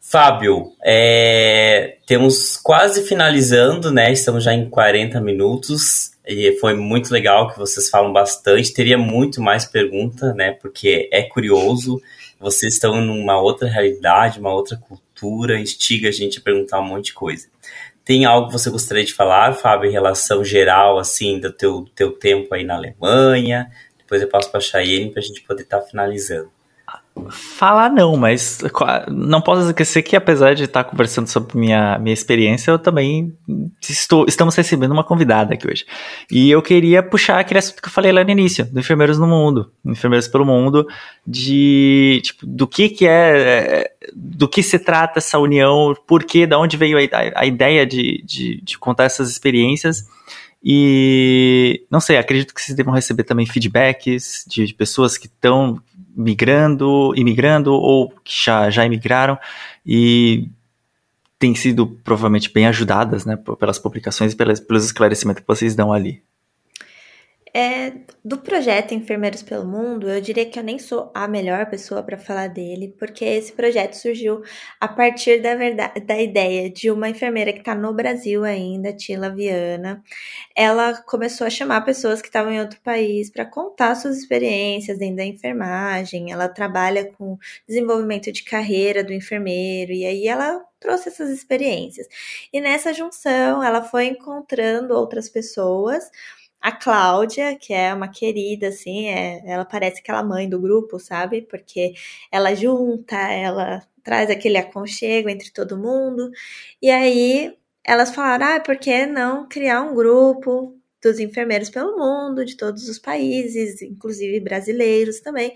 Fábio, 0.00 0.72
é, 0.84 1.96
temos 2.06 2.56
quase 2.56 3.02
finalizando, 3.02 3.90
né? 3.90 4.12
Estamos 4.12 4.44
já 4.44 4.54
em 4.54 4.70
40 4.70 5.20
minutos 5.20 6.12
e 6.24 6.56
foi 6.60 6.74
muito 6.74 7.12
legal 7.12 7.50
que 7.50 7.58
vocês 7.58 7.88
falam 7.88 8.12
bastante. 8.12 8.72
Teria 8.72 8.96
muito 8.96 9.42
mais 9.42 9.64
pergunta, 9.64 10.32
né? 10.32 10.52
Porque 10.52 11.08
é 11.12 11.22
curioso 11.22 12.00
vocês 12.38 12.74
estão 12.74 13.00
numa 13.00 13.40
outra 13.40 13.68
realidade, 13.68 14.38
uma 14.38 14.52
outra 14.52 14.76
cultura, 14.76 15.58
instiga 15.58 16.08
a 16.08 16.12
gente 16.12 16.38
a 16.38 16.42
perguntar 16.42 16.80
um 16.80 16.84
monte 16.84 17.06
de 17.06 17.14
coisa. 17.14 17.48
Tem 18.04 18.24
algo 18.24 18.46
que 18.46 18.52
você 18.52 18.70
gostaria 18.70 19.04
de 19.04 19.12
falar, 19.12 19.52
Fábio, 19.54 19.90
em 19.90 19.92
relação 19.92 20.44
geral, 20.44 20.98
assim, 20.98 21.40
do 21.40 21.52
teu, 21.52 21.86
teu 21.94 22.12
tempo 22.12 22.54
aí 22.54 22.62
na 22.62 22.76
Alemanha? 22.76 23.70
Depois 23.98 24.22
eu 24.22 24.28
passo 24.28 24.48
para 24.50 24.58
a 24.58 24.62
Chayenne 24.62 25.10
para 25.10 25.20
a 25.20 25.24
gente 25.24 25.42
poder 25.42 25.62
estar 25.62 25.80
tá 25.80 25.86
finalizando. 25.86 26.50
Falar 27.30 27.88
não, 27.88 28.14
mas 28.16 28.58
não 29.08 29.40
posso 29.40 29.68
esquecer 29.68 30.02
que 30.02 30.14
apesar 30.14 30.54
de 30.54 30.64
estar 30.64 30.84
conversando 30.84 31.26
sobre 31.26 31.56
minha, 31.58 31.98
minha 31.98 32.12
experiência, 32.12 32.70
eu 32.70 32.78
também 32.78 33.34
estou, 33.80 34.26
estamos 34.28 34.54
recebendo 34.54 34.92
uma 34.92 35.02
convidada 35.02 35.54
aqui 35.54 35.66
hoje. 35.66 35.86
E 36.30 36.50
eu 36.50 36.60
queria 36.60 37.02
puxar 37.02 37.38
aquele 37.38 37.58
assunto 37.58 37.80
que 37.80 37.88
eu 37.88 37.92
falei 37.92 38.12
lá 38.12 38.22
no 38.22 38.30
início, 38.30 38.66
do 38.66 38.78
Enfermeiros 38.78 39.18
no 39.18 39.26
Mundo, 39.26 39.72
Enfermeiros 39.84 40.28
pelo 40.28 40.44
Mundo, 40.44 40.86
de 41.26 42.20
tipo, 42.22 42.46
do 42.46 42.66
que 42.66 42.90
que 42.90 43.06
é, 43.06 43.90
do 44.14 44.46
que 44.46 44.62
se 44.62 44.78
trata 44.78 45.18
essa 45.18 45.38
união, 45.38 45.96
por 46.06 46.22
que, 46.22 46.46
da 46.46 46.58
onde 46.58 46.76
veio 46.76 46.98
a, 46.98 47.40
a 47.40 47.46
ideia 47.46 47.86
de, 47.86 48.22
de, 48.26 48.60
de 48.60 48.78
contar 48.78 49.04
essas 49.04 49.30
experiências. 49.30 50.04
E 50.62 51.86
não 51.90 52.00
sei, 52.00 52.18
acredito 52.18 52.52
que 52.52 52.60
vocês 52.60 52.76
devam 52.76 52.92
receber 52.92 53.24
também 53.24 53.46
feedbacks 53.46 54.44
de, 54.48 54.66
de 54.66 54.74
pessoas 54.74 55.16
que 55.16 55.26
estão 55.26 55.80
migrando, 56.16 57.12
imigrando 57.14 57.72
ou 57.72 58.10
que 58.24 58.44
já, 58.44 58.70
já 58.70 58.84
imigraram 58.84 59.38
e 59.84 60.48
têm 61.38 61.54
sido 61.54 61.86
provavelmente 61.86 62.50
bem 62.50 62.66
ajudadas 62.66 63.26
né, 63.26 63.36
pelas 63.58 63.78
publicações 63.78 64.32
e 64.32 64.36
pelas, 64.36 64.58
pelos 64.58 64.84
esclarecimentos 64.84 65.42
que 65.42 65.46
vocês 65.46 65.74
dão 65.74 65.92
ali. 65.92 66.22
É, 67.58 67.90
do 68.22 68.36
projeto 68.36 68.92
Enfermeiros 68.92 69.42
pelo 69.42 69.64
Mundo, 69.64 70.10
eu 70.10 70.20
diria 70.20 70.44
que 70.44 70.58
eu 70.58 70.62
nem 70.62 70.78
sou 70.78 71.10
a 71.14 71.26
melhor 71.26 71.64
pessoa 71.70 72.02
para 72.02 72.18
falar 72.18 72.48
dele, 72.48 72.94
porque 72.98 73.24
esse 73.24 73.50
projeto 73.50 73.94
surgiu 73.94 74.42
a 74.78 74.86
partir 74.86 75.40
da, 75.40 75.54
verdade, 75.54 76.00
da 76.00 76.20
ideia 76.20 76.68
de 76.68 76.90
uma 76.90 77.08
enfermeira 77.08 77.54
que 77.54 77.60
está 77.60 77.74
no 77.74 77.94
Brasil 77.94 78.44
ainda, 78.44 78.92
Tila 78.92 79.30
Viana. 79.30 80.04
Ela 80.54 81.00
começou 81.04 81.46
a 81.46 81.50
chamar 81.50 81.80
pessoas 81.80 82.20
que 82.20 82.28
estavam 82.28 82.52
em 82.52 82.60
outro 82.60 82.78
país 82.82 83.30
para 83.30 83.46
contar 83.46 83.94
suas 83.94 84.18
experiências 84.18 84.98
dentro 84.98 85.16
da 85.16 85.24
enfermagem. 85.24 86.30
Ela 86.30 86.50
trabalha 86.50 87.06
com 87.06 87.38
desenvolvimento 87.66 88.30
de 88.30 88.44
carreira 88.44 89.02
do 89.02 89.14
enfermeiro, 89.14 89.92
e 89.92 90.04
aí 90.04 90.28
ela 90.28 90.62
trouxe 90.78 91.08
essas 91.08 91.30
experiências. 91.30 92.06
E 92.52 92.60
nessa 92.60 92.92
junção, 92.92 93.62
ela 93.62 93.82
foi 93.82 94.08
encontrando 94.08 94.92
outras 94.92 95.28
pessoas 95.30 96.10
a 96.60 96.72
Cláudia, 96.72 97.56
que 97.58 97.72
é 97.72 97.92
uma 97.94 98.08
querida, 98.08 98.68
assim, 98.68 99.08
é, 99.08 99.42
ela 99.46 99.64
parece 99.64 100.00
aquela 100.00 100.22
mãe 100.22 100.48
do 100.48 100.60
grupo, 100.60 100.98
sabe? 100.98 101.42
Porque 101.42 101.94
ela 102.30 102.54
junta, 102.54 103.16
ela 103.16 103.82
traz 104.02 104.30
aquele 104.30 104.58
aconchego 104.58 105.28
entre 105.28 105.50
todo 105.52 105.78
mundo. 105.78 106.30
E 106.82 106.90
aí 106.90 107.56
elas 107.84 108.14
falaram: 108.14 108.46
ah, 108.56 108.60
por 108.60 108.76
que 108.78 109.06
não 109.06 109.48
criar 109.48 109.82
um 109.82 109.94
grupo 109.94 110.76
dos 111.02 111.20
enfermeiros 111.20 111.70
pelo 111.70 111.96
mundo, 111.96 112.44
de 112.44 112.56
todos 112.56 112.88
os 112.88 112.98
países, 112.98 113.80
inclusive 113.82 114.40
brasileiros 114.40 115.20
também, 115.20 115.54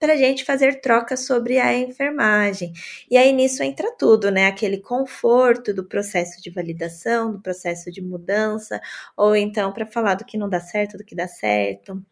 para 0.00 0.14
a 0.14 0.16
gente 0.16 0.44
fazer 0.44 0.80
trocas 0.80 1.26
sobre 1.26 1.58
a 1.60 1.74
enfermagem. 1.76 2.72
E 3.10 3.16
aí 3.18 3.32
nisso 3.32 3.62
entra 3.62 3.94
tudo, 3.98 4.30
né? 4.30 4.46
Aquele 4.48 4.78
conforto 4.78 5.74
do 5.74 5.84
processo 5.84 6.42
de 6.42 6.50
validação, 6.50 7.32
do 7.32 7.40
processo 7.40 7.90
de 7.92 8.02
mudança, 8.02 8.80
ou 9.16 9.36
então 9.36 9.72
para 9.72 9.86
falar 9.86 10.14
do 10.16 10.24
que 10.24 10.38
não 10.38 10.48
dá 10.48 10.60
certo, 10.60 10.96
do 10.98 11.04
que 11.04 11.14
dá 11.14 11.28
certo. 11.28 12.02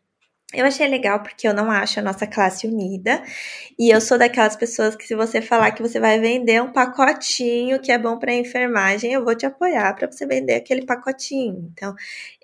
Eu 0.54 0.64
achei 0.64 0.88
legal 0.88 1.22
porque 1.22 1.46
eu 1.46 1.52
não 1.52 1.70
acho 1.70 2.00
a 2.00 2.02
nossa 2.02 2.26
classe 2.26 2.66
unida. 2.66 3.22
E 3.78 3.90
eu 3.90 4.00
sou 4.00 4.16
daquelas 4.16 4.56
pessoas 4.56 4.96
que, 4.96 5.06
se 5.06 5.14
você 5.14 5.42
falar 5.42 5.72
que 5.72 5.82
você 5.82 6.00
vai 6.00 6.18
vender 6.18 6.62
um 6.62 6.72
pacotinho 6.72 7.78
que 7.80 7.92
é 7.92 7.98
bom 7.98 8.18
para 8.18 8.32
enfermagem, 8.32 9.12
eu 9.12 9.22
vou 9.22 9.34
te 9.34 9.44
apoiar 9.44 9.94
para 9.94 10.10
você 10.10 10.26
vender 10.26 10.54
aquele 10.54 10.86
pacotinho. 10.86 11.70
Então, 11.72 11.94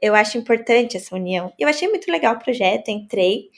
eu 0.02 0.14
acho 0.14 0.36
importante 0.36 0.98
essa 0.98 1.14
união. 1.14 1.50
Eu 1.58 1.66
achei 1.66 1.88
muito 1.88 2.10
legal 2.12 2.34
o 2.34 2.38
projeto, 2.38 2.88
entrei. 2.90 3.48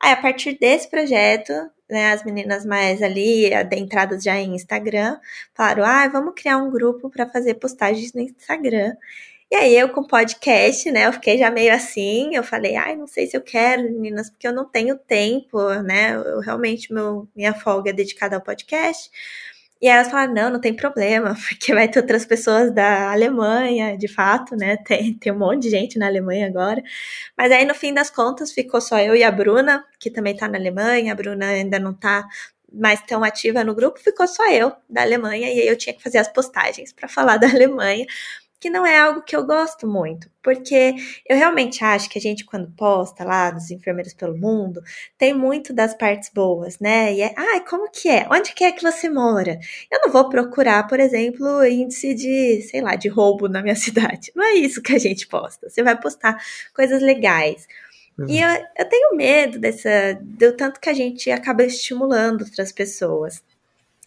Aí, 0.00 0.12
a 0.12 0.16
partir 0.16 0.56
desse 0.60 0.88
projeto, 0.88 1.52
né, 1.90 2.12
as 2.12 2.24
meninas 2.24 2.64
mais 2.64 3.02
ali, 3.02 3.52
adentradas 3.52 4.22
já 4.22 4.36
em 4.38 4.54
Instagram, 4.54 5.18
falaram: 5.54 5.84
ah, 5.84 6.06
vamos 6.08 6.34
criar 6.36 6.58
um 6.58 6.70
grupo 6.70 7.10
para 7.10 7.28
fazer 7.28 7.54
postagens 7.54 8.12
no 8.12 8.20
Instagram. 8.20 8.94
E 9.50 9.56
aí 9.56 9.74
eu 9.78 9.88
com 9.88 10.04
podcast, 10.06 10.90
né, 10.90 11.06
eu 11.06 11.12
fiquei 11.14 11.38
já 11.38 11.50
meio 11.50 11.72
assim, 11.72 12.34
eu 12.34 12.42
falei, 12.44 12.76
ai, 12.76 12.94
não 12.94 13.06
sei 13.06 13.26
se 13.26 13.34
eu 13.34 13.40
quero, 13.40 13.82
meninas, 13.84 14.28
porque 14.28 14.46
eu 14.46 14.52
não 14.52 14.66
tenho 14.68 14.94
tempo, 14.98 15.58
né, 15.82 16.14
eu 16.16 16.40
realmente, 16.40 16.92
meu, 16.92 17.26
minha 17.34 17.54
folga 17.54 17.88
é 17.88 17.92
dedicada 17.94 18.36
ao 18.36 18.42
podcast. 18.42 19.10
E 19.80 19.88
elas 19.88 20.08
falaram, 20.10 20.34
não, 20.34 20.50
não 20.50 20.60
tem 20.60 20.74
problema, 20.74 21.34
porque 21.48 21.72
vai 21.74 21.88
ter 21.88 22.00
outras 22.00 22.26
pessoas 22.26 22.74
da 22.74 23.10
Alemanha, 23.12 23.96
de 23.96 24.08
fato, 24.08 24.54
né, 24.56 24.76
tem, 24.84 25.14
tem 25.14 25.32
um 25.32 25.38
monte 25.38 25.62
de 25.62 25.70
gente 25.70 25.98
na 25.98 26.06
Alemanha 26.06 26.46
agora. 26.46 26.82
Mas 27.36 27.50
aí, 27.52 27.64
no 27.64 27.74
fim 27.74 27.94
das 27.94 28.10
contas, 28.10 28.52
ficou 28.52 28.80
só 28.82 28.98
eu 28.98 29.16
e 29.16 29.22
a 29.24 29.30
Bruna, 29.30 29.84
que 29.98 30.10
também 30.10 30.36
tá 30.36 30.46
na 30.48 30.58
Alemanha, 30.58 31.12
a 31.12 31.16
Bruna 31.16 31.46
ainda 31.46 31.78
não 31.78 31.94
tá 31.94 32.26
mais 32.70 33.00
tão 33.02 33.24
ativa 33.24 33.64
no 33.64 33.74
grupo, 33.74 33.98
ficou 33.98 34.28
só 34.28 34.46
eu 34.50 34.72
da 34.90 35.02
Alemanha, 35.02 35.48
e 35.48 35.60
aí 35.60 35.68
eu 35.68 35.76
tinha 35.76 35.94
que 35.94 36.02
fazer 36.02 36.18
as 36.18 36.28
postagens 36.28 36.92
para 36.92 37.08
falar 37.08 37.38
da 37.38 37.48
Alemanha, 37.48 38.04
que 38.60 38.68
não 38.68 38.84
é 38.84 38.98
algo 38.98 39.22
que 39.22 39.36
eu 39.36 39.46
gosto 39.46 39.86
muito, 39.86 40.30
porque 40.42 40.94
eu 41.28 41.36
realmente 41.36 41.84
acho 41.84 42.08
que 42.10 42.18
a 42.18 42.20
gente, 42.20 42.44
quando 42.44 42.70
posta 42.72 43.24
lá 43.24 43.50
dos 43.50 43.70
enfermeiros 43.70 44.14
pelo 44.14 44.36
mundo, 44.36 44.82
tem 45.16 45.32
muito 45.32 45.72
das 45.72 45.94
partes 45.94 46.30
boas, 46.32 46.78
né? 46.78 47.14
E 47.14 47.22
é, 47.22 47.32
ai, 47.36 47.58
ah, 47.58 47.60
como 47.68 47.90
que 47.90 48.08
é? 48.08 48.26
Onde 48.30 48.52
que 48.52 48.64
é 48.64 48.72
que 48.72 48.82
você 48.82 49.08
mora? 49.08 49.58
Eu 49.90 50.00
não 50.00 50.10
vou 50.10 50.28
procurar, 50.28 50.86
por 50.88 50.98
exemplo, 50.98 51.64
índice 51.64 52.14
de, 52.14 52.62
sei 52.62 52.80
lá, 52.80 52.96
de 52.96 53.08
roubo 53.08 53.48
na 53.48 53.62
minha 53.62 53.76
cidade. 53.76 54.32
Não 54.34 54.44
é 54.44 54.54
isso 54.54 54.82
que 54.82 54.94
a 54.94 54.98
gente 54.98 55.26
posta. 55.28 55.68
Você 55.70 55.82
vai 55.82 55.98
postar 56.00 56.42
coisas 56.74 57.00
legais. 57.02 57.66
E 58.26 58.40
eu, 58.40 58.48
eu 58.76 58.88
tenho 58.88 59.14
medo 59.14 59.60
dessa, 59.60 60.18
do 60.20 60.52
tanto 60.56 60.80
que 60.80 60.88
a 60.88 60.94
gente 60.94 61.30
acaba 61.30 61.62
estimulando 61.62 62.42
outras 62.42 62.72
pessoas. 62.72 63.44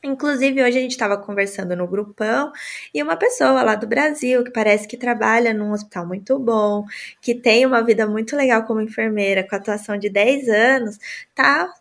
Inclusive, 0.04 0.64
hoje 0.64 0.80
a 0.80 0.82
gente 0.82 0.92
estava 0.92 1.16
conversando 1.16 1.76
no 1.76 1.88
grupão 1.88 2.52
e 2.92 3.04
uma 3.04 3.16
pessoa 3.16 3.62
lá 3.62 3.76
do 3.76 3.86
Brasil 3.86 4.44
que 4.44 4.50
parece 4.52 4.88
que 4.88 4.98
trabalha 4.98 5.54
num 5.54 5.72
hospital 5.72 6.08
muito 6.08 6.40
bom, 6.40 6.86
que 7.22 7.36
tem 7.36 7.66
uma 7.68 7.84
vida 7.84 8.08
muito 8.08 8.36
legal 8.36 8.64
como 8.66 8.82
enfermeira, 8.82 9.44
com 9.48 9.56
atuação 9.56 9.98
de 9.98 10.10
10 10.10 10.48
anos, 10.50 10.98
tá 11.36 11.72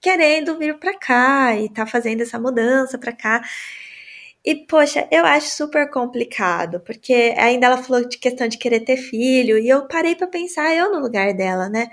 querendo 0.00 0.58
vir 0.58 0.76
para 0.78 0.98
cá 0.98 1.56
e 1.56 1.68
tá 1.68 1.86
fazendo 1.86 2.22
essa 2.22 2.38
mudança 2.38 2.98
para 2.98 3.12
cá. 3.12 3.42
E, 4.44 4.54
poxa, 4.66 5.06
eu 5.10 5.24
acho 5.26 5.48
super 5.50 5.90
complicado, 5.90 6.80
porque 6.80 7.34
ainda 7.38 7.66
ela 7.66 7.78
falou 7.82 8.08
de 8.08 8.18
questão 8.18 8.48
de 8.48 8.56
querer 8.58 8.80
ter 8.80 8.96
filho, 8.96 9.58
e 9.58 9.68
eu 9.68 9.86
parei 9.88 10.14
para 10.14 10.26
pensar 10.26 10.74
eu 10.74 10.92
no 10.92 11.00
lugar 11.00 11.34
dela, 11.34 11.68
né? 11.68 11.88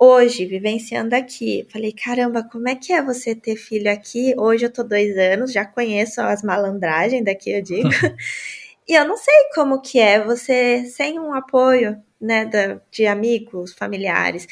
Hoje, 0.00 0.46
vivenciando 0.46 1.14
aqui. 1.14 1.66
Falei, 1.70 1.92
caramba, 1.92 2.42
como 2.42 2.66
é 2.68 2.74
que 2.74 2.90
é 2.90 3.02
você 3.02 3.34
ter 3.34 3.56
filho 3.56 3.92
aqui? 3.92 4.34
Hoje 4.38 4.64
eu 4.64 4.72
tô 4.72 4.82
dois 4.82 5.16
anos, 5.18 5.52
já 5.52 5.66
conheço 5.66 6.22
as 6.22 6.42
malandragens 6.42 7.22
daqui, 7.22 7.50
eu 7.50 7.62
digo. 7.62 7.90
e 8.88 8.94
eu 8.94 9.06
não 9.06 9.18
sei 9.18 9.34
como 9.54 9.82
que 9.82 9.98
é 10.00 10.24
você 10.24 10.86
sem 10.86 11.18
um 11.20 11.34
apoio, 11.34 12.02
né, 12.18 12.50
de 12.90 13.06
amigos, 13.06 13.74
familiares. 13.74 14.46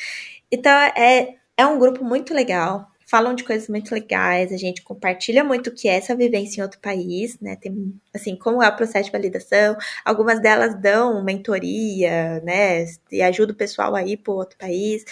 Então, 0.53 0.73
é, 0.73 1.37
é 1.57 1.67
um 1.67 1.79
grupo 1.79 2.05
muito 2.05 2.35
legal. 2.35 2.87
Falam 3.11 3.35
de 3.35 3.43
coisas 3.43 3.69
muito 3.69 3.95
legais, 3.95 4.53
a 4.53 4.59
gente 4.59 4.83
compartilha 4.83 5.43
muito 5.43 5.69
o 5.71 5.75
que 5.75 5.89
é 5.89 5.95
essa 5.95 6.15
vivência 6.15 6.61
em 6.61 6.63
outro 6.63 6.79
país, 6.79 7.41
né? 7.41 7.57
Tem, 7.57 7.95
assim, 8.15 8.37
como 8.37 8.63
é 8.63 8.69
o 8.69 8.77
processo 8.77 9.07
de 9.07 9.13
validação. 9.13 9.77
Algumas 10.05 10.41
delas 10.43 10.79
dão 10.79 11.25
mentoria, 11.25 12.41
né? 12.43 12.85
E 13.11 13.23
ajuda 13.23 13.53
o 13.55 13.57
pessoal 13.57 13.95
a 13.95 14.03
ir 14.05 14.19
para 14.19 14.35
outro 14.35 14.59
país. 14.59 15.05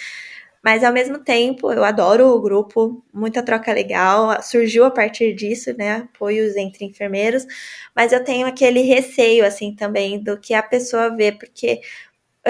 Mas 0.63 0.83
ao 0.83 0.93
mesmo 0.93 1.19
tempo, 1.19 1.71
eu 1.71 1.83
adoro 1.83 2.27
o 2.27 2.41
grupo, 2.41 3.03
muita 3.13 3.41
troca 3.41 3.71
legal. 3.73 4.41
Surgiu 4.43 4.83
a 4.85 4.91
partir 4.91 5.33
disso, 5.33 5.73
né? 5.77 6.07
Apoios 6.13 6.55
entre 6.55 6.85
enfermeiros, 6.85 7.45
mas 7.95 8.11
eu 8.11 8.23
tenho 8.23 8.45
aquele 8.47 8.81
receio, 8.81 9.45
assim, 9.45 9.73
também, 9.75 10.21
do 10.21 10.37
que 10.39 10.53
a 10.53 10.61
pessoa 10.61 11.15
vê, 11.15 11.31
porque 11.31 11.81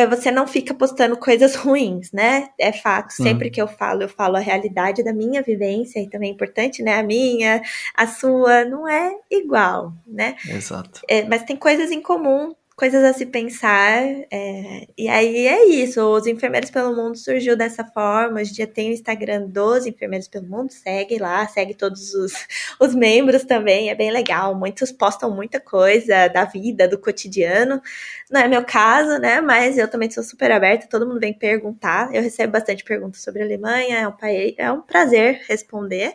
você 0.06 0.30
não 0.30 0.46
fica 0.46 0.74
postando 0.74 1.18
coisas 1.18 1.56
ruins, 1.56 2.12
né? 2.12 2.50
É 2.60 2.72
fato. 2.72 3.12
Sempre 3.12 3.50
que 3.50 3.62
eu 3.62 3.68
falo, 3.68 4.04
eu 4.04 4.10
falo 4.10 4.36
a 4.36 4.40
realidade 4.40 5.04
da 5.04 5.14
minha 5.14 5.42
vivência 5.42 6.00
e 6.00 6.10
também 6.10 6.30
é 6.30 6.34
importante, 6.34 6.84
né? 6.84 7.00
A 7.00 7.04
minha, 7.04 7.62
a 7.96 8.06
sua, 8.06 8.66
não 8.66 8.88
é 8.88 9.12
igual, 9.32 9.94
né? 10.06 10.36
Exato. 10.48 11.02
É, 11.08 11.24
mas 11.24 11.44
tem 11.44 11.56
coisas 11.56 11.92
em 11.92 12.02
comum 12.02 12.54
coisas 12.78 13.04
a 13.04 13.12
se 13.12 13.26
pensar. 13.26 14.04
É, 14.32 14.88
e 14.96 15.10
aí 15.10 15.48
é 15.48 15.66
isso. 15.66 16.00
Os 16.00 16.28
Enfermeiros 16.28 16.70
pelo 16.70 16.96
Mundo 16.96 17.18
surgiu 17.18 17.58
dessa 17.58 17.84
forma. 17.84 18.40
Hoje 18.40 18.54
dia 18.54 18.68
tem 18.68 18.92
o 18.92 18.94
Instagram 18.94 19.48
dos 19.48 19.88
Enfermeiros 19.88 20.28
pelo 20.28 20.46
Mundo. 20.48 20.72
Segue 20.72 21.18
lá, 21.18 21.46
segue 21.48 21.74
todos 21.74 22.14
os, 22.14 22.34
os 22.80 22.94
membros 22.94 23.44
também. 23.44 23.90
É 23.90 23.96
bem 23.96 24.12
legal. 24.12 24.54
Muitos 24.54 24.92
postam 24.92 25.32
muita 25.32 25.60
coisa 25.60 26.28
da 26.28 26.46
vida, 26.46 26.88
do 26.88 27.00
cotidiano. 27.00 27.82
Não 28.30 28.42
é 28.42 28.48
meu 28.48 28.64
caso, 28.64 29.18
né? 29.20 29.42
Mas 29.42 29.78
eu 29.80 29.90
também 29.90 30.12
sou 30.12 30.24
super 30.24 30.52
aberta. 30.52 30.88
Todo 30.88 31.08
mundo 31.08 31.20
vem 31.20 31.34
perguntar. 31.34 32.14
Eu 32.14 32.22
recebo 32.22 32.54
bastante 32.54 32.84
perguntas 32.84 33.24
sobre 33.24 33.42
a 33.42 33.46
Alemanha. 33.46 33.98
É 34.02 34.08
um, 34.08 34.16
país, 34.16 34.54
é 34.56 34.72
um 34.72 34.82
prazer 34.82 35.42
responder. 35.50 36.14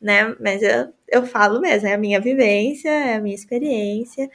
Né? 0.00 0.34
Mas 0.40 0.62
eu, 0.62 0.92
eu 1.08 1.26
falo 1.26 1.60
mesmo, 1.60 1.88
é 1.88 1.92
a 1.92 1.98
minha 1.98 2.20
vivência, 2.20 2.88
é 2.88 3.14
a 3.16 3.20
minha 3.20 3.34
experiência. 3.34 4.30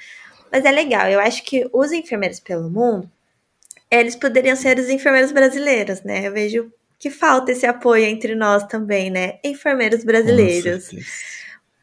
Mas 0.53 0.65
é 0.65 0.71
legal, 0.71 1.09
eu 1.09 1.19
acho 1.19 1.41
que 1.43 1.67
os 1.73 1.91
enfermeiros 1.91 2.39
pelo 2.39 2.69
mundo, 2.69 3.09
eles 3.89 4.15
poderiam 4.15 4.55
ser 4.55 4.77
os 4.77 4.87
enfermeiros 4.87 5.31
brasileiros, 5.31 6.03
né? 6.03 6.27
Eu 6.27 6.31
vejo 6.31 6.71
que 6.99 7.09
falta 7.09 7.51
esse 7.51 7.65
apoio 7.65 8.05
entre 8.05 8.35
nós 8.35 8.63
também, 8.67 9.09
né? 9.09 9.39
Enfermeiros 9.43 10.03
brasileiros. 10.03 10.91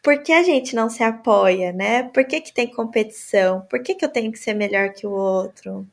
Por 0.01 0.23
que 0.23 0.33
a 0.33 0.45
gente 0.45 0.77
não 0.77 0.89
se 0.89 1.03
apoia, 1.03 1.73
né? 1.73 2.05
Por 2.05 2.25
que, 2.25 2.41
que 2.41 2.55
tem 2.55 2.68
competição? 2.68 3.62
Por 3.62 3.83
que, 3.83 3.97
que 3.97 4.05
eu 4.05 4.09
tenho 4.09 4.31
que 4.31 4.39
ser 4.39 4.55
melhor 4.55 4.91
que 4.91 5.05
o 5.05 5.11
outro? 5.11 5.85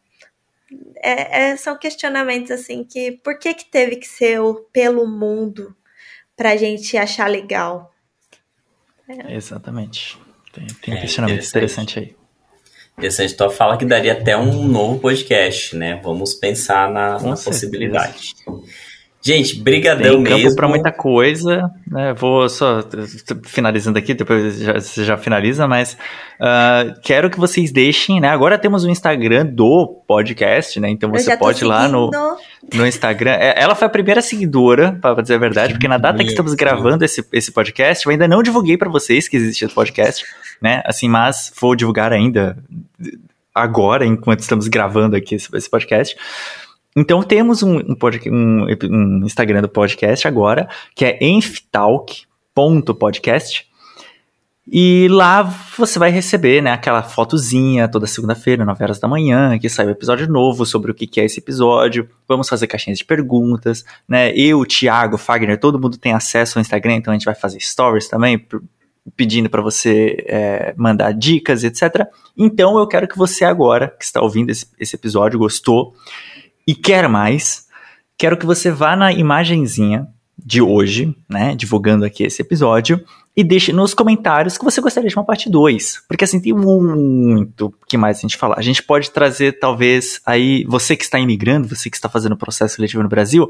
É, 0.97 1.45
é, 1.45 1.57
são 1.57 1.75
questionamentos 1.75 2.51
assim 2.51 2.84
que 2.84 3.13
por 3.23 3.39
que, 3.39 3.55
que 3.55 3.65
teve 3.65 3.95
que 3.95 4.07
ser 4.07 4.39
o 4.39 4.53
pelo 4.71 5.07
mundo 5.07 5.75
para 6.36 6.51
a 6.51 6.55
gente 6.55 6.95
achar 6.95 7.28
legal? 7.28 7.91
É. 9.09 9.34
Exatamente. 9.34 10.15
Tem, 10.53 10.67
tem 10.67 10.93
é 10.93 11.01
questionamento 11.01 11.41
interessante 12.97 13.21
aí. 13.21 13.25
Interessante, 13.27 13.35
tua 13.35 13.49
fala 13.49 13.77
que 13.77 13.85
daria 13.85 14.13
até 14.13 14.35
um 14.35 14.67
novo 14.67 14.99
podcast, 14.99 15.75
né? 15.75 15.99
Vamos 16.03 16.33
pensar 16.33 16.91
na, 16.91 17.19
na 17.19 17.35
possibilidade. 17.35 18.35
Gente, 19.19 19.59
brigadão 19.59 20.23
Tem 20.23 20.35
mesmo. 20.35 20.55
para 20.55 20.69
muita 20.69 20.89
coisa, 20.89 21.69
né? 21.85 22.13
Vou 22.13 22.47
só 22.47 22.81
finalizando 23.43 23.99
aqui, 23.99 24.13
depois 24.13 24.57
já, 24.57 24.73
você 24.75 25.03
já 25.03 25.17
finaliza, 25.17 25.67
mas 25.67 25.97
uh, 26.39 26.97
quero 27.01 27.29
que 27.29 27.37
vocês 27.37 27.71
deixem, 27.71 28.21
né? 28.21 28.29
Agora 28.29 28.57
temos 28.57 28.85
o 28.85 28.89
Instagram 28.89 29.45
do 29.45 30.01
podcast, 30.07 30.79
né? 30.79 30.89
Então 30.89 31.09
você 31.09 31.35
pode 31.35 31.61
ir 31.61 31.67
lá 31.67 31.89
no, 31.89 32.09
no 32.73 32.87
Instagram. 32.87 33.31
É, 33.31 33.61
ela 33.61 33.75
foi 33.75 33.87
a 33.87 33.89
primeira 33.89 34.21
seguidora, 34.21 34.97
para 35.01 35.21
dizer 35.21 35.35
a 35.35 35.39
verdade, 35.39 35.73
porque 35.73 35.89
na 35.89 35.97
data 35.97 36.23
que 36.23 36.29
estamos 36.29 36.53
gravando 36.53 37.03
esse, 37.03 37.25
esse 37.33 37.51
podcast, 37.51 38.05
eu 38.05 38.11
ainda 38.11 38.29
não 38.29 38.41
divulguei 38.41 38.77
para 38.77 38.89
vocês 38.89 39.27
que 39.27 39.35
existe 39.35 39.65
esse 39.65 39.73
podcast, 39.73 40.23
né? 40.62 40.84
Assim, 40.86 41.08
mas 41.08 41.51
vou 41.60 41.76
divulgar 41.76 42.14
ainda 42.14 42.55
agora, 43.53 44.05
enquanto 44.05 44.41
estamos 44.41 44.68
gravando 44.68 45.16
aqui 45.16 45.36
esse, 45.36 45.70
podcast. 45.70 46.18
Então 46.95 47.22
temos 47.24 47.64
um, 47.64 47.78
um, 47.78 47.95
um, 48.32 48.66
um, 48.84 49.26
Instagram 49.26 49.62
do 49.62 49.70
podcast 49.70 50.28
agora, 50.28 50.68
que 50.95 51.05
é 51.05 51.18
enftalk.podcast. 51.22 53.68
E 54.70 55.08
lá 55.10 55.43
você 55.78 55.97
vai 55.97 56.12
receber 56.12 56.62
né, 56.62 56.72
aquela 56.72 57.01
fotozinha 57.01 57.88
toda 57.88 58.05
segunda-feira, 58.05 58.66
9 58.66 58.84
horas 58.84 58.99
da 58.99 59.08
manhã, 59.08 59.58
que 59.58 59.70
sai 59.70 59.86
o 59.86 59.89
um 59.89 59.91
episódio 59.91 60.30
novo 60.30 60.66
sobre 60.66 60.91
o 60.91 60.93
que 60.93 61.22
é 61.22 61.26
esse 61.26 61.39
episódio. 61.39 62.10
Vamos 62.28 62.49
fazer 62.49 62.68
caixinhas 62.68 62.97
de 62.97 63.05
perguntas. 63.05 63.86
Né? 64.05 64.36
Eu, 64.36 64.66
Thiago, 64.66 65.18
Fagner, 65.18 65.58
todo 65.58 65.80
mundo 65.80 65.97
tem 65.97 66.12
acesso 66.12 66.60
ao 66.60 66.62
Instagram, 66.62 66.95
então 66.95 67.14
a 67.14 67.16
gente 67.16 67.24
vai 67.24 67.36
fazer 67.36 67.62
stories 67.62 68.10
também, 68.10 68.45
pedindo 69.16 69.49
para 69.49 69.62
você 69.62 70.24
é, 70.28 70.74
mandar 70.78 71.14
dicas, 71.14 71.64
etc. 71.64 72.05
Então 72.38 72.78
eu 72.78 72.88
quero 72.88 73.08
que 73.08 73.18
você 73.18 73.45
agora, 73.45 73.95
que 73.97 74.05
está 74.05 74.22
ouvindo 74.22 74.49
esse, 74.49 74.68
esse 74.80 74.95
episódio, 74.95 75.39
gostou, 75.39 75.93
e 76.68 76.76
quer 76.76 77.08
mais, 77.08 77.68
quero 78.18 78.38
que 78.38 78.45
você 78.45 78.70
vá 78.70 78.95
na 78.95 79.12
imagenzinha 79.12 80.08
de 80.38 80.62
hoje, 80.62 81.16
né, 81.28 81.55
divulgando 81.55 82.05
aqui 82.05 82.24
esse 82.24 82.41
episódio, 82.41 83.03
e 83.36 83.43
deixe 83.43 83.72
nos 83.72 83.93
comentários 83.93 84.58
que 84.58 84.64
você 84.64 84.82
gostaria 84.82 85.10
de 85.10 85.16
uma 85.16 85.24
parte 85.24 85.49
2. 85.49 86.03
Porque 86.08 86.24
assim, 86.24 86.39
tem 86.39 86.53
muito 86.53 87.72
que 87.88 87.95
mais 87.95 88.18
a 88.18 88.22
gente 88.22 88.36
falar. 88.36 88.58
A 88.58 88.64
gente 88.64 88.82
pode 88.82 89.12
trazer, 89.12 89.60
talvez, 89.60 90.20
aí, 90.26 90.64
você 90.68 90.95
que 90.95 91.03
está 91.03 91.20
imigrando, 91.20 91.68
você 91.68 91.89
que 91.89 91.95
está 91.95 92.10
fazendo 92.10 92.36
processo 92.36 92.76
seletivo 92.76 93.03
no 93.03 93.10
Brasil, 93.10 93.47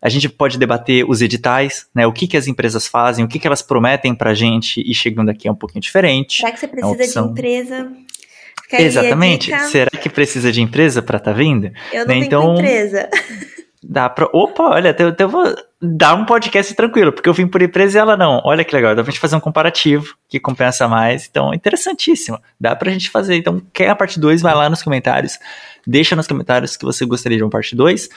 a 0.00 0.08
gente 0.08 0.28
pode 0.28 0.58
debater 0.58 1.04
os 1.08 1.22
editais, 1.22 1.86
né? 1.94 2.06
O 2.06 2.12
que, 2.12 2.26
que 2.26 2.36
as 2.36 2.46
empresas 2.46 2.86
fazem, 2.86 3.24
o 3.24 3.28
que, 3.28 3.38
que 3.38 3.46
elas 3.46 3.62
prometem 3.62 4.14
pra 4.14 4.34
gente 4.34 4.82
e 4.84 4.94
chegando 4.94 5.30
aqui 5.30 5.48
é 5.48 5.52
um 5.52 5.56
pouquinho 5.56 5.80
diferente. 5.80 6.38
Será 6.38 6.52
que 6.52 6.60
você 6.60 6.68
precisa 6.68 7.20
é 7.20 7.22
de 7.22 7.28
empresa? 7.30 7.92
Exatamente. 8.72 9.58
Será 9.68 9.90
que 9.90 10.08
precisa 10.08 10.50
de 10.50 10.60
empresa 10.60 11.02
para 11.02 11.18
estar 11.18 11.32
tá 11.32 11.36
vindo? 11.36 11.70
Eu 11.92 12.06
não 12.06 12.14
né? 12.14 12.16
então, 12.16 12.54
empresa. 12.54 13.08
Dá 13.82 14.08
pra. 14.08 14.28
Opa, 14.32 14.62
olha, 14.62 14.96
eu, 14.98 15.14
eu 15.18 15.28
vou 15.28 15.54
dar 15.80 16.14
um 16.14 16.24
podcast 16.24 16.72
tranquilo, 16.74 17.12
porque 17.12 17.28
eu 17.28 17.34
vim 17.34 17.46
por 17.46 17.60
empresa 17.60 17.98
e 17.98 18.00
ela 18.00 18.16
não. 18.16 18.40
Olha 18.44 18.64
que 18.64 18.74
legal, 18.74 18.94
dá 18.94 19.02
pra 19.02 19.10
gente 19.10 19.20
fazer 19.20 19.36
um 19.36 19.40
comparativo 19.40 20.14
que 20.28 20.40
compensa 20.40 20.88
mais. 20.88 21.26
Então, 21.28 21.52
interessantíssimo. 21.52 22.40
Dá 22.58 22.74
pra 22.74 22.90
gente 22.90 23.10
fazer. 23.10 23.36
Então, 23.36 23.60
quer 23.72 23.90
a 23.90 23.94
parte 23.94 24.18
2, 24.18 24.40
vai 24.40 24.54
lá 24.54 24.70
nos 24.70 24.82
comentários. 24.82 25.38
Deixa 25.86 26.16
nos 26.16 26.26
comentários 26.26 26.76
que 26.76 26.84
você 26.84 27.04
gostaria 27.04 27.36
de 27.36 27.44
uma 27.44 27.50
parte 27.50 27.76
2. 27.76 28.08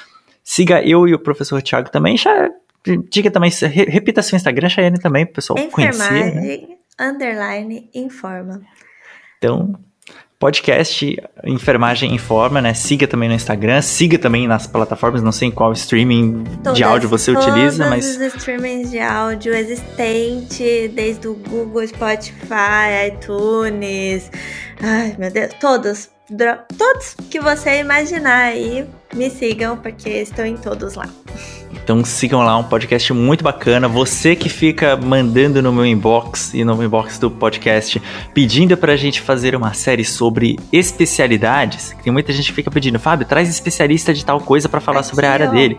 Siga 0.49 0.81
eu 0.81 1.05
e 1.05 1.13
o 1.13 1.19
professor 1.19 1.61
Thiago 1.61 1.91
também. 1.91 2.15
Já, 2.15 2.49
diga 3.11 3.29
também, 3.29 3.51
repita 3.85 4.21
seu 4.21 4.37
Instagram, 4.37 4.69
Chayane 4.69 4.97
também, 4.97 5.25
pro 5.25 5.35
pessoal 5.35 5.59
conhecer. 5.67 6.35
Né? 6.35 6.59
Underline 6.97 7.89
informa. 7.93 8.61
Então, 9.37 9.77
podcast 10.39 11.21
Enfermagem 11.43 12.15
Informa, 12.15 12.61
né? 12.61 12.73
Siga 12.73 13.05
também 13.05 13.27
no 13.27 13.35
Instagram, 13.35 13.81
siga 13.81 14.17
também 14.17 14.47
nas 14.47 14.65
plataformas, 14.67 15.21
não 15.21 15.33
sei 15.33 15.49
em 15.49 15.51
qual 15.51 15.73
streaming 15.73 16.45
todas, 16.63 16.77
de 16.77 16.83
áudio 16.85 17.09
você 17.09 17.31
utiliza, 17.31 17.89
mas... 17.89 18.05
Todos 18.05 18.27
os 18.27 18.35
streamings 18.35 18.89
de 18.89 18.99
áudio 18.99 19.53
existentes, 19.53 20.93
desde 20.93 21.27
o 21.27 21.33
Google, 21.33 21.85
Spotify, 21.85 23.11
iTunes, 23.11 24.31
ai 24.81 25.13
meu 25.19 25.29
Deus, 25.29 25.53
todos, 25.59 26.09
todos 26.27 27.15
que 27.29 27.39
você 27.39 27.79
imaginar 27.79 28.47
aí, 28.47 28.85
me 29.13 29.29
sigam, 29.29 29.77
porque 29.77 30.09
estou 30.09 30.45
em 30.45 30.57
todos 30.57 30.95
lá. 30.95 31.07
Então 31.71 32.03
sigam 32.03 32.43
lá, 32.43 32.57
um 32.57 32.63
podcast 32.63 33.13
muito 33.13 33.43
bacana. 33.43 33.87
Você 33.87 34.35
que 34.35 34.49
fica 34.49 34.97
mandando 34.97 35.61
no 35.61 35.71
meu 35.71 35.85
inbox 35.85 36.53
e 36.53 36.63
no 36.63 36.83
inbox 36.83 37.17
do 37.17 37.31
podcast 37.31 38.01
pedindo 38.33 38.75
pra 38.75 38.97
gente 38.97 39.21
fazer 39.21 39.55
uma 39.55 39.73
série 39.73 40.03
sobre 40.03 40.59
especialidades. 40.71 41.95
Tem 42.03 42.11
muita 42.11 42.33
gente 42.33 42.47
que 42.47 42.53
fica 42.53 42.69
pedindo, 42.69 42.99
Fábio, 42.99 43.25
traz 43.25 43.47
especialista 43.49 44.13
de 44.13 44.25
tal 44.25 44.41
coisa 44.41 44.67
para 44.67 44.81
falar 44.81 44.99
Aqui, 44.99 45.09
sobre 45.09 45.25
a 45.25 45.31
área 45.31 45.47
ó. 45.47 45.51
dele. 45.51 45.77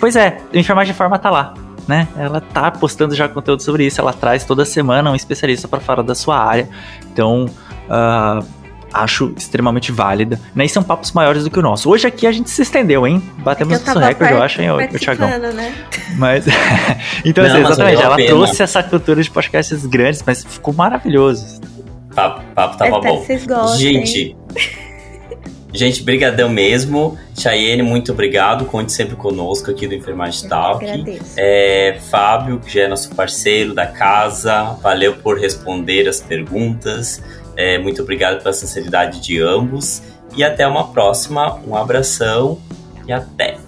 Pois 0.00 0.16
é, 0.16 0.38
o 0.52 0.58
Enfermagem 0.58 0.94
Forma 0.94 1.18
tá 1.18 1.30
lá. 1.30 1.54
Né? 1.86 2.08
Ela 2.16 2.40
tá 2.40 2.68
postando 2.72 3.14
já 3.14 3.28
conteúdo 3.28 3.62
sobre 3.62 3.86
isso, 3.86 4.00
ela 4.00 4.12
traz 4.12 4.44
toda 4.44 4.64
semana 4.64 5.12
um 5.12 5.14
especialista 5.14 5.68
para 5.68 5.78
falar 5.78 6.02
da 6.02 6.16
sua 6.16 6.36
área. 6.36 6.68
Então, 7.12 7.44
uh, 7.44 8.44
acho 9.02 9.32
extremamente 9.36 9.92
válida. 9.92 10.40
Né? 10.54 10.64
E 10.64 10.68
são 10.68 10.82
papos 10.82 11.12
maiores 11.12 11.44
do 11.44 11.50
que 11.50 11.58
o 11.58 11.62
nosso. 11.62 11.88
Hoje 11.90 12.06
aqui 12.06 12.26
a 12.26 12.32
gente 12.32 12.50
se 12.50 12.62
estendeu, 12.62 13.06
hein? 13.06 13.22
Batemos 13.38 13.80
nosso 13.84 13.98
recorde, 13.98 14.32
eu 14.32 14.42
acho, 14.42 14.62
hein, 14.62 14.70
o 14.70 14.98
Thiagão. 14.98 15.28
Né? 15.28 15.74
Mas. 16.16 16.46
então, 17.24 17.44
Não, 17.44 17.52
assim, 17.52 17.64
exatamente, 17.64 18.02
ela 18.02 18.16
trouxe 18.16 18.62
essa 18.62 18.82
cultura 18.82 19.22
de 19.22 19.30
podcasts 19.30 19.86
grandes, 19.86 20.22
mas 20.26 20.44
ficou 20.44 20.74
maravilhoso. 20.74 21.60
Papo, 22.14 22.42
papo 22.54 22.78
tava 22.78 23.00
bom. 23.00 23.24
Gente. 23.76 24.36
Gente, 25.76 26.02
brigadão 26.02 26.48
mesmo. 26.48 27.18
Chayenne, 27.38 27.82
muito 27.82 28.10
obrigado. 28.12 28.64
Conte 28.64 28.92
sempre 28.92 29.14
conosco 29.14 29.70
aqui 29.70 29.86
do 29.86 29.94
Enfermagem 29.94 30.48
Talk. 30.48 30.82
É, 31.36 31.98
Fábio, 32.10 32.58
que 32.60 32.72
já 32.72 32.84
é 32.84 32.88
nosso 32.88 33.14
parceiro 33.14 33.74
da 33.74 33.86
casa, 33.86 34.74
valeu 34.82 35.16
por 35.16 35.38
responder 35.38 36.08
as 36.08 36.18
perguntas. 36.18 37.22
É, 37.56 37.78
muito 37.78 38.02
obrigado 38.02 38.42
pela 38.42 38.52
sinceridade 38.52 39.20
de 39.20 39.40
ambos. 39.40 40.02
E 40.36 40.44
até 40.44 40.66
uma 40.66 40.92
próxima. 40.92 41.60
Um 41.66 41.74
abração 41.74 42.58
e 43.06 43.12
até! 43.12 43.65